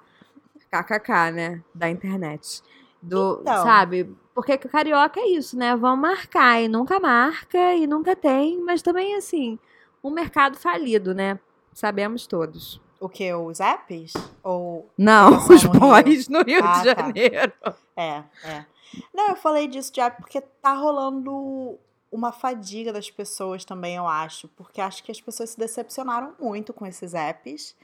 KKK, 0.72 1.32
né? 1.32 1.64
Da 1.74 1.90
internet. 1.90 2.62
Do, 3.02 3.40
Então. 3.42 3.64
sabe? 3.64 4.16
Porque 4.42 4.58
carioca 4.70 5.20
é 5.20 5.28
isso, 5.30 5.58
né? 5.58 5.76
Vão 5.76 5.96
marcar 5.96 6.62
e 6.62 6.68
nunca 6.68 7.00
marca 7.00 7.76
e 7.76 7.86
nunca 7.86 8.16
tem, 8.16 8.58
mas 8.62 8.82
também 8.82 9.16
assim, 9.16 9.60
um 10.04 10.10
mercado 10.10 10.58
falido, 10.58 11.14
né? 11.14 11.40
Sabemos 11.74 12.26
todos. 12.28 12.82
O 13.00 13.08
que? 13.08 13.34
Os 13.34 13.60
apps? 13.60 14.14
Ou. 14.44 14.90
Não, 14.98 15.38
os 15.50 15.64
no 15.64 15.72
Rio. 15.72 15.80
boys 15.80 16.28
no 16.28 16.44
Rio 16.44 16.62
Ah, 16.64 16.82
de 16.82 16.94
tá. 16.96 17.02
Janeiro. 17.02 17.54
É, 17.96 18.24
é. 18.44 18.66
Não, 19.14 19.30
eu 19.30 19.36
falei 19.36 19.68
disso 19.68 19.94
de 19.94 20.02
app 20.02 20.18
porque 20.22 20.42
tá 20.42 20.74
rolando 20.74 21.78
uma 22.12 22.32
fadiga 22.32 22.92
das 22.92 23.10
pessoas 23.10 23.64
também, 23.64 23.96
eu 23.96 24.08
acho. 24.08 24.48
Porque 24.50 24.82
acho 24.82 25.04
que 25.04 25.12
as 25.12 25.22
pessoas 25.22 25.52
se 25.52 25.58
decepcionaram 25.60 26.34
muito 26.40 26.74
com 26.74 26.86
esses 26.86 27.14
apps. 27.14 27.76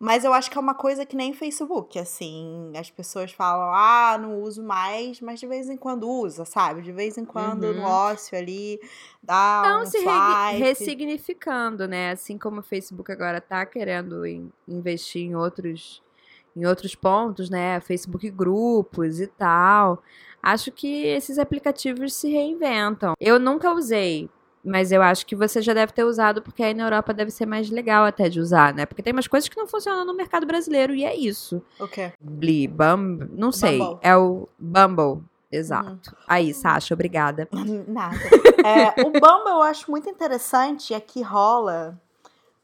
Mas 0.00 0.24
eu 0.24 0.32
acho 0.32 0.48
que 0.50 0.56
é 0.56 0.60
uma 0.60 0.74
coisa 0.74 1.04
que 1.04 1.16
nem 1.16 1.32
Facebook, 1.32 1.98
assim. 1.98 2.70
As 2.76 2.88
pessoas 2.90 3.32
falam, 3.32 3.72
ah, 3.74 4.16
não 4.20 4.40
uso 4.42 4.62
mais, 4.62 5.20
mas 5.20 5.40
de 5.40 5.46
vez 5.46 5.68
em 5.68 5.76
quando 5.76 6.08
usa, 6.08 6.44
sabe? 6.44 6.82
De 6.82 6.92
vez 6.92 7.18
em 7.18 7.24
quando 7.24 7.74
no 7.74 7.82
Uhum. 7.82 7.88
ócio 7.88 8.38
ali, 8.38 8.78
dá 9.20 9.62
Estão 9.64 9.82
um 9.82 9.86
se 9.86 9.98
swipe. 9.98 10.58
ressignificando, 10.58 11.88
né? 11.88 12.12
Assim 12.12 12.38
como 12.38 12.60
o 12.60 12.62
Facebook 12.62 13.10
agora 13.10 13.40
tá 13.40 13.66
querendo 13.66 14.24
in- 14.26 14.50
investir 14.68 15.22
em 15.22 15.34
outros 15.34 16.02
em 16.56 16.66
outros 16.66 16.94
pontos, 16.96 17.48
né? 17.48 17.78
Facebook 17.78 18.28
grupos 18.30 19.20
e 19.20 19.28
tal. 19.28 20.02
Acho 20.42 20.72
que 20.72 21.04
esses 21.06 21.38
aplicativos 21.38 22.14
se 22.14 22.28
reinventam. 22.30 23.14
Eu 23.20 23.38
nunca 23.38 23.72
usei, 23.72 24.28
mas 24.64 24.92
eu 24.92 25.02
acho 25.02 25.26
que 25.26 25.36
você 25.36 25.62
já 25.62 25.72
deve 25.72 25.92
ter 25.92 26.04
usado, 26.04 26.42
porque 26.42 26.62
aí 26.62 26.74
na 26.74 26.84
Europa 26.84 27.14
deve 27.14 27.30
ser 27.30 27.46
mais 27.46 27.70
legal 27.70 28.04
até 28.04 28.28
de 28.28 28.40
usar, 28.40 28.74
né? 28.74 28.86
Porque 28.86 29.02
tem 29.02 29.12
umas 29.12 29.28
coisas 29.28 29.48
que 29.48 29.56
não 29.56 29.66
funcionam 29.66 30.04
no 30.04 30.14
mercado 30.14 30.46
brasileiro 30.46 30.94
e 30.94 31.04
é 31.04 31.14
isso. 31.14 31.62
O 31.78 31.88
quê? 31.88 32.12
Bli, 32.20 32.68
Bum, 32.68 33.28
não 33.32 33.52
sei. 33.52 33.78
Bumble. 33.78 33.98
É 34.02 34.16
o 34.16 34.48
Bumble. 34.58 35.22
Exato. 35.50 36.14
Aí, 36.26 36.52
Sasha, 36.52 36.92
obrigada. 36.92 37.48
Nada. 37.88 38.16
É, 38.64 39.02
o 39.02 39.10
Bumble 39.10 39.50
eu 39.50 39.62
acho 39.62 39.90
muito 39.90 40.08
interessante, 40.08 40.92
é 40.92 41.00
que 41.00 41.22
rola. 41.22 41.98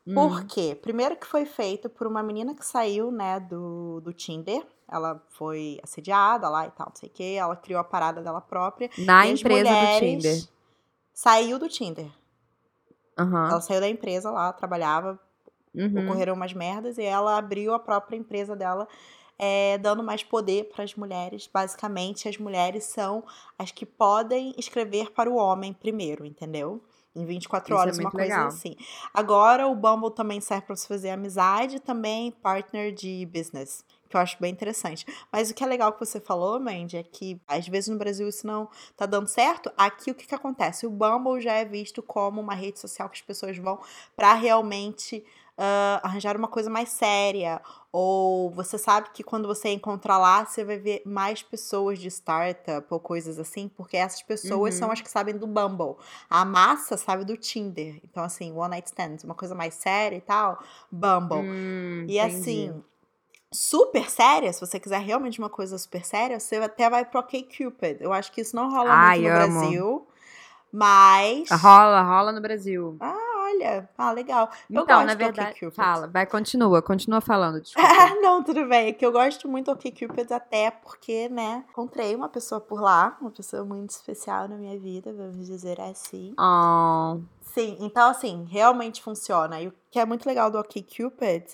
Hum. 0.07 0.15
Por 0.15 0.45
quê? 0.45 0.79
Primeiro 0.81 1.17
que 1.17 1.27
foi 1.27 1.47
feito 1.47 1.89
por 1.89 2.07
uma 2.07 2.23
menina 2.23 2.55
que 2.55 2.65
saiu, 2.65 3.11
né, 3.11 3.41
do, 3.41 4.01
do 4.01 4.13
Tinder. 4.13 4.63
Ela 4.87 5.23
foi 5.31 5.81
assediada 5.83 6.49
lá 6.51 6.67
e 6.67 6.71
tal, 6.71 6.89
não 6.89 6.97
sei 6.97 7.09
o 7.09 7.13
quê. 7.13 7.37
Ela 7.39 7.57
criou 7.57 7.81
a 7.81 7.85
parada 7.85 8.21
dela 8.21 8.41
própria. 8.41 8.91
Na 8.99 9.27
empresa 9.27 9.65
do 9.65 9.71
mulheres 9.71 10.23
Tinder. 10.23 10.54
Saiu 11.14 11.59
do 11.59 11.68
Tinder. 11.68 12.11
Aham. 13.18 13.50
Ela 13.50 13.61
saiu 13.61 13.81
da 13.81 13.88
empresa 13.88 14.31
lá, 14.31 14.53
trabalhava, 14.53 15.18
Uhum. 15.74 15.98
ocorreram 16.00 16.35
umas 16.35 16.53
merdas, 16.53 16.98
e 16.98 17.03
ela 17.03 17.37
abriu 17.37 17.74
a 17.74 17.79
própria 17.79 18.16
empresa 18.16 18.55
dela, 18.57 18.87
é, 19.38 19.77
dando 19.79 20.03
mais 20.03 20.22
poder 20.22 20.68
para 20.70 20.85
as 20.85 20.94
mulheres. 20.94 21.48
Basicamente, 21.53 22.29
as 22.29 22.38
mulheres 22.38 22.85
são 22.85 23.24
as 23.59 23.70
que 23.70 23.85
podem 23.85 24.55
escrever 24.57 25.11
para 25.12 25.31
o 25.31 25.37
homem 25.37 25.72
primeiro, 25.72 26.24
entendeu? 26.24 26.83
Em 27.14 27.24
24 27.24 27.74
Isso 27.74 27.88
é 27.88 27.92
horas, 27.92 27.98
uma 27.98 28.11
muito 28.11 28.16
coisa 28.16 28.22
legal. 28.33 28.48
assim. 28.48 28.77
Agora, 29.12 29.66
o 29.68 29.74
Bumble 29.74 30.11
também 30.14 30.40
serve 30.40 30.66
para 30.66 30.77
você 30.77 30.87
fazer 30.87 31.11
amizade 31.11 31.77
e 31.77 31.81
também 31.81 32.31
partner 32.33 32.92
de 32.92 33.27
business. 33.27 33.85
Que 34.14 34.18
eu 34.18 34.20
acho 34.20 34.37
bem 34.40 34.53
interessante. 34.53 35.05
Mas 35.33 35.50
o 35.50 35.55
que 35.55 35.64
é 35.64 35.66
legal 35.66 35.92
que 35.92 35.98
você 35.98 36.20
falou, 36.20 36.61
Mandy, 36.61 36.98
é 36.98 37.03
que 37.03 37.40
às 37.48 37.66
vezes 37.66 37.88
no 37.88 37.98
Brasil 37.98 38.29
isso 38.29 38.46
não 38.46 38.68
tá 38.96 39.07
dando 39.07 39.27
certo. 39.27 39.72
Aqui 39.77 40.12
o 40.12 40.14
que, 40.14 40.24
que 40.24 40.35
acontece? 40.37 40.87
O 40.87 40.90
Bumble 40.90 41.40
já 41.40 41.55
é 41.55 41.64
visto 41.64 42.00
como 42.00 42.40
uma 42.40 42.55
rede 42.55 42.79
social 42.79 43.09
que 43.09 43.16
as 43.16 43.22
pessoas 43.22 43.59
vão 43.59 43.81
para 44.14 44.33
realmente 44.35 45.24
ah, 45.59 46.00
arranjar 46.05 46.37
uma 46.37 46.46
coisa 46.46 46.70
mais 46.70 46.90
séria. 46.90 47.61
Ou 47.90 48.50
você 48.53 48.79
sabe 48.79 49.09
que 49.12 49.24
quando 49.24 49.48
você 49.48 49.70
encontrar 49.70 50.18
lá, 50.18 50.44
você 50.44 50.64
vai 50.64 50.79
ver 50.79 51.03
mais 51.05 51.42
pessoas 51.42 51.98
de 51.98 52.07
startup 52.09 52.87
ou 52.90 53.00
coisas 53.00 53.37
assim, 53.40 53.66
porque 53.68 53.96
essas 53.96 54.22
pessoas 54.22 54.74
Uhum. 54.74 54.79
são 54.79 54.90
as 54.92 55.00
que 55.00 55.11
sabem 55.11 55.37
do 55.37 55.46
Bumble. 55.48 55.96
A 56.31 56.44
massa 56.44 56.96
sabe 56.96 57.24
do 57.24 57.37
Tinder. 57.37 58.00
Então, 58.05 58.22
assim, 58.22 58.53
One 58.53 58.70
Night 58.70 58.87
Stands, 58.90 59.24
uma 59.24 59.35
coisa 59.35 59.57
mais 59.57 59.74
séria 59.74 60.16
e 60.16 60.20
tal, 60.20 60.62
Bumble. 60.88 61.38
Hum, 61.50 62.05
E 62.09 62.16
entendi. 62.18 62.20
assim, 62.20 62.85
super 63.55 64.11
séria, 64.11 64.53
se 64.53 64.61
você 64.61 64.79
quiser 64.81 64.99
realmente 65.01 65.38
uma 65.38 65.49
coisa 65.49 65.79
super 65.79 66.05
séria, 66.05 66.38
você 66.40 66.57
até 66.57 66.90
vai 66.90 67.05
pro 67.05 67.21
OkCupid. 67.21 67.99
Eu 68.01 68.12
acho 68.12 68.33
que 68.33 68.40
isso 68.40 68.55
não 68.57 68.71
rola 68.71 68.90
Ai, 68.90 69.21
muito 69.21 69.33
no 69.33 69.40
amo. 69.45 69.59
Brasil. 69.61 70.07
Mas. 70.73 71.49
Rola, 71.53 72.03
rola 72.03 72.33
no 72.33 72.40
Brasil. 72.40 72.97
Olha, 73.01 73.88
ah, 73.97 74.11
legal. 74.11 74.51
Eu 74.69 74.83
Então, 74.83 74.97
gosto 74.97 75.07
na 75.07 75.14
do 75.14 75.19
verdade, 75.19 75.51
OkCupid. 75.53 75.75
fala, 75.77 76.09
vai, 76.09 76.27
continua, 76.27 76.83
continua 76.83 77.21
falando. 77.21 77.62
Ah, 77.77 78.14
não, 78.21 78.43
tudo 78.43 78.67
bem. 78.67 78.88
É 78.88 78.93
que 78.93 79.07
eu 79.07 79.12
gosto 79.12 79.49
muito 79.49 79.67
do 79.67 79.73
OkCupid 79.73 80.33
até 80.33 80.73
porque, 80.73 81.29
né, 81.29 81.64
encontrei 81.71 82.17
uma 82.17 82.29
pessoa 82.29 82.61
por 82.61 82.81
lá, 82.81 83.17
uma 83.21 83.31
pessoa 83.31 83.64
muito 83.64 83.90
especial 83.90 84.49
na 84.49 84.57
minha 84.57 84.77
vida, 84.77 85.12
vamos 85.12 85.47
dizer 85.47 85.81
assim. 85.81 86.35
Oh, 86.37 87.21
Sim, 87.40 87.77
então 87.79 88.11
assim, 88.11 88.45
realmente 88.51 89.01
funciona. 89.01 89.61
E 89.61 89.69
o 89.69 89.75
que 89.93 90.01
é 90.01 90.05
muito 90.05 90.27
legal 90.27 90.51
do 90.51 90.59
OkCupid 90.59 91.45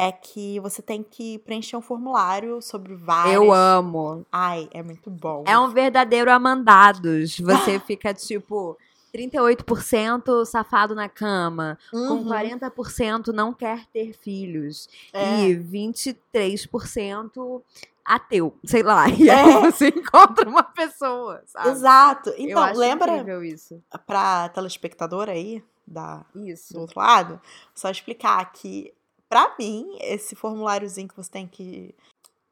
é 0.00 0.10
que 0.12 0.58
você 0.60 0.80
tem 0.80 1.02
que 1.02 1.38
preencher 1.40 1.76
um 1.76 1.82
formulário 1.82 2.62
sobre 2.62 2.94
várias... 2.94 3.34
eu 3.34 3.52
amo. 3.52 4.24
Ai, 4.32 4.68
é 4.72 4.82
muito 4.82 5.10
bom. 5.10 5.44
É 5.46 5.58
um 5.58 5.68
verdadeiro 5.68 6.30
amandados. 6.30 7.38
Você 7.38 7.78
fica 7.86 8.14
tipo 8.14 8.78
38% 9.14 10.44
safado 10.46 10.94
na 10.94 11.08
cama, 11.08 11.78
com 11.90 11.96
Uhum. 11.98 12.24
40% 12.28 13.28
não 13.28 13.52
quer 13.52 13.84
ter 13.92 14.12
filhos 14.14 14.88
É. 15.12 15.48
e 15.48 15.56
23% 15.56 17.62
ateu, 18.04 18.54
sei 18.64 18.82
lá. 18.82 19.04
E 19.10 19.28
aí 19.30 19.50
É. 19.52 19.60
você 19.70 19.88
encontra 19.88 20.48
uma 20.48 20.62
pessoa, 20.62 21.42
sabe? 21.46 21.68
Exato. 21.70 22.30
Eu 22.30 22.48
Então, 22.48 22.62
acho 22.62 22.78
lembra 22.80 23.44
isso. 23.44 23.82
pra 24.06 24.48
telespectador 24.48 25.28
aí, 25.28 25.62
da, 25.86 26.24
Isso. 26.34 26.72
do 26.72 26.80
outro 26.80 26.98
lado, 27.00 27.40
só 27.74 27.90
explicar 27.90 28.50
que, 28.52 28.92
pra 29.30 29.54
mim, 29.58 29.96
esse 30.00 30.34
formuláriozinho 30.36 31.08
que 31.08 31.16
você 31.16 31.30
tem 31.30 31.46
que 31.46 31.94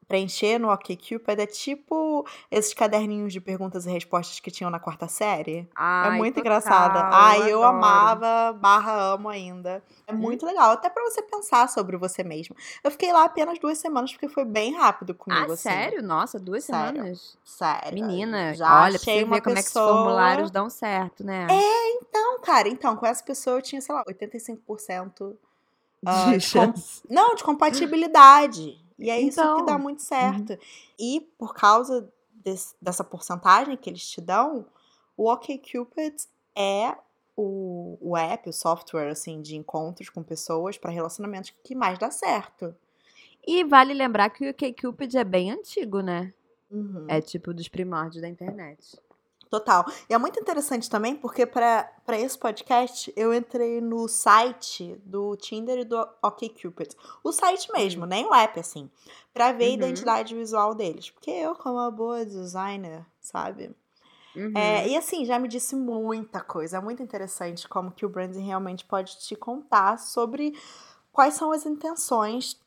preencher 0.07 0.57
no 0.57 0.71
OkCupid 0.71 1.39
é 1.39 1.45
tipo 1.45 2.25
esses 2.49 2.73
caderninhos 2.73 3.31
de 3.31 3.39
perguntas 3.39 3.85
e 3.85 3.91
respostas 3.91 4.39
que 4.39 4.49
tinham 4.49 4.71
na 4.71 4.79
quarta 4.79 5.07
série. 5.07 5.69
Ai, 5.75 6.07
é 6.07 6.17
muito 6.17 6.33
total, 6.37 6.41
engraçada. 6.51 7.09
Ai, 7.15 7.41
eu, 7.51 7.61
adoro. 7.63 7.77
amava, 7.77 8.53
barra 8.53 8.91
amo 9.13 9.29
ainda. 9.29 9.83
É 10.07 10.11
muito 10.11 10.47
legal, 10.47 10.71
até 10.71 10.89
pra 10.89 11.03
você 11.03 11.21
pensar 11.21 11.69
sobre 11.69 11.95
você 11.95 12.23
mesmo. 12.23 12.55
Eu 12.83 12.89
fiquei 12.89 13.13
lá 13.13 13.25
apenas 13.25 13.59
duas 13.59 13.77
semanas, 13.77 14.11
porque 14.11 14.27
foi 14.27 14.45
bem 14.45 14.73
rápido 14.73 15.13
comigo, 15.13 15.51
Ah, 15.51 15.53
assim. 15.53 15.69
sério? 15.69 16.01
Nossa, 16.01 16.39
duas 16.39 16.63
Sério. 16.63 16.95
semanas? 16.95 17.37
Sério. 17.45 17.93
Menina, 17.93 18.55
Já 18.55 18.65
olha, 18.81 18.93
pra 18.97 19.01
achei 19.01 19.19
você 19.19 19.23
uma 19.25 19.35
ver 19.35 19.41
como 19.43 19.57
é 19.59 19.61
que 19.61 19.67
os 19.67 19.73
pessoa- 19.73 19.93
formulários 19.93 20.49
dão 20.49 20.71
certo, 20.71 21.23
né? 21.23 21.45
Então, 22.01 22.39
cara, 22.41 22.67
então, 22.67 22.95
com 22.95 23.05
essa 23.05 23.23
pessoa 23.23 23.57
eu 23.57 23.61
tinha, 23.61 23.79
sei 23.79 23.93
lá, 23.93 24.03
85%. 24.07 25.37
Ah, 26.05 26.25
De 26.25 26.33
com- 26.33 26.39
chance. 26.39 27.01
Não, 27.09 27.35
de 27.35 27.43
compatibilidade. 27.43 28.77
E 28.97 29.09
é 29.09 29.19
isso 29.19 29.41
que 29.41 29.47
Então. 29.47 29.65
dá 29.65 29.77
muito 29.77 30.01
certo. 30.01 30.57
E 30.99 31.21
por 31.37 31.53
causa 31.53 32.11
des- 32.33 32.75
dessa 32.81 33.03
porcentagem 33.03 33.77
que 33.77 33.89
eles 33.89 34.05
te 34.09 34.19
dão, 34.21 34.65
o 35.15 35.29
OkCupid 35.31 36.15
é 36.55 36.95
o, 37.35 37.97
o 38.01 38.17
app, 38.17 38.49
o 38.49 38.53
software 38.53 39.09
assim 39.09 39.41
de 39.41 39.55
encontros 39.55 40.09
com 40.09 40.21
pessoas 40.21 40.77
para 40.77 40.91
relacionamentos 40.91 41.53
que 41.63 41.73
mais 41.73 41.97
dá 41.97 42.11
certo. 42.11 42.75
E 43.47 43.63
vale 43.63 43.93
lembrar 43.93 44.29
que 44.29 44.49
o 44.49 44.53
K-Cupid 44.53 45.17
é 45.17 45.23
bem 45.23 45.51
antigo, 45.51 46.01
né? 46.01 46.33
Uhum. 46.69 47.05
É 47.07 47.21
tipo 47.21 47.53
dos 47.53 47.67
primórdios 47.69 48.21
da 48.21 48.27
internet. 48.27 48.99
Total. 49.49 49.83
E 50.07 50.13
é 50.13 50.17
muito 50.17 50.39
interessante 50.39 50.87
também 50.89 51.15
porque 51.15 51.43
para 51.43 51.89
esse 52.11 52.37
podcast 52.37 53.11
eu 53.15 53.33
entrei 53.33 53.81
no 53.81 54.07
site 54.07 54.95
do 55.03 55.35
Tinder 55.37 55.79
e 55.79 55.83
do 55.85 55.97
OkCupid. 56.21 56.95
O 57.23 57.31
site 57.31 57.71
mesmo, 57.71 58.05
nem 58.05 58.25
o 58.27 58.33
app 58.33 58.59
assim, 58.59 58.89
para 59.33 59.51
ver 59.51 59.65
a 59.65 59.67
Uhum. 59.69 59.73
identidade 59.73 60.35
visual 60.35 60.75
deles. 60.75 61.09
Porque 61.09 61.31
eu, 61.31 61.55
como 61.55 61.75
uma 61.77 61.89
boa 61.89 62.23
designer, 62.23 63.03
sabe? 63.19 63.75
Uhum. 64.35 64.53
É, 64.55 64.87
e 64.87 64.95
assim, 64.95 65.25
já 65.25 65.39
me 65.39 65.47
disse 65.47 65.75
muita 65.75 66.41
coisa. 66.41 66.77
É 66.77 66.81
muito 66.81 67.01
interessante 67.01 67.67
como 67.67 67.91
que 67.91 68.05
o 68.05 68.09
branding 68.09 68.45
realmente 68.45 68.85
pode 68.85 69.17
te 69.17 69.35
contar 69.35 69.97
sobre 69.97 70.53
quais 71.11 71.33
são 71.33 71.51
as 71.51 71.65
intenções, 71.65 72.59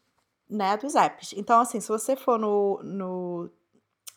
né, 0.50 0.76
dos 0.76 0.96
apps. 0.96 1.32
Então, 1.36 1.60
assim, 1.60 1.80
se 1.80 1.88
você 1.88 2.16
for 2.16 2.38
no, 2.38 2.80
no, 2.82 3.50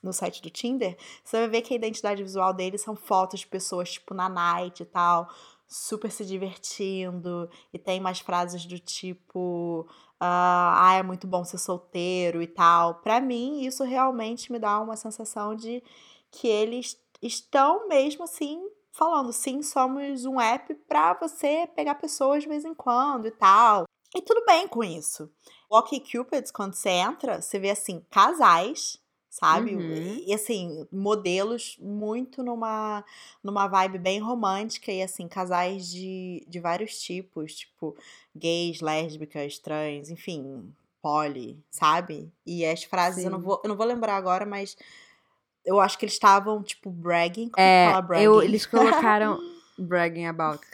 no 0.06 0.14
site 0.14 0.42
do 0.42 0.50
Tinder, 0.50 0.98
você 1.24 1.40
vai 1.40 1.48
ver 1.50 1.62
que 1.62 1.74
a 1.74 1.78
identidade 1.78 2.24
visual 2.24 2.54
deles 2.54 2.82
são 2.82 2.96
fotos 2.96 3.42
de 3.42 3.48
pessoas, 3.48 3.92
tipo, 3.92 4.14
na 4.14 4.30
night 4.30 4.84
e 4.84 4.86
tal, 4.86 5.28
super 5.68 6.12
se 6.12 6.26
divertindo. 6.26 7.50
E 7.74 7.80
tem 7.80 8.00
mais 8.00 8.20
frases 8.20 8.66
do 8.66 8.80
tipo... 8.80 9.88
ah, 10.20 10.94
é 10.98 11.04
muito 11.04 11.28
bom 11.28 11.44
ser 11.44 11.58
solteiro 11.58 12.42
e 12.42 12.48
tal. 12.48 12.96
Pra 12.96 13.20
mim, 13.20 13.62
isso 13.66 13.84
realmente 13.84 14.52
me 14.52 14.60
dá 14.60 14.80
uma 14.80 14.96
sensação 14.96 15.56
de 15.56 15.84
que 16.32 16.48
eles 16.48 16.98
estão 17.22 17.88
mesmo 17.88 18.24
assim 18.24 18.62
falando, 18.92 19.34
sim, 19.34 19.62
somos 19.62 20.26
um 20.26 20.40
app 20.40 20.74
pra 20.88 21.14
você 21.14 21.68
pegar 21.76 21.96
pessoas 21.96 22.44
de 22.44 22.50
vez 22.50 22.64
em 22.64 22.74
quando 22.74 23.28
e 23.28 23.32
tal. 23.32 23.86
E 24.16 24.22
tudo 24.22 24.46
bem 24.46 24.68
com 24.68 24.82
isso. 24.82 25.30
O 25.70 25.78
OkCupid, 25.78 26.52
quando 26.54 26.74
você 26.74 26.90
entra, 26.90 27.42
você 27.42 27.60
vê 27.60 27.72
assim, 27.72 28.06
casais, 28.10 28.98
sabe? 29.36 29.76
Uhum. 29.76 30.24
E 30.26 30.34
assim, 30.34 30.88
modelos 30.90 31.78
muito 31.82 32.42
numa, 32.42 33.04
numa 33.44 33.68
vibe 33.68 33.98
bem 33.98 34.18
romântica 34.18 34.94
e 34.94 35.02
assim, 35.02 35.28
casais 35.28 35.90
de, 35.92 36.46
de 36.48 36.58
vários 36.58 37.02
tipos, 37.02 37.54
tipo 37.54 37.98
gays, 38.34 38.80
lésbicas, 38.80 39.60
trans, 39.60 40.10
enfim, 40.10 40.74
poli, 41.02 41.60
sabe? 41.70 42.32
E 42.46 42.66
as 42.66 42.86
frases, 42.86 43.26
eu 43.26 43.30
não, 43.30 43.42
vou, 43.42 43.60
eu 43.62 43.68
não 43.68 43.76
vou 43.76 43.86
lembrar 43.86 44.16
agora, 44.16 44.46
mas 44.46 44.78
eu 45.66 45.82
acho 45.82 45.98
que 45.98 46.06
eles 46.06 46.14
estavam, 46.14 46.64
tipo, 46.64 46.90
bragging. 46.90 47.50
Como 47.50 47.68
É, 47.68 47.88
fala 47.88 48.02
bragging? 48.02 48.24
eu, 48.24 48.42
eles 48.42 48.66
colocaram 48.66 49.38
bragging 49.78 50.28
about. 50.28 50.66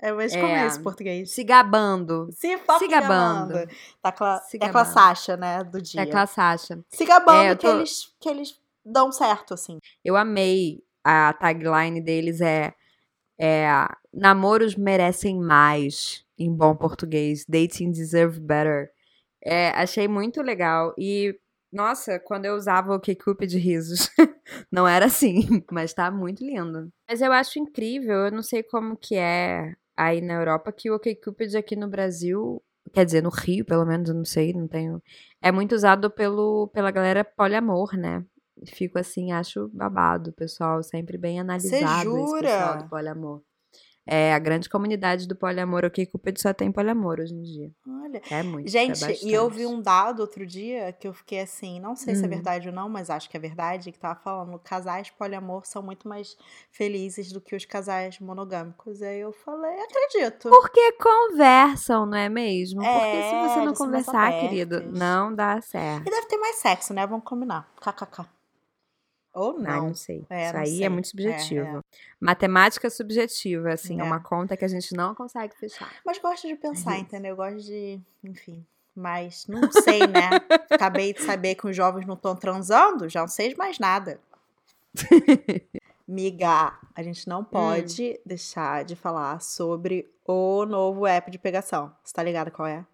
É, 0.00 0.12
mas 0.12 0.34
como 0.34 0.46
é 0.48 0.64
é, 0.64 0.66
esse 0.66 0.82
português? 0.82 1.30
Se 1.30 1.44
gabando. 1.44 2.28
Se, 2.32 2.58
se 2.78 2.88
gabando. 2.88 3.52
gabando. 3.54 3.68
Tá 4.02 4.08
aquela, 4.08 4.38
Se 4.40 4.56
é 4.56 4.64
aquela 4.64 4.84
gabando. 4.84 4.92
Sasha, 4.92 5.36
né, 5.36 5.64
do 5.64 5.80
dia. 5.80 6.00
É 6.00 6.04
aquela 6.04 6.26
Sasha. 6.26 6.84
Se 6.88 7.04
gabando 7.04 7.42
É, 7.42 7.50
eu 7.52 7.56
que, 7.56 7.66
tô- 7.66 7.76
eles, 7.76 8.14
que 8.20 8.28
eles 8.28 8.60
dão 8.84 9.12
certo, 9.12 9.54
assim. 9.54 9.78
Eu 10.04 10.16
amei 10.16 10.82
a 11.02 11.32
tagline 11.34 12.00
deles 12.00 12.40
é, 12.40 12.74
é 13.38 13.66
namoros 14.12 14.74
merecem 14.74 15.38
mais 15.38 16.24
em 16.38 16.52
bom 16.52 16.74
português. 16.74 17.44
Dating 17.48 17.90
deserve 17.92 18.40
better. 18.40 18.90
É, 19.42 19.68
achei 19.70 20.08
muito 20.08 20.42
legal. 20.42 20.94
E, 20.98 21.38
nossa, 21.72 22.18
quando 22.18 22.46
eu 22.46 22.54
usava 22.56 22.94
o 22.94 23.00
K-Cup 23.00 23.42
de 23.42 23.58
risos, 23.58 24.10
não 24.72 24.88
era 24.88 25.06
assim, 25.06 25.62
mas 25.70 25.92
tá 25.94 26.10
muito 26.10 26.44
lindo. 26.44 26.90
Mas 27.08 27.20
eu 27.20 27.32
acho 27.32 27.58
incrível, 27.58 28.26
eu 28.26 28.32
não 28.32 28.42
sei 28.42 28.62
como 28.62 28.96
que 28.96 29.16
é 29.16 29.74
aí 29.96 30.20
na 30.20 30.34
Europa, 30.34 30.72
que 30.72 30.90
o 30.90 30.94
OkCupid 30.96 31.56
aqui 31.56 31.76
no 31.76 31.88
Brasil, 31.88 32.62
quer 32.92 33.04
dizer, 33.04 33.22
no 33.22 33.30
Rio, 33.30 33.64
pelo 33.64 33.84
menos, 33.84 34.08
eu 34.08 34.14
não 34.14 34.24
sei, 34.24 34.52
não 34.52 34.68
tenho. 34.68 35.02
É 35.40 35.50
muito 35.52 35.74
usado 35.74 36.10
pelo, 36.10 36.68
pela 36.68 36.90
galera 36.90 37.24
poliamor, 37.24 37.96
né? 37.96 38.24
Fico 38.66 38.98
assim, 38.98 39.32
acho 39.32 39.68
babado, 39.72 40.32
pessoal, 40.32 40.82
sempre 40.82 41.18
bem 41.18 41.40
analisado 41.40 41.84
esse 41.84 42.40
pessoal 42.40 42.78
do 42.78 42.88
poliamor. 42.88 43.42
É, 44.06 44.34
a 44.34 44.38
grande 44.38 44.68
comunidade 44.68 45.26
do 45.26 45.34
poliamor, 45.34 45.84
o 45.84 45.90
que 45.90 46.04
Cupid 46.04 46.40
só 46.40 46.52
tem 46.52 46.70
poliamor 46.70 47.20
hoje 47.20 47.34
em 47.34 47.42
dia. 47.42 47.70
Olha. 47.88 48.20
É 48.30 48.42
muito. 48.42 48.68
Gente, 48.68 49.02
é 49.04 49.24
e 49.24 49.32
eu 49.32 49.48
vi 49.48 49.66
um 49.66 49.80
dado 49.80 50.20
outro 50.20 50.46
dia 50.46 50.92
que 50.92 51.08
eu 51.08 51.14
fiquei 51.14 51.40
assim, 51.40 51.80
não 51.80 51.96
sei 51.96 52.14
se 52.14 52.22
é 52.22 52.26
Hum. 52.26 52.30
verdade 52.30 52.68
ou 52.68 52.74
não, 52.74 52.88
mas 52.88 53.08
acho 53.08 53.28
que 53.30 53.36
é 53.36 53.40
verdade, 53.40 53.90
que 53.90 53.98
tava 53.98 54.18
falando, 54.20 54.58
casais 54.58 55.10
poliamor 55.10 55.64
são 55.64 55.82
muito 55.82 56.06
mais 56.06 56.36
felizes 56.70 57.32
do 57.32 57.40
que 57.40 57.56
os 57.56 57.64
casais 57.64 58.18
monogâmicos. 58.20 59.00
Aí 59.02 59.20
eu 59.20 59.32
falei, 59.32 59.80
acredito. 59.80 60.50
Porque 60.50 60.92
conversam, 60.92 62.06
não 62.06 62.18
é 62.18 62.28
mesmo? 62.28 62.82
Porque 62.82 63.16
É, 63.16 63.22
se 63.22 63.36
você 63.36 63.60
não 63.64 63.72
conversar, 63.74 64.38
querido, 64.38 64.82
não 64.92 65.34
dá 65.34 65.60
certo. 65.60 66.06
E 66.06 66.10
deve 66.10 66.26
ter 66.26 66.36
mais 66.36 66.56
sexo, 66.56 66.92
né? 66.92 67.06
Vamos 67.06 67.24
combinar. 67.24 67.68
KKK. 67.80 68.26
Ou 69.34 69.56
Ai, 69.58 69.62
não. 69.64 69.86
não 69.88 69.94
sei. 69.94 70.24
É, 70.30 70.44
Isso 70.44 70.52
não 70.54 70.60
aí 70.60 70.76
sei. 70.76 70.84
é 70.84 70.88
muito 70.88 71.06
É, 71.06 71.08
subjetivo. 71.10 71.84
Matemática 72.20 72.88
subjetiva, 72.88 73.72
assim, 73.72 73.98
é. 73.98 74.00
É. 74.00 74.04
uma 74.04 74.20
conta 74.20 74.56
que 74.56 74.64
a 74.64 74.68
gente 74.68 74.94
não 74.94 75.14
consegue 75.14 75.56
fechar. 75.56 75.92
Mas 76.06 76.18
gosto 76.18 76.46
de 76.46 76.54
pensar, 76.54 76.92
isso. 76.94 77.02
entendeu? 77.02 77.30
Eu 77.30 77.36
gosto 77.36 77.58
de, 77.60 78.00
enfim. 78.22 78.64
Mas 78.94 79.46
não 79.48 79.72
sei, 79.72 80.06
né? 80.06 80.30
Acabei 80.70 81.12
de 81.12 81.20
saber 81.22 81.56
que 81.56 81.66
os 81.66 81.74
jovens 81.74 82.06
não 82.06 82.14
estão 82.14 82.36
transando, 82.36 83.08
já 83.08 83.20
não 83.22 83.28
sei 83.28 83.48
de 83.48 83.56
mais 83.56 83.78
nada. 83.80 84.20
Miga, 86.06 86.78
a 86.94 87.02
gente 87.02 87.22
Hum. 87.26 87.30
não 87.30 87.44
pode 87.44 88.20
deixar 88.24 88.84
de 88.84 88.94
falar 88.94 89.40
sobre 89.40 90.08
o 90.24 90.64
novo 90.64 91.06
app 91.06 91.28
de 91.30 91.38
pegação. 91.38 91.92
Você 92.04 92.12
tá 92.14 92.22
ligado 92.22 92.50
qual 92.52 92.68
é? 92.68 92.86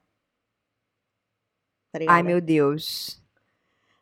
Tá 1.92 1.98
ligada? 1.98 2.16
Ai, 2.16 2.22
meu 2.22 2.40
Deus. 2.40 3.19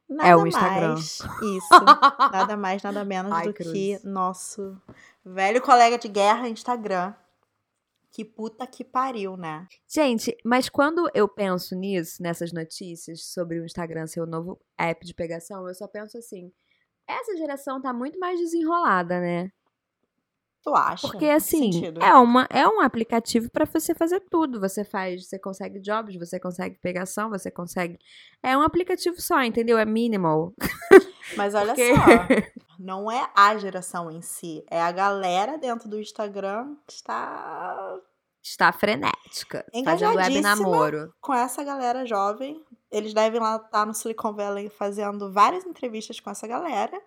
Nada 0.08 0.28
é 0.28 0.36
o 0.36 0.46
Instagram. 0.46 0.88
mais. 0.94 1.18
Isso. 1.42 1.84
Nada 2.32 2.56
mais, 2.56 2.82
nada 2.82 3.04
menos 3.04 3.32
Ai, 3.32 3.46
do 3.46 3.54
cruz. 3.54 3.70
que 3.70 4.00
nosso 4.04 4.80
velho 5.24 5.60
colega 5.60 5.98
de 5.98 6.08
guerra 6.08 6.48
Instagram. 6.48 7.14
Que 8.10 8.24
puta 8.24 8.66
que 8.66 8.82
pariu, 8.82 9.36
né? 9.36 9.68
Gente, 9.86 10.36
mas 10.44 10.68
quando 10.68 11.10
eu 11.14 11.28
penso 11.28 11.76
nisso, 11.76 12.22
nessas 12.22 12.52
notícias 12.52 13.26
sobre 13.26 13.60
o 13.60 13.64
Instagram 13.64 14.06
ser 14.06 14.22
o 14.22 14.26
novo 14.26 14.58
app 14.78 15.06
de 15.06 15.14
pegação, 15.14 15.68
eu 15.68 15.74
só 15.74 15.86
penso 15.86 16.16
assim: 16.16 16.50
essa 17.06 17.36
geração 17.36 17.80
tá 17.80 17.92
muito 17.92 18.18
mais 18.18 18.40
desenrolada, 18.40 19.20
né? 19.20 19.52
Tu 20.68 20.74
acha? 20.74 21.06
Porque 21.08 21.18
Que 21.26 21.30
assim, 21.30 21.72
sentido? 21.72 22.02
é, 22.02 22.14
uma, 22.14 22.46
é 22.50 22.66
um 22.68 22.80
aplicativo 22.80 23.50
pra 23.50 23.64
você 23.64 23.94
fazer 23.94 24.20
tudo. 24.30 24.60
Você 24.60 24.84
faz, 24.84 25.26
você 25.28 25.38
consegue 25.38 25.80
jobs, 25.80 26.14
você 26.16 26.38
consegue 26.38 26.78
pegação, 26.80 27.30
você 27.30 27.50
consegue. 27.50 27.98
É 28.42 28.56
um 28.56 28.62
aplicativo 28.62 29.20
só, 29.20 29.42
entendeu? 29.42 29.78
É 29.78 29.84
minimal. 29.84 30.52
Mas 31.36 31.54
olha 31.54 31.74
Porque- 31.74 31.94
só, 31.94 32.00
não 32.78 33.10
é 33.10 33.28
a 33.34 33.56
geração 33.56 34.10
em 34.10 34.20
si, 34.22 34.64
é 34.70 34.80
a 34.80 34.92
galera 34.92 35.56
dentro 35.58 35.88
do 35.88 35.98
Instagram 36.00 36.74
que 36.86 36.92
está 36.94 37.98
Está 38.42 38.72
frenética. 38.72 39.64
Fazendo 39.84 40.16
web 40.16 40.40
namoro. 40.40 41.12
com 41.20 41.34
essa 41.34 41.62
galera 41.64 42.06
jovem. 42.06 42.62
Eles 42.90 43.12
devem 43.12 43.38
lá 43.40 43.56
estar 43.56 43.84
no 43.84 43.92
Silicon 43.92 44.32
Valley 44.32 44.70
fazendo 44.70 45.30
várias 45.30 45.66
entrevistas 45.66 46.18
com 46.20 46.30
essa 46.30 46.46
galera 46.46 46.98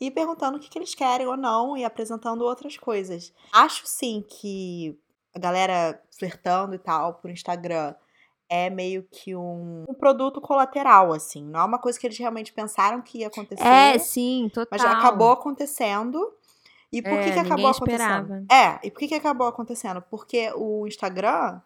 e 0.00 0.10
perguntando 0.10 0.56
o 0.56 0.60
que, 0.60 0.70
que 0.70 0.78
eles 0.78 0.94
querem 0.94 1.26
ou 1.26 1.36
não 1.36 1.76
e 1.76 1.84
apresentando 1.84 2.42
outras 2.42 2.76
coisas. 2.76 3.32
Acho 3.52 3.82
sim 3.86 4.24
que 4.26 4.98
a 5.34 5.38
galera 5.38 6.00
flertando 6.18 6.74
e 6.74 6.78
tal 6.78 7.14
por 7.14 7.30
Instagram 7.30 7.94
é 8.48 8.68
meio 8.68 9.06
que 9.08 9.36
um, 9.36 9.84
um 9.88 9.94
produto 9.94 10.40
colateral, 10.40 11.12
assim. 11.12 11.44
Não 11.44 11.60
é 11.60 11.64
uma 11.64 11.78
coisa 11.78 12.00
que 12.00 12.06
eles 12.06 12.18
realmente 12.18 12.52
pensaram 12.52 13.00
que 13.00 13.18
ia 13.18 13.28
acontecer. 13.28 13.64
É, 13.64 13.96
sim, 13.98 14.48
total. 14.52 14.66
Mas 14.72 14.82
já 14.82 14.90
acabou 14.90 15.30
acontecendo. 15.30 16.18
E 16.92 17.00
por 17.00 17.12
É, 17.12 17.24
que, 17.24 17.32
que 17.32 17.38
acabou 17.38 17.56
ninguém 17.56 17.70
acontecendo? 17.70 18.22
esperava. 18.22 18.44
É, 18.50 18.80
e 18.82 18.90
por 18.90 18.98
que, 18.98 19.06
que 19.06 19.14
acabou 19.14 19.46
acontecendo? 19.46 20.02
Porque 20.10 20.50
o 20.56 20.84
Instagram, 20.88 21.60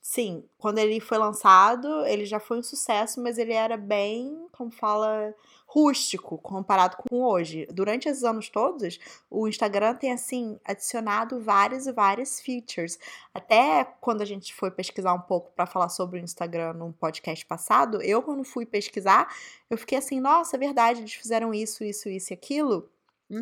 sim, 0.00 0.42
quando 0.56 0.78
ele 0.78 0.98
foi 0.98 1.18
lançado, 1.18 2.06
ele 2.06 2.24
já 2.24 2.40
foi 2.40 2.58
um 2.58 2.62
sucesso, 2.62 3.22
mas 3.22 3.36
ele 3.36 3.52
era 3.52 3.76
bem, 3.76 4.46
como 4.52 4.70
fala, 4.70 5.34
rústico 5.74 6.38
comparado 6.38 6.96
com 6.96 7.24
hoje. 7.24 7.66
Durante 7.68 8.08
esses 8.08 8.22
anos 8.22 8.48
todos, 8.48 9.00
o 9.28 9.48
Instagram 9.48 9.96
tem, 9.96 10.12
assim, 10.12 10.56
adicionado 10.64 11.40
várias 11.40 11.88
e 11.88 11.92
várias 11.92 12.40
features. 12.40 12.96
Até 13.34 13.84
quando 14.00 14.22
a 14.22 14.24
gente 14.24 14.54
foi 14.54 14.70
pesquisar 14.70 15.12
um 15.12 15.20
pouco 15.20 15.50
para 15.50 15.66
falar 15.66 15.88
sobre 15.88 16.20
o 16.20 16.22
Instagram 16.22 16.74
num 16.74 16.92
podcast 16.92 17.44
passado, 17.44 18.00
eu, 18.00 18.22
quando 18.22 18.44
fui 18.44 18.64
pesquisar, 18.64 19.26
eu 19.68 19.76
fiquei 19.76 19.98
assim, 19.98 20.20
nossa, 20.20 20.54
é 20.56 20.58
verdade, 20.60 21.00
eles 21.00 21.14
fizeram 21.14 21.52
isso, 21.52 21.82
isso, 21.82 22.08
isso 22.08 22.32
e 22.32 22.34
aquilo. 22.34 22.88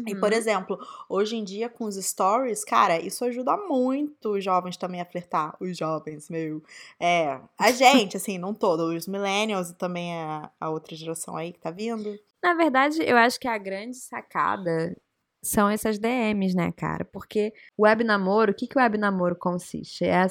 E, 0.06 0.14
por 0.14 0.32
Uhum. 0.32 0.38
exemplo, 0.38 0.78
hoje 1.08 1.36
em 1.36 1.44
dia 1.44 1.68
com 1.68 1.84
os 1.84 1.96
stories, 1.96 2.64
cara, 2.64 2.98
isso 3.00 3.24
ajuda 3.24 3.56
muito 3.56 4.30
os 4.30 4.44
jovens 4.44 4.76
também 4.76 5.00
a 5.00 5.04
flertar. 5.04 5.56
Os 5.60 5.76
jovens, 5.76 6.28
meu. 6.28 6.62
É, 6.98 7.40
a 7.58 7.70
gente, 8.10 8.16
assim, 8.16 8.38
não 8.38 8.54
todo, 8.54 8.86
os 8.94 9.06
millennials 9.06 9.70
e 9.70 9.74
também 9.74 10.14
a, 10.14 10.50
a 10.60 10.70
outra 10.70 10.96
geração 10.96 11.36
aí 11.36 11.52
que 11.52 11.60
tá 11.60 11.70
vindo. 11.70 12.18
Na 12.42 12.54
verdade, 12.54 13.02
eu 13.02 13.16
acho 13.16 13.38
que 13.38 13.46
a 13.46 13.58
grande 13.58 13.96
sacada 13.96 14.96
são 15.44 15.68
essas 15.68 15.98
DMs, 15.98 16.54
né, 16.56 16.72
cara? 16.72 17.04
Porque 17.04 17.52
o 17.76 17.82
web 17.84 18.04
namoro, 18.04 18.52
o 18.52 18.54
que, 18.54 18.66
que 18.66 18.76
o 18.78 18.80
web 18.80 18.96
namoro 18.98 19.36
consiste? 19.36 20.04
É 20.04 20.26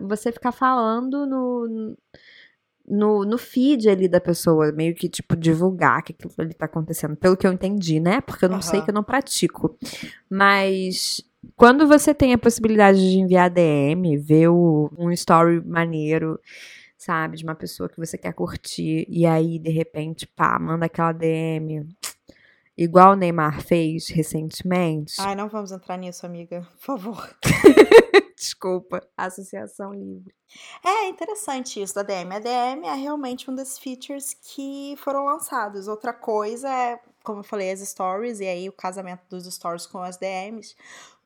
você 0.00 0.32
ficar 0.32 0.52
falando 0.52 1.26
no, 1.26 1.96
no, 2.88 3.24
no 3.24 3.36
feed 3.38 3.88
ali 3.88 4.08
da 4.08 4.20
pessoa, 4.20 4.70
meio 4.72 4.94
que, 4.94 5.08
tipo, 5.08 5.36
divulgar 5.36 6.02
que 6.02 6.12
aquilo 6.12 6.32
ali 6.38 6.54
tá 6.54 6.66
acontecendo, 6.66 7.16
pelo 7.16 7.36
que 7.36 7.46
eu 7.46 7.52
entendi, 7.52 7.98
né? 8.00 8.20
Porque 8.20 8.44
eu 8.44 8.48
não 8.48 8.60
sei 8.60 8.78
Aham. 8.78 8.84
que 8.84 8.90
eu 8.90 8.94
não 8.94 9.02
pratico. 9.04 9.76
Mas 10.30 11.22
quando 11.56 11.86
você 11.86 12.14
tem 12.14 12.32
a 12.32 12.38
possibilidade 12.38 12.98
de 12.98 13.18
enviar 13.18 13.50
DM, 13.50 14.16
ver 14.16 14.48
o- 14.48 14.90
um 14.98 15.10
story 15.12 15.62
maneiro, 15.64 16.38
sabe, 16.98 17.36
de 17.36 17.44
uma 17.44 17.54
pessoa 17.54 17.88
que 17.88 17.98
você 17.98 18.16
quer 18.18 18.32
curtir, 18.32 19.06
e 19.08 19.26
aí, 19.26 19.58
de 19.58 19.70
repente, 19.70 20.26
pá, 20.26 20.58
manda 20.58 20.86
aquela 20.86 21.12
DM. 21.12 21.86
Igual 22.76 23.12
o 23.12 23.16
Neymar 23.16 23.62
fez 23.62 24.08
recentemente. 24.08 25.14
Ai, 25.18 25.34
não 25.34 25.48
vamos 25.48 25.72
entrar 25.72 25.96
nisso, 25.96 26.26
amiga, 26.26 26.60
por 26.72 26.98
favor. 26.98 27.36
Desculpa, 28.36 29.02
Associação 29.16 29.94
Livre. 29.94 30.34
É 30.84 31.08
interessante 31.08 31.80
isso 31.80 31.94
da 31.94 32.02
DM. 32.02 32.34
A 32.34 32.38
DM 32.38 32.86
é 32.86 32.94
realmente 32.94 33.50
um 33.50 33.54
dos 33.54 33.78
features 33.78 34.34
que 34.34 34.94
foram 34.98 35.24
lançados. 35.24 35.88
Outra 35.88 36.12
coisa 36.12 36.68
é, 36.68 37.00
como 37.24 37.40
eu 37.40 37.44
falei, 37.44 37.70
as 37.70 37.80
stories, 37.80 38.40
e 38.40 38.46
aí 38.46 38.68
o 38.68 38.72
casamento 38.72 39.22
dos 39.30 39.46
stories 39.52 39.86
com 39.86 40.02
as 40.02 40.18
DMs. 40.18 40.76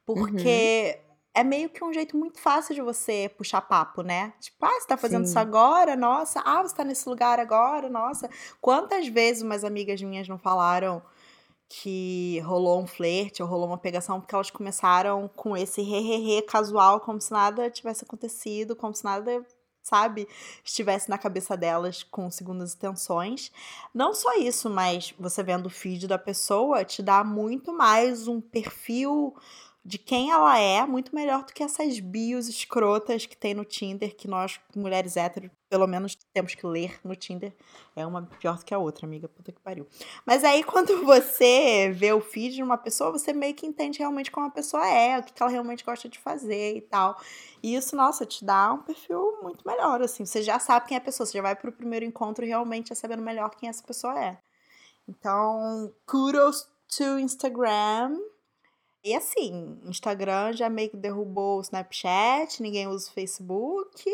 Porque 0.07 1.01
é 1.35 1.43
meio 1.43 1.69
que 1.69 1.83
um 1.83 1.93
jeito 1.93 2.17
muito 2.17 2.39
fácil 2.39 2.77
de 2.77 2.81
você 2.81 3.29
puxar 3.37 3.61
papo, 3.61 4.03
né? 4.03 4.33
Tipo, 4.41 4.67
ah, 4.67 4.81
você 4.81 4.87
tá 4.87 4.97
fazendo 4.97 5.25
Sim. 5.25 5.31
isso 5.31 5.39
agora? 5.39 5.97
Nossa. 5.97 6.41
Ah, 6.45 6.63
você 6.63 6.77
tá 6.77 6.85
nesse 6.85 7.09
lugar 7.09 7.41
agora? 7.41 7.89
Nossa. 7.89 8.31
Quantas 8.61 9.09
vezes 9.09 9.43
umas 9.43 9.65
amigas 9.65 10.01
minhas 10.01 10.29
não 10.29 10.39
falaram 10.39 11.03
que 11.73 12.41
rolou 12.41 12.83
um 12.83 12.87
flerte 12.87 13.41
ou 13.41 13.49
rolou 13.49 13.69
uma 13.69 13.79
pegação 13.79 14.21
porque 14.21 14.35
elas 14.35 14.51
começaram 14.51 15.29
com 15.29 15.57
esse 15.57 15.81
re-re-re 15.81 16.43
casual, 16.43 16.99
como 16.99 17.21
se 17.21 17.31
nada 17.31 17.71
tivesse 17.71 18.05
acontecido, 18.05 18.75
como 18.75 18.93
se 18.93 19.05
nada, 19.05 19.47
sabe, 19.81 20.27
estivesse 20.65 21.09
na 21.09 21.17
cabeça 21.17 21.57
delas 21.57 22.03
com 22.03 22.29
segundas 22.29 22.75
intenções. 22.75 23.53
Não 23.95 24.13
só 24.13 24.35
isso, 24.35 24.69
mas 24.69 25.15
você 25.17 25.45
vendo 25.45 25.67
o 25.67 25.71
feed 25.71 26.09
da 26.09 26.19
pessoa 26.19 26.85
te 26.85 27.05
dá 27.05 27.23
muito 27.23 27.73
mais 27.73 28.27
um 28.27 28.41
perfil 28.41 29.33
de 29.85 29.97
quem 29.97 30.31
ela 30.31 30.59
é, 30.59 30.85
muito 30.85 31.15
melhor 31.15 31.45
do 31.45 31.53
que 31.53 31.63
essas 31.63 31.99
bios 32.01 32.49
escrotas 32.49 33.25
que 33.25 33.37
tem 33.37 33.55
no 33.55 33.65
Tinder, 33.65 34.15
que 34.15 34.29
nós, 34.29 34.61
mulheres 34.77 35.17
héteros, 35.17 35.51
pelo 35.71 35.87
menos 35.87 36.17
temos 36.35 36.55
que 36.55 36.67
ler 36.67 37.01
no 37.03 37.17
Tinder. 37.17 37.55
É 37.97 38.05
uma 38.05 38.23
pior 38.23 38.59
do 38.59 38.65
que 38.65 38.75
a 38.75 38.79
outra, 38.79 39.07
amiga. 39.07 39.27
Puta 39.27 39.53
que 39.53 39.61
pariu. 39.61 39.87
Mas 40.27 40.45
aí, 40.45 40.63
quando 40.63 41.01
você 41.07 41.91
vê 41.95 42.13
o 42.13 42.21
feed 42.21 42.57
de 42.57 42.63
uma 42.63 42.77
pessoa, 42.77 43.11
você 43.11 43.33
meio 43.33 43.55
que 43.55 43.67
entende 43.67 44.01
realmente 44.01 44.31
como 44.31 44.47
a 44.47 44.51
pessoa 44.51 44.87
é, 44.87 45.19
o 45.19 45.23
que 45.23 45.33
que 45.33 45.43
ela 45.43 45.51
realmente 45.51 45.85
gosta 45.85 46.09
de 46.09 46.19
fazer 46.19 46.77
e 46.77 46.83
tal. 46.83 47.19
E 47.63 47.75
isso, 47.75 47.97
nossa, 47.97 48.27
te 48.27 48.45
dá 48.45 48.73
um 48.75 48.83
perfil 48.83 49.39
muito 49.43 49.67
melhor, 49.67 50.03
assim. 50.03 50.27
Você 50.27 50.43
já 50.43 50.59
sabe 50.59 50.89
quem 50.89 50.97
é 50.97 50.99
a 50.99 51.05
pessoa, 51.05 51.27
você 51.27 51.39
já 51.39 51.43
vai 51.43 51.57
pro 51.57 51.73
primeiro 51.73 52.05
encontro 52.05 52.45
realmente 52.45 52.91
já 52.91 52.95
sabendo 52.95 53.23
melhor 53.23 53.49
quem 53.51 53.69
essa 53.69 53.83
pessoa 53.83 54.19
é. 54.23 54.39
Então, 55.09 55.91
kudos 56.07 56.69
to 56.89 57.19
Instagram. 57.19 58.19
E 59.03 59.15
assim, 59.15 59.79
Instagram 59.85 60.53
já 60.53 60.69
meio 60.69 60.91
que 60.91 60.97
derrubou 60.97 61.59
o 61.59 61.61
Snapchat, 61.63 62.63
ninguém 62.63 62.87
usa 62.87 63.09
o 63.09 63.13
Facebook. 63.13 64.05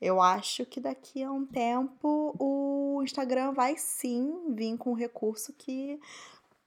Eu 0.00 0.20
acho 0.20 0.64
que 0.66 0.80
daqui 0.80 1.22
a 1.22 1.32
um 1.32 1.44
tempo 1.44 2.34
o 2.38 3.00
Instagram 3.02 3.52
vai 3.52 3.76
sim 3.76 4.54
vir 4.54 4.76
com 4.76 4.90
um 4.90 4.94
recurso 4.94 5.52
que 5.56 5.98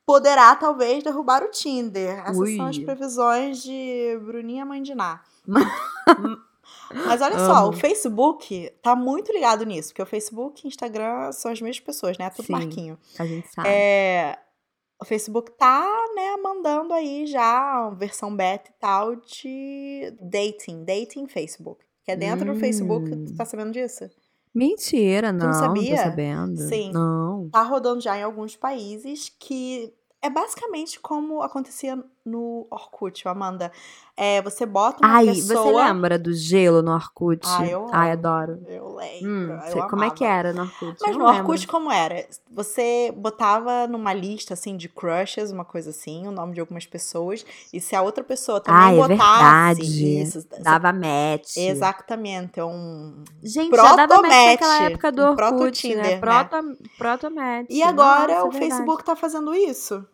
poderá 0.05 0.55
talvez 0.55 1.03
derrubar 1.03 1.43
o 1.43 1.51
Tinder. 1.51 2.19
Essas 2.19 2.37
Ui. 2.37 2.57
são 2.57 2.67
as 2.67 2.77
previsões 2.79 3.61
de 3.63 4.19
Bruninha 4.23 4.65
Mandiná. 4.65 5.21
Mas 7.05 7.21
olha 7.21 7.39
só, 7.39 7.65
o 7.65 7.67
Amo. 7.67 7.73
Facebook 7.73 8.69
tá 8.81 8.95
muito 8.95 9.31
ligado 9.31 9.65
nisso, 9.65 9.89
porque 9.89 10.01
o 10.01 10.05
Facebook 10.05 10.61
e 10.61 10.67
o 10.67 10.69
Instagram 10.69 11.31
são 11.31 11.51
as 11.51 11.61
mesmas 11.61 11.79
pessoas, 11.79 12.17
né? 12.17 12.29
Tudo 12.29 12.47
Sim. 12.47 12.51
marquinho. 12.51 12.99
A 13.17 13.25
gente 13.25 13.47
sabe. 13.47 13.69
É, 13.69 14.37
o 15.01 15.05
Facebook 15.05 15.51
tá, 15.57 15.83
né, 16.15 16.37
mandando 16.41 16.93
aí 16.93 17.25
já 17.25 17.87
uma 17.87 17.95
versão 17.95 18.35
beta 18.35 18.69
e 18.69 18.73
tal 18.79 19.15
de 19.15 20.13
dating, 20.21 20.83
dating 20.85 21.27
Facebook. 21.27 21.83
Que 22.03 22.11
é 22.11 22.15
dentro 22.15 22.51
do 22.53 22.59
Facebook, 22.59 23.11
Hum. 23.11 23.25
tu 23.25 23.35
tá 23.35 23.45
sabendo 23.45 23.71
disso? 23.71 24.09
Mentira, 24.53 25.31
não. 25.31 25.47
não 25.47 25.53
sabia? 25.53 25.95
Tô 25.97 26.03
sabendo. 26.03 26.57
Sim. 26.67 26.91
Não. 26.91 27.49
Tá 27.51 27.63
rodando 27.63 28.01
já 28.01 28.17
em 28.17 28.23
alguns 28.23 28.55
países 28.55 29.29
que 29.39 29.93
é 30.21 30.29
basicamente 30.29 30.99
como 30.99 31.41
acontecia 31.41 31.97
no 32.23 32.67
Orkut, 32.69 33.27
Amanda. 33.27 33.71
É, 34.15 34.39
você 34.43 34.65
bota 34.67 35.03
uma 35.03 35.15
Ai, 35.15 35.25
pessoa... 35.25 35.63
você 35.63 35.71
lembra 35.71 36.19
do 36.19 36.31
gelo 36.31 36.83
no 36.83 36.91
Orkut? 36.93 37.41
Ah, 37.47 37.65
eu 37.65 37.87
Ai, 37.91 38.11
adoro. 38.11 38.61
Eu 38.67 38.93
lembro, 38.95 39.27
Hum, 39.27 39.59
eu 39.65 39.71
sei- 39.71 39.81
como 39.89 40.03
é 40.03 40.11
que 40.11 40.23
era 40.23 40.53
no 40.53 40.61
Orkut? 40.61 40.97
Mas 41.01 41.17
no 41.17 41.25
Orkut, 41.25 41.61
lembro. 41.61 41.67
como 41.67 41.91
era? 41.91 42.27
Você 42.51 43.11
botava 43.17 43.87
numa 43.87 44.13
lista, 44.13 44.53
assim, 44.53 44.77
de 44.77 44.87
crushes, 44.87 45.49
uma 45.49 45.65
coisa 45.65 45.89
assim, 45.89 46.27
o 46.27 46.31
nome 46.31 46.53
de 46.53 46.59
algumas 46.59 46.85
pessoas. 46.85 47.43
E 47.73 47.81
se 47.81 47.95
a 47.95 48.03
outra 48.03 48.23
pessoa 48.23 48.61
também 48.61 48.79
Ai, 48.79 48.93
é 48.99 49.07
botasse... 49.07 49.81
verdade. 49.81 50.21
Isso, 50.21 50.47
Dava 50.59 50.93
match. 50.93 51.57
Exatamente, 51.57 52.59
é 52.59 52.65
um... 52.65 53.23
Gente, 53.41 53.75
já 53.75 53.95
dava 53.95 54.21
match 54.21 54.45
naquela 54.51 54.83
época 54.83 55.11
do 55.11 55.21
um 55.23 55.29
Orkut, 55.29 55.37
proto-Tinder, 55.47 55.97
né? 56.03 56.09
né? 56.11 56.19
Proto, 56.19 56.77
proto-match. 56.97 57.67
E 57.71 57.81
agora 57.81 58.33
Nossa, 58.33 58.33
é 58.33 58.43
o 58.43 58.51
verdade. 58.51 58.69
Facebook 58.71 59.03
tá 59.03 59.15
fazendo 59.15 59.55
isso. 59.55 60.05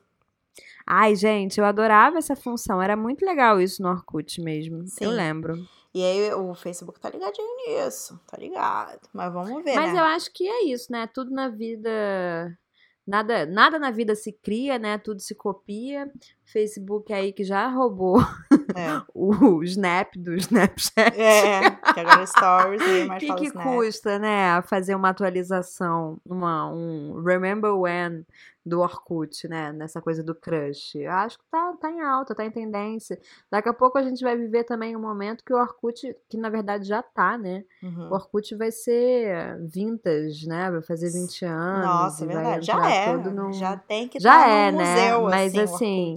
Ai, 0.89 1.15
gente, 1.15 1.60
eu 1.60 1.65
adorava 1.65 2.17
essa 2.17 2.34
função. 2.34 2.82
Era 2.82 2.95
muito 2.95 3.26
legal 3.26 3.60
isso 3.60 3.84
no 3.84 3.89
Orkut 3.89 4.39
mesmo. 4.41 4.78
Eu 4.78 4.88
Sim. 4.88 5.08
lembro. 5.08 5.67
E 5.93 6.02
aí 6.02 6.34
o 6.34 6.54
Facebook 6.56 6.97
tá 7.00 7.10
ligadinho 7.10 7.47
nisso, 7.58 8.17
tá 8.26 8.38
ligado. 8.38 9.10
Mas 9.12 9.34
vamos 9.34 9.63
ver, 9.63 9.76
Mas 9.76 9.91
né? 9.91 10.00
eu 10.00 10.04
acho 10.04 10.32
que 10.32 10.47
é 10.47 10.63
isso, 10.65 10.91
né? 10.91 11.08
Tudo 11.08 11.32
na 11.32 11.50
vida. 11.50 12.58
Nada, 13.06 13.45
nada 13.45 13.78
na 13.78 13.91
vida 13.91 14.15
se 14.15 14.32
cria, 14.32 14.80
né? 14.80 14.97
Tudo 14.97 15.19
se 15.19 15.36
copia. 15.36 16.10
Facebook 16.51 17.12
aí 17.13 17.31
que 17.33 17.43
já 17.43 17.67
roubou 17.67 18.19
É. 18.75 19.01
o 19.13 19.62
Snap 19.63 20.15
do 20.15 20.33
Snapchat. 20.36 21.19
É, 21.19 21.71
que 21.93 21.99
agora 21.99 22.21
é 22.21 22.25
Stories 22.25 22.81
e 22.81 23.03
O 23.03 23.07
mais 23.07 23.19
que, 23.21 23.27
fala 23.27 23.39
que 23.39 23.45
Snap. 23.47 23.65
custa, 23.65 24.19
né? 24.19 24.62
Fazer 24.63 24.95
uma 24.95 25.10
atualização, 25.10 26.17
uma, 26.25 26.69
um 26.71 27.21
Remember 27.23 27.73
When 27.75 28.25
do 28.65 28.81
Orkut, 28.81 29.47
né? 29.47 29.71
Nessa 29.71 30.01
coisa 30.01 30.21
do 30.21 30.36
crush. 30.36 30.95
Eu 30.95 31.12
acho 31.12 31.38
que 31.39 31.45
tá, 31.49 31.73
tá 31.79 31.89
em 31.89 32.01
alta, 32.01 32.36
tá 32.36 32.43
em 32.45 32.51
tendência. 32.51 33.17
Daqui 33.49 33.69
a 33.69 33.73
pouco 33.73 33.97
a 33.97 34.03
gente 34.03 34.21
vai 34.21 34.36
viver 34.36 34.65
também 34.65 34.93
um 34.93 34.99
momento 34.99 35.41
que 35.45 35.53
o 35.53 35.57
Orkut, 35.57 36.13
que 36.29 36.36
na 36.38 36.49
verdade 36.49 36.86
já 36.86 37.01
tá, 37.01 37.38
né? 37.38 37.63
Uhum. 37.81 38.10
O 38.10 38.13
Orkut 38.13 38.53
vai 38.55 38.69
ser 38.69 39.57
vintage, 39.65 40.49
né? 40.49 40.69
Vai 40.69 40.81
fazer 40.81 41.10
20 41.10 41.45
anos. 41.45 41.86
Nossa, 41.86 42.23
é 42.25 42.27
verdade. 42.27 42.65
Já 42.65 42.91
é. 42.91 43.15
num- 43.15 43.53
Já 43.53 43.77
tem 43.77 44.05
que 44.10 44.19
Já 44.19 44.38
estar 44.38 44.49
é, 44.49 44.71
no 44.71 44.77
né? 44.79 44.83
museu, 45.13 45.21
Mas, 45.29 45.55
assim, 45.57 46.12
o 46.12 46.13
assim. 46.13 46.15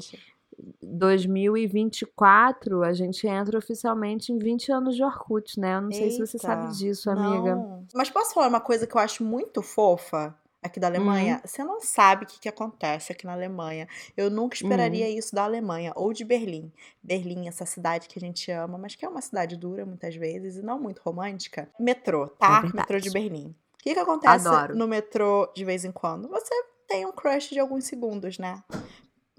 2024, 0.82 2.82
a 2.82 2.92
gente 2.92 3.26
entra 3.26 3.58
oficialmente 3.58 4.32
em 4.32 4.38
20 4.38 4.72
anos 4.72 4.96
de 4.96 5.02
Orkut, 5.02 5.58
né? 5.58 5.76
Eu 5.76 5.80
não 5.82 5.92
sei 5.92 6.10
se 6.10 6.18
você 6.18 6.38
sabe 6.38 6.74
disso, 6.76 7.10
amiga. 7.10 7.54
Não. 7.54 7.86
Mas 7.94 8.10
posso 8.10 8.34
falar 8.34 8.48
uma 8.48 8.60
coisa 8.60 8.86
que 8.86 8.94
eu 8.94 9.00
acho 9.00 9.24
muito 9.24 9.62
fofa 9.62 10.34
aqui 10.62 10.78
da 10.78 10.88
Hum. 10.88 10.90
Alemanha? 10.90 11.40
Você 11.44 11.64
não 11.64 11.80
sabe 11.80 12.24
o 12.24 12.26
que, 12.26 12.40
que 12.40 12.48
acontece 12.48 13.12
aqui 13.12 13.24
na 13.26 13.32
Alemanha. 13.32 13.88
Eu 14.16 14.30
nunca 14.30 14.54
esperaria 14.56 15.06
Hum. 15.06 15.18
isso 15.18 15.34
da 15.34 15.44
Alemanha 15.44 15.92
ou 15.96 16.12
de 16.12 16.24
Berlim. 16.24 16.70
Berlim, 17.02 17.48
essa 17.48 17.64
cidade 17.66 18.08
que 18.08 18.18
a 18.18 18.20
gente 18.20 18.50
ama, 18.50 18.76
mas 18.78 18.94
que 18.94 19.04
é 19.04 19.08
uma 19.08 19.22
cidade 19.22 19.56
dura 19.56 19.84
muitas 19.86 20.14
vezes 20.16 20.56
e 20.56 20.62
não 20.62 20.78
muito 20.78 21.00
romântica. 21.00 21.68
Metrô, 21.78 22.28
tá? 22.28 22.62
É 22.72 22.76
metrô 22.76 22.98
de 23.00 23.10
Berlim. 23.10 23.48
O 23.48 23.82
que, 23.82 23.94
que 23.94 24.00
acontece 24.00 24.46
Adoro. 24.46 24.76
no 24.76 24.86
metrô 24.86 25.50
de 25.54 25.64
vez 25.64 25.84
em 25.86 25.92
quando? 25.92 26.28
Você 26.28 26.54
tem 26.86 27.06
um 27.06 27.12
crush 27.12 27.48
de 27.50 27.58
alguns 27.58 27.84
segundos, 27.84 28.38
né? 28.38 28.62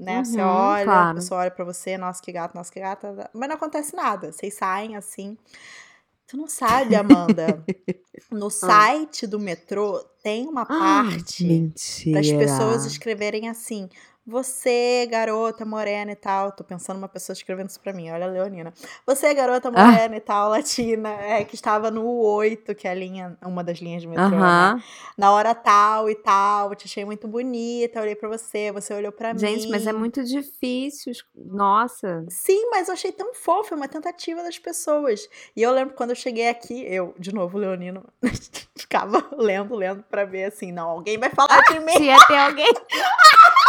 Né? 0.02 0.24
Você 0.24 0.42
Uhum, 0.42 0.48
olha, 0.48 0.82
a 0.82 0.86
claro. 0.86 1.16
pessoa 1.16 1.42
olha 1.42 1.52
pra 1.52 1.64
você, 1.64 1.96
nossa, 1.98 2.22
que 2.22 2.32
gato, 2.32 2.56
nossa, 2.56 2.72
que 2.72 2.80
gata. 2.80 3.30
Mas 3.34 3.48
não 3.48 3.56
acontece 3.56 3.96
nada. 3.96 4.32
Vocês 4.32 4.56
saem 4.56 4.96
assim. 4.96 5.38
Tu 6.28 6.36
não 6.36 6.48
sabe, 6.48 6.96
Amanda. 6.96 7.64
No 8.32 8.50
site 8.50 9.28
do 9.28 9.40
metrô 9.40 10.00
tem 10.24 10.48
uma 10.48 10.66
parte 10.66 11.44
Ah, 11.44 11.48
Mentira. 11.48 12.12
para 12.12 12.22
as 12.22 12.32
pessoas 12.32 12.86
escreverem 12.86 13.48
assim. 13.48 13.88
Você, 14.26 15.08
garota 15.10 15.66
morena 15.66 16.12
e 16.12 16.16
tal. 16.16 16.52
Tô 16.52 16.64
pensando 16.64 16.98
uma 16.98 17.08
pessoa 17.08 17.34
escrevendo 17.34 17.70
isso 17.70 17.80
pra 17.80 17.92
mim. 17.92 18.12
Olha 18.12 18.26
a 18.26 18.30
Leonina. 18.30 18.72
Você, 19.06 19.34
garota 19.34 19.70
Ah. 19.70 19.72
morena 19.72 20.16
e 20.16 20.20
tal, 20.20 20.48
latina, 20.50 21.10
é, 21.10 21.44
que 21.44 21.56
estava 21.56 21.90
no 21.90 22.06
8, 22.06 22.76
que 22.76 22.88
é 22.88 22.92
a 22.92 22.94
linha, 22.94 23.36
uma 23.44 23.64
das 23.64 23.80
linhas 23.80 24.02
de 24.04 24.08
metrô, 24.08 24.30
né? 24.30 24.38
Aham. 24.38 24.84
Na 25.18 25.32
hora 25.32 25.56
tal 25.56 26.08
e 26.08 26.14
tal. 26.16 26.76
Te 26.76 26.86
achei 26.86 27.04
muito 27.04 27.28
bonita. 27.28 28.00
Olhei 28.00 28.16
pra 28.16 28.30
você, 28.30 28.72
você 28.72 28.94
olhou 28.94 29.12
pra 29.12 29.34
mim. 29.34 29.40
Gente, 29.40 29.68
mas 29.70 29.88
é 29.88 29.94
muito 29.94 30.24
difícil. 30.24 31.14
Nossa. 31.36 32.24
Sim, 32.30 32.70
mas 32.70 32.88
eu 32.90 32.94
achei 32.94 33.12
tão 33.12 33.34
fofo, 33.34 33.74
é 33.74 33.78
uma 33.78 33.88
tentativa 33.88 34.44
das 34.44 34.60
pessoas. 34.60 35.28
E 35.56 35.64
eu 35.64 35.72
lembro 35.72 35.96
quando 35.96 36.12
eu 36.12 36.16
cheguei 36.16 36.48
aqui, 36.48 36.86
eu, 36.88 37.16
de 37.18 37.34
novo, 37.34 37.58
Leonino, 37.58 38.04
ficava 38.78 39.28
lendo, 39.36 39.76
lendo 39.76 40.04
pra 40.04 40.26
ver 40.26 40.44
assim, 40.46 40.72
não, 40.72 40.90
alguém 40.90 41.18
vai 41.18 41.30
falar 41.32 41.60
de 41.64 41.80
mim. 41.80 41.92
Se 41.94 42.04
ia 42.04 42.18
ter 42.28 42.38
alguém. 42.38 42.72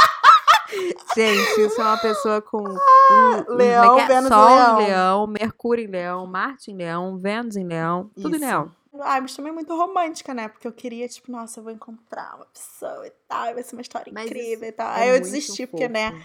Gente, 1.14 1.60
isso 1.60 1.80
é 1.80 1.84
uma 1.84 1.98
pessoa 2.00 2.40
com. 2.42 2.58
um- 2.58 2.72
um- 2.74 3.34
é 3.38 3.44
Leão, 3.48 3.94
que 3.94 4.00
é? 4.00 4.06
Vênus 4.06 4.28
Sol 4.28 4.46
Leão. 4.46 4.80
em 4.80 4.84
Leão, 4.84 5.26
Mercúrio 5.26 5.84
em 5.84 5.88
Leão, 5.88 6.26
Marte 6.26 6.70
em 6.70 6.76
Leão, 6.76 7.18
Vênus 7.18 7.56
em 7.56 7.66
Leão, 7.66 8.10
tudo 8.14 8.28
em 8.34 8.38
Isso. 8.38 8.40
Leão. 8.46 8.72
Ah, 9.00 9.20
mas 9.20 9.34
também 9.34 9.52
muito 9.52 9.74
romântica, 9.74 10.34
né? 10.34 10.48
Porque 10.48 10.66
eu 10.68 10.72
queria, 10.72 11.08
tipo, 11.08 11.32
nossa, 11.32 11.60
eu 11.60 11.64
vou 11.64 11.72
encontrar 11.72 12.36
uma 12.36 12.44
pessoa 12.46 13.06
e 13.06 13.12
tal, 13.26 13.54
vai 13.54 13.62
ser 13.62 13.74
uma 13.74 13.82
história 13.82 14.12
Mas 14.12 14.26
incrível 14.26 14.52
isso 14.54 14.64
e 14.64 14.72
tal. 14.72 14.92
é 14.94 15.00
Aí 15.00 15.08
eu 15.08 15.20
desisti, 15.20 15.66
porque, 15.66 15.88
né, 15.88 16.22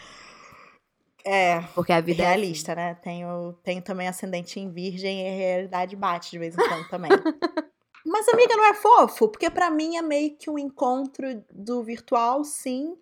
é 1.25 1.62
Porque 1.75 1.91
a 1.93 2.01
vida 2.01 2.21
é 2.23 2.25
assim. 2.25 2.36
realista, 2.36 2.75
né? 2.75 2.95
Tenho, 2.95 3.53
tenho 3.63 3.81
também 3.81 4.07
ascendente 4.07 4.60
em 4.60 4.69
virgem 4.71 5.21
e 5.21 5.27
a 5.33 5.38
realidade 5.38 5.95
bate 5.95 6.31
de 6.31 6.39
vez 6.39 6.55
em 6.55 6.57
quando 6.57 6.88
também. 6.89 7.12
Mas, 8.05 8.27
amiga, 8.29 8.55
não 8.55 8.65
é 8.65 8.73
fofo? 8.73 9.27
Porque 9.27 9.49
pra 9.49 9.69
mim 9.69 9.97
é 9.97 10.01
meio 10.01 10.36
que 10.38 10.49
um 10.49 10.57
encontro 10.57 11.43
do 11.51 11.83
virtual, 11.83 12.43
sim, 12.45 12.97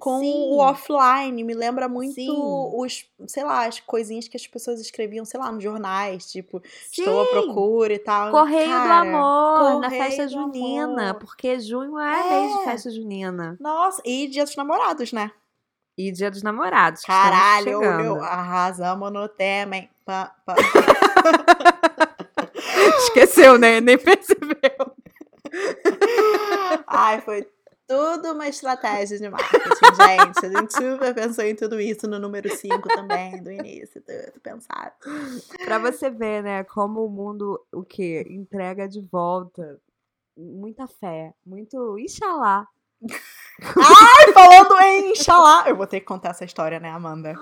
com 0.00 0.18
Sim. 0.18 0.48
o 0.50 0.58
offline. 0.58 1.44
Me 1.44 1.54
lembra 1.54 1.88
muito 1.88 2.14
Sim. 2.14 2.28
os, 2.32 3.04
sei 3.28 3.44
lá, 3.44 3.66
as 3.66 3.78
coisinhas 3.78 4.26
que 4.26 4.36
as 4.36 4.44
pessoas 4.46 4.80
escreviam, 4.80 5.24
sei 5.24 5.38
lá, 5.38 5.52
nos 5.52 5.62
jornais, 5.62 6.28
tipo, 6.32 6.60
estou 6.90 7.20
à 7.20 7.26
Sim. 7.26 7.30
procura 7.32 7.92
e 7.94 7.98
tal. 8.00 8.32
Correio 8.32 8.66
do 8.66 8.72
Cara, 8.72 9.00
Amor, 9.02 9.80
na 9.80 9.90
festa 9.90 10.26
do 10.26 10.32
junina, 10.32 11.10
Amor. 11.10 11.20
porque 11.20 11.60
junho 11.60 11.96
é, 11.98 12.30
mês 12.30 12.52
de 12.52 12.58
É. 12.60 12.64
festa 12.64 12.90
junina. 12.90 13.56
Nossa, 13.60 14.02
e 14.04 14.26
dia 14.26 14.44
dos 14.44 14.56
namorados, 14.56 15.12
né? 15.12 15.30
E 15.96 16.10
dia 16.10 16.30
dos 16.30 16.42
namorados. 16.42 17.02
Caralho, 17.02 17.78
meu, 17.80 18.24
arrasamos 18.24 19.12
no 19.12 19.28
tema, 19.28 19.76
hein? 19.76 19.90
Pá, 20.04 20.34
pá. 20.46 20.54
Esqueceu, 23.04 23.58
né? 23.58 23.80
Nem 23.80 23.98
percebeu. 23.98 24.94
Ai, 26.86 27.20
foi 27.20 27.46
tudo 27.90 28.34
uma 28.34 28.46
estratégia 28.46 29.18
de 29.18 29.28
marketing, 29.28 29.94
gente. 29.96 30.46
A 30.46 30.60
gente 30.60 30.72
super 30.72 31.12
pensou 31.12 31.44
em 31.44 31.56
tudo 31.56 31.80
isso 31.80 32.06
no 32.06 32.20
número 32.20 32.48
5 32.48 32.88
também, 32.88 33.42
do 33.42 33.50
início, 33.50 34.00
tudo 34.00 34.40
pensado. 34.40 34.92
Pra 35.64 35.76
você 35.80 36.08
ver, 36.08 36.40
né, 36.40 36.62
como 36.62 37.04
o 37.04 37.10
mundo, 37.10 37.60
o 37.72 37.82
quê? 37.82 38.24
Entrega 38.30 38.88
de 38.88 39.00
volta. 39.00 39.80
Muita 40.36 40.86
fé, 40.86 41.34
muito 41.44 41.98
Ixalá. 41.98 42.68
Ai, 43.60 44.32
falando 44.32 44.80
em 44.82 45.10
Inxalá. 45.10 45.64
Eu 45.66 45.74
vou 45.74 45.86
ter 45.86 45.98
que 45.98 46.06
contar 46.06 46.30
essa 46.30 46.44
história, 46.44 46.78
né, 46.78 46.90
Amanda? 46.90 47.34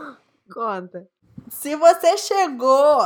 Conta. 0.50 1.06
Se 1.50 1.76
você 1.76 2.16
chegou 2.16 2.98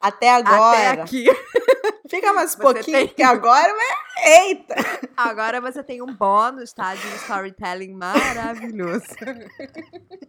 até 0.00 0.30
agora, 0.30 0.92
Até 0.92 1.02
aqui. 1.02 1.24
fica 2.08 2.32
mais 2.32 2.54
um 2.54 2.56
Você 2.56 2.62
pouquinho, 2.62 2.96
tem- 2.98 3.06
porque 3.08 3.22
agora 3.22 3.72
vai. 3.72 4.40
Eita! 4.48 4.74
Agora 5.16 5.60
você 5.62 5.82
tem 5.82 6.02
um 6.02 6.14
bônus, 6.14 6.72
tá? 6.74 6.94
De 6.94 7.06
um 7.06 7.14
storytelling 7.16 7.94
maravilhoso. 7.94 9.06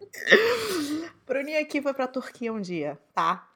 Bruninha 1.25 1.59
aqui 1.61 1.81
foi 1.81 1.93
pra 1.93 2.07
Turquia 2.07 2.51
um 2.53 2.61
dia, 2.61 2.97
tá? 3.13 3.47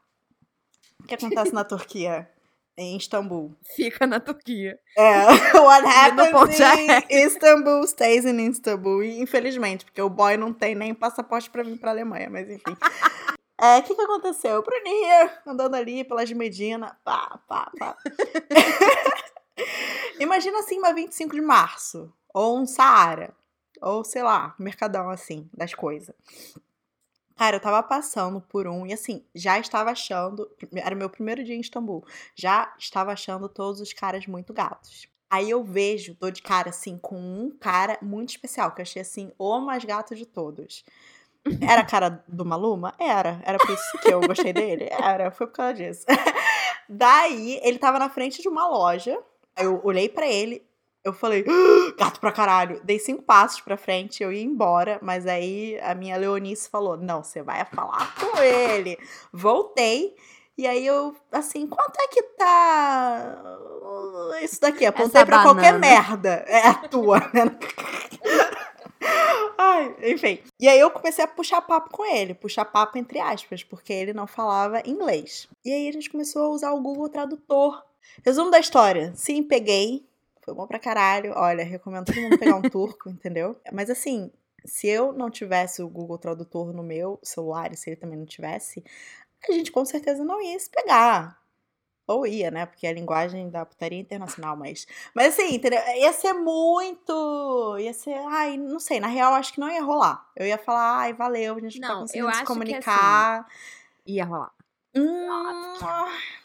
O 1.02 1.08
que 1.08 1.16
acontece 1.16 1.54
na 1.54 1.64
Turquia? 1.64 2.30
Em 2.78 2.98
Istambul. 2.98 3.56
Fica 3.76 4.06
na 4.06 4.20
Turquia. 4.20 4.78
É, 4.98 5.22
what 5.60 5.86
happens 5.88 6.60
in 6.60 7.16
Istanbul 7.26 7.84
stays 7.88 8.26
in 8.26 8.50
Istanbul. 8.50 9.02
E, 9.04 9.20
infelizmente, 9.22 9.86
porque 9.86 10.02
o 10.02 10.10
boy 10.10 10.36
não 10.36 10.52
tem 10.54 10.76
nem 10.76 10.94
passaporte 10.94 11.50
pra 11.50 11.64
vir 11.64 11.80
pra 11.80 11.92
Alemanha, 11.92 12.30
mas 12.30 12.50
enfim. 12.50 12.76
É, 13.60 13.80
o 13.80 13.84
que 13.84 13.96
que 13.96 14.02
aconteceu? 14.02 14.60
O 14.60 14.64
Brunier 14.64 15.42
andando 15.46 15.76
ali 15.76 16.04
pelas 16.04 16.32
Medina, 16.32 16.98
pá, 17.04 17.40
pá, 17.48 17.72
pá. 17.78 17.98
Imagina 20.20 20.60
assim 20.60 20.78
uma 20.78 20.94
25 20.94 21.34
de 21.34 21.42
março, 21.42 22.14
ou 22.34 22.60
um 22.60 22.66
Saara, 22.66 23.34
ou 23.82 24.04
sei 24.04 24.24
lá, 24.24 24.54
mercadão 24.60 25.10
assim, 25.10 25.50
das 25.54 25.74
coisas. 25.74 26.14
Cara, 27.36 27.58
eu 27.58 27.62
tava 27.62 27.84
passando 27.84 28.40
por 28.40 28.66
um 28.66 28.86
e 28.86 28.94
assim, 28.94 29.26
já 29.36 29.60
estava 29.60 29.92
achando. 29.92 30.50
Era 30.74 30.96
meu 30.96 31.10
primeiro 31.10 31.44
dia 31.44 31.54
em 31.54 31.60
Istambul. 31.60 32.06
Já 32.34 32.74
estava 32.80 33.12
achando 33.12 33.50
todos 33.50 33.82
os 33.82 33.92
caras 33.92 34.26
muito 34.26 34.54
gatos. 34.54 35.06
Aí 35.30 35.50
eu 35.50 35.62
vejo, 35.64 36.16
dou 36.18 36.32
de 36.32 36.42
cara 36.42 36.70
assim, 36.70 36.98
com 36.98 37.18
um 37.18 37.52
cara 37.52 37.98
muito 38.02 38.30
especial, 38.30 38.72
que 38.72 38.80
eu 38.80 38.84
achei 38.84 39.02
assim, 39.02 39.34
o 39.38 39.60
mais 39.60 39.84
gato 39.84 40.16
de 40.16 40.26
todos. 40.26 40.86
Era 41.62 41.82
a 41.82 41.86
cara 41.86 42.24
do 42.28 42.46
Maluma? 42.46 42.94
Era. 43.00 43.40
Era 43.44 43.58
por 43.58 43.70
isso 43.70 43.98
que 44.00 44.12
eu 44.12 44.22
gostei 44.22 44.52
dele? 44.52 44.90
Era, 44.92 45.32
foi 45.32 45.48
por 45.48 45.54
causa 45.54 45.74
disso. 45.76 46.06
Daí, 46.90 47.60
ele 47.64 47.78
tava 47.78 48.00
na 48.00 48.10
frente 48.10 48.42
de 48.42 48.48
uma 48.50 48.68
loja. 48.68 49.18
Eu 49.58 49.80
olhei 49.84 50.10
para 50.10 50.28
ele, 50.28 50.62
eu 51.04 51.14
falei, 51.14 51.46
ah, 51.48 51.94
gato 51.98 52.20
pra 52.20 52.32
caralho. 52.32 52.82
Dei 52.84 52.98
cinco 53.00 53.22
passos 53.22 53.62
pra 53.62 53.78
frente, 53.78 54.24
eu 54.24 54.34
ia 54.34 54.44
embora, 54.44 55.00
mas 55.02 55.28
aí 55.28 55.80
a 55.82 55.94
minha 55.94 56.18
Leonice 56.18 56.68
falou: 56.68 56.98
não, 56.98 57.24
você 57.24 57.44
vai 57.44 57.64
falar 57.66 58.14
com 58.16 58.42
ele. 58.42 58.98
Voltei. 59.32 60.16
E 60.58 60.66
aí 60.66 60.86
eu, 60.86 61.14
assim, 61.32 61.68
quanto 61.68 62.00
é 62.00 62.08
que 62.08 62.24
tá 62.24 63.58
isso 64.42 64.60
daqui? 64.62 64.86
Apontei 64.86 65.22
Essa 65.22 65.26
pra 65.26 65.38
banana. 65.40 65.54
qualquer 65.54 65.80
merda. 65.80 66.46
É 66.48 66.68
a 66.68 66.74
tua, 66.74 67.20
né? 67.34 67.46
Ai, 69.58 69.96
enfim. 70.04 70.40
E 70.60 70.68
aí 70.68 70.80
eu 70.80 70.92
comecei 70.92 71.24
a 71.24 71.28
puxar 71.28 71.62
papo 71.62 71.90
com 71.90 72.06
ele, 72.06 72.34
puxar 72.34 72.66
papo 72.66 72.98
entre 72.98 73.20
aspas, 73.20 73.64
porque 73.64 73.94
ele 73.94 74.14
não 74.14 74.28
falava 74.28 74.82
inglês. 74.86 75.48
E 75.64 75.72
aí 75.72 75.88
a 75.88 75.92
gente 75.92 76.10
começou 76.10 76.44
a 76.44 76.50
usar 76.50 76.72
o 76.72 76.82
Google 76.82 77.10
Tradutor. 77.10 77.84
Resumo 78.24 78.52
da 78.52 78.60
história. 78.60 79.14
Sim, 79.16 79.44
peguei. 79.44 80.06
Foi 80.42 80.54
bom 80.54 80.68
pra 80.68 80.80
caralho. 80.80 81.34
Olha, 81.36 81.64
recomendo 81.64 82.06
todo 82.06 82.22
mundo 82.22 82.38
pegar 82.38 82.56
um 82.56 82.62
turco, 82.62 83.10
entendeu? 83.10 83.56
Mas 83.72 83.90
assim, 83.90 84.32
se 84.66 84.88
eu 84.88 85.12
não 85.12 85.30
tivesse 85.30 85.82
o 85.82 85.90
Google 85.90 86.18
Tradutor 86.18 86.74
no 86.74 86.84
meu 86.84 87.20
celular 87.24 87.72
e 87.72 87.78
se 87.78 87.90
ele 87.90 87.98
também 87.98 88.18
não 88.18 88.26
tivesse, 88.26 88.84
a 89.48 89.52
gente 89.52 89.72
com 89.72 89.86
certeza 89.86 90.24
não 90.24 90.42
ia 90.42 90.60
se 90.60 90.70
pegar. 90.70 91.40
Ou 92.08 92.28
ia, 92.28 92.52
né? 92.52 92.66
Porque 92.66 92.86
é 92.86 92.92
a 92.92 92.94
linguagem 92.94 93.50
da 93.50 93.66
putaria 93.66 94.00
internacional, 94.00 94.56
mas. 94.56 94.86
Mas 95.14 95.34
assim, 95.34 95.56
entendeu? 95.56 95.80
Ia 95.98 96.14
ser 96.14 96.34
muito. 96.34 97.78
Ia 97.80 97.94
ser. 97.94 98.16
Ai, 98.28 98.58
não 98.58 98.80
sei. 98.80 99.00
Na 99.00 99.08
real, 99.08 99.34
acho 99.34 99.54
que 99.54 99.60
não 99.60 99.70
ia 99.70 99.84
rolar. 99.84 100.30
Eu 100.36 100.46
ia 100.46 100.58
falar, 100.58 101.00
ai, 101.00 101.14
valeu, 101.14 101.56
a 101.56 101.60
gente 101.60 101.80
não, 101.80 101.88
tá 101.88 101.96
conseguindo 101.96 102.36
se 102.36 102.44
comunicar. 102.44 103.46
Que, 103.46 103.52
assim, 103.52 104.16
ia 104.18 104.26
rolar. 104.26 104.55
Hum, 104.98 105.28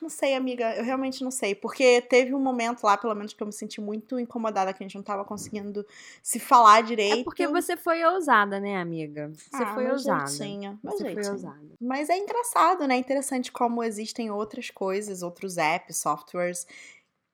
não 0.02 0.08
sei, 0.08 0.34
amiga. 0.34 0.74
Eu 0.74 0.84
realmente 0.84 1.22
não 1.22 1.30
sei. 1.30 1.54
Porque 1.54 2.00
teve 2.02 2.34
um 2.34 2.40
momento 2.40 2.82
lá, 2.82 2.96
pelo 2.96 3.14
menos, 3.14 3.32
que 3.32 3.42
eu 3.42 3.46
me 3.46 3.52
senti 3.52 3.80
muito 3.80 4.18
incomodada, 4.18 4.72
que 4.72 4.82
a 4.82 4.86
gente 4.86 4.96
não 4.96 5.02
tava 5.02 5.24
conseguindo 5.24 5.86
se 6.22 6.40
falar 6.40 6.82
direito. 6.82 7.20
É 7.20 7.24
porque 7.24 7.46
você 7.46 7.76
foi 7.76 8.04
ousada, 8.04 8.58
né, 8.58 8.76
amiga? 8.76 9.30
Você 9.34 9.62
ah, 9.62 9.74
foi 9.74 9.90
ousada. 9.90 10.26
Jeitinho, 10.26 10.78
você 10.82 11.04
jeitinho. 11.04 11.24
foi 11.24 11.32
ousada. 11.32 11.70
Mas 11.80 12.10
é 12.10 12.18
engraçado, 12.18 12.88
né? 12.88 12.96
É 12.96 12.98
interessante 12.98 13.52
como 13.52 13.84
existem 13.84 14.30
outras 14.30 14.68
coisas, 14.70 15.22
outros 15.22 15.56
apps, 15.56 15.98
softwares 15.98 16.66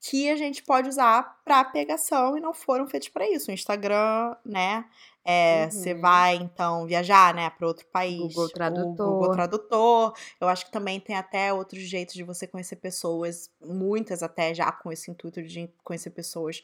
que 0.09 0.31
a 0.31 0.37
gente 0.37 0.62
pode 0.62 0.89
usar 0.89 1.41
para 1.45 1.64
pegação 1.64 2.37
e 2.37 2.41
não 2.41 2.55
foram 2.55 2.87
feitos 2.87 3.09
para 3.09 3.29
isso. 3.29 3.51
O 3.51 3.55
Instagram, 3.55 4.37
né? 4.45 4.85
É, 5.27 5.68
Você 5.68 5.93
uhum. 5.93 6.01
vai, 6.01 6.37
então, 6.37 6.87
viajar, 6.87 7.35
né, 7.35 7.51
para 7.51 7.66
outro 7.66 7.85
país. 7.87 8.18
Google 8.18 8.49
Tradutor. 8.49 9.09
O 9.09 9.11
Google 9.12 9.33
Tradutor. 9.33 10.12
Eu 10.41 10.49
acho 10.49 10.64
que 10.66 10.70
também 10.70 11.01
tem 11.01 11.16
até 11.16 11.53
outros 11.53 11.83
jeitos 11.83 12.14
de 12.14 12.22
você 12.22 12.47
conhecer 12.47 12.77
pessoas, 12.77 13.51
muitas 13.61 14.22
até 14.22 14.55
já 14.55 14.70
com 14.70 14.93
esse 14.93 15.11
intuito 15.11 15.43
de 15.43 15.68
conhecer 15.83 16.11
pessoas 16.11 16.62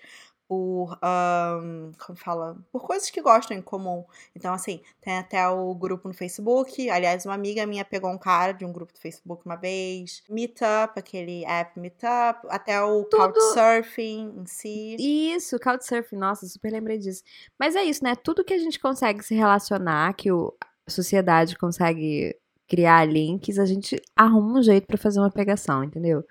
por, 0.53 0.99
um, 1.03 1.93
como 1.99 2.19
fala, 2.19 2.59
por 2.71 2.83
coisas 2.83 3.09
que 3.09 3.23
gostam 3.23 3.57
em 3.57 3.63
comum. 3.63 4.05
Então, 4.37 4.53
assim, 4.53 4.83
tem 5.01 5.17
até 5.17 5.49
o 5.49 5.75
grupo 5.75 6.09
no 6.09 6.13
Facebook. 6.13 6.91
Aliás, 6.91 7.25
uma 7.25 7.33
amiga 7.33 7.65
minha 7.65 7.87
pegou 7.87 8.11
um 8.11 8.19
cara 8.19 8.53
de 8.53 8.63
um 8.63 8.71
grupo 8.71 8.93
do 8.93 8.99
Facebook 8.99 9.47
uma 9.47 9.57
vez. 9.57 10.23
Meetup, 10.29 10.93
aquele 10.99 11.43
app 11.47 11.81
Meetup. 11.81 12.47
Até 12.51 12.83
o 12.83 13.05
Tudo... 13.05 13.33
Couchsurfing 13.33 14.35
em 14.43 14.45
si. 14.45 14.97
Isso, 14.99 15.59
Couchsurfing. 15.59 16.17
Nossa, 16.17 16.47
super 16.47 16.71
lembrei 16.71 16.99
disso. 16.99 17.23
Mas 17.59 17.75
é 17.75 17.83
isso, 17.83 18.05
né? 18.05 18.15
Tudo 18.15 18.45
que 18.45 18.53
a 18.53 18.59
gente 18.59 18.79
consegue 18.79 19.25
se 19.25 19.35
relacionar, 19.35 20.13
que 20.13 20.31
o, 20.31 20.55
a 20.87 20.91
sociedade 20.91 21.57
consegue 21.57 22.37
criar 22.69 23.07
links, 23.07 23.59
a 23.59 23.65
gente 23.65 23.99
arruma 24.15 24.59
um 24.59 24.63
jeito 24.63 24.87
para 24.87 24.99
fazer 24.99 25.19
uma 25.19 25.31
pegação, 25.31 25.83
entendeu? 25.83 26.23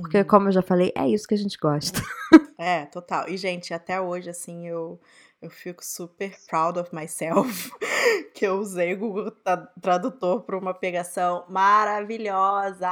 Porque, 0.00 0.18
uhum. 0.18 0.24
como 0.24 0.48
eu 0.48 0.52
já 0.52 0.62
falei, 0.62 0.92
é 0.94 1.08
isso 1.08 1.26
que 1.26 1.34
a 1.34 1.38
gente 1.38 1.58
gosta. 1.58 2.00
É, 2.60 2.86
total. 2.86 3.28
E, 3.28 3.36
gente, 3.36 3.72
até 3.72 4.00
hoje, 4.00 4.28
assim, 4.28 4.66
eu, 4.66 5.00
eu 5.40 5.48
fico 5.48 5.84
super 5.84 6.34
proud 6.48 6.76
of 6.76 6.92
myself 6.92 7.70
que 8.34 8.44
eu 8.44 8.58
usei 8.58 8.94
o 8.94 8.98
Google 8.98 9.32
Tradutor 9.80 10.42
para 10.42 10.58
uma 10.58 10.74
pegação 10.74 11.44
maravilhosa. 11.48 12.88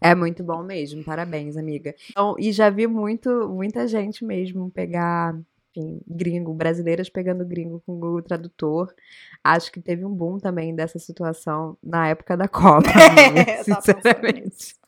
É 0.00 0.14
muito 0.14 0.44
bom 0.44 0.62
mesmo, 0.62 1.02
parabéns, 1.02 1.56
amiga. 1.56 1.94
Então, 2.10 2.36
e 2.38 2.52
já 2.52 2.70
vi 2.70 2.86
muito, 2.86 3.48
muita 3.48 3.86
gente 3.88 4.24
mesmo 4.24 4.70
pegar, 4.70 5.36
enfim, 5.70 6.00
gringo, 6.06 6.54
brasileiras 6.54 7.08
pegando 7.08 7.44
gringo 7.44 7.82
com 7.84 7.94
o 7.94 7.98
Google 7.98 8.22
Tradutor. 8.22 8.94
Acho 9.42 9.72
que 9.72 9.80
teve 9.80 10.04
um 10.04 10.14
boom 10.14 10.38
também 10.38 10.72
dessa 10.72 11.00
situação 11.00 11.76
na 11.82 12.08
época 12.08 12.36
da 12.36 12.46
Copa, 12.46 12.88
é, 13.36 13.62
sinceramente. 13.64 14.81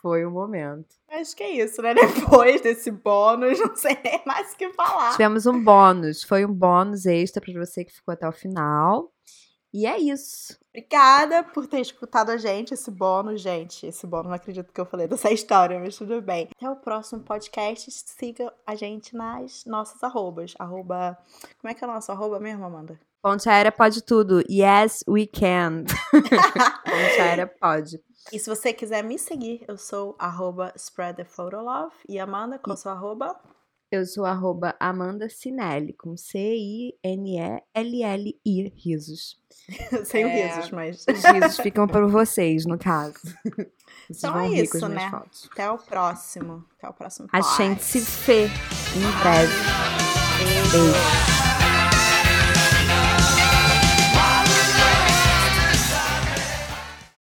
Foi 0.00 0.24
o 0.24 0.30
momento. 0.30 0.88
Acho 1.08 1.36
que 1.36 1.42
é 1.42 1.50
isso, 1.50 1.82
né? 1.82 1.92
Depois 1.94 2.60
desse 2.60 2.90
bônus, 2.90 3.58
não 3.58 3.76
sei 3.76 3.98
nem 4.02 4.22
mais 4.26 4.52
o 4.52 4.56
que 4.56 4.72
falar. 4.72 5.12
Tivemos 5.12 5.46
um 5.46 5.62
bônus. 5.62 6.22
Foi 6.22 6.44
um 6.44 6.52
bônus 6.52 7.06
extra 7.06 7.42
para 7.42 7.52
você 7.54 7.84
que 7.84 7.92
ficou 7.92 8.12
até 8.12 8.28
o 8.28 8.32
final. 8.32 9.12
E 9.72 9.86
é 9.86 9.98
isso. 9.98 10.58
Obrigada 10.70 11.44
por 11.44 11.66
ter 11.66 11.80
escutado 11.80 12.30
a 12.30 12.36
gente, 12.36 12.74
esse 12.74 12.90
bônus, 12.90 13.40
gente. 13.40 13.86
Esse 13.86 14.06
bônus, 14.06 14.26
não 14.26 14.34
acredito 14.34 14.72
que 14.72 14.80
eu 14.80 14.86
falei 14.86 15.06
dessa 15.06 15.30
história, 15.32 15.78
mas 15.78 15.96
tudo 15.96 16.20
bem. 16.20 16.48
Até 16.56 16.68
o 16.68 16.76
próximo 16.76 17.20
podcast. 17.22 17.90
Siga 17.90 18.52
a 18.66 18.74
gente 18.74 19.14
nas 19.14 19.64
nossas 19.64 20.02
arrobas. 20.02 20.54
Arroba. 20.58 21.16
Como 21.60 21.70
é 21.70 21.74
que 21.74 21.84
é 21.84 21.86
o 21.86 21.90
nosso 21.90 22.10
arroba 22.10 22.40
mesmo, 22.40 22.64
Amanda? 22.64 22.98
Ponte 23.22 23.48
aérea 23.48 23.70
pode 23.70 24.02
tudo. 24.02 24.42
Yes, 24.50 25.04
we 25.06 25.26
can. 25.26 25.84
Ponte 26.10 27.20
aérea 27.20 27.46
pode. 27.46 28.00
E 28.32 28.38
se 28.38 28.48
você 28.48 28.72
quiser 28.72 29.02
me 29.02 29.18
seguir, 29.18 29.64
eu 29.66 29.76
sou 29.76 30.14
arroba 30.18 30.72
spreadthephoto 30.76 31.56
E 32.08 32.18
Amanda, 32.18 32.58
qual 32.58 32.74
é 32.74 32.76
seu 32.76 32.90
arroba? 32.90 33.38
Eu 33.90 34.06
sou 34.06 34.24
arroba 34.24 34.76
Amanda 34.78 35.28
Cinelli, 35.28 35.92
com 35.94 36.16
C-I-N-E-L-L-I, 36.16 36.92
risos. 38.76 39.36
Sem 40.06 40.22
é, 40.22 40.46
risos, 40.46 40.70
mas... 40.70 41.04
Os 41.08 41.24
risos 41.24 41.56
ficam 41.58 41.88
para 41.88 42.06
vocês, 42.06 42.64
no 42.66 42.78
caso. 42.78 43.18
Vocês 44.08 44.22
então 44.24 44.38
é 44.38 44.48
isso, 44.48 44.88
né? 44.88 45.10
Fotos. 45.10 45.48
Até 45.50 45.68
o 45.68 45.78
próximo. 45.78 46.64
Até 46.78 46.88
o 46.88 46.92
próximo 46.92 47.28
A 47.32 47.40
gente 47.40 47.82
se 47.82 47.98
vê 47.98 48.44
em 48.44 49.10
breve. 49.20 49.52
Beijo. 50.38 50.70
Beijo. 50.70 51.39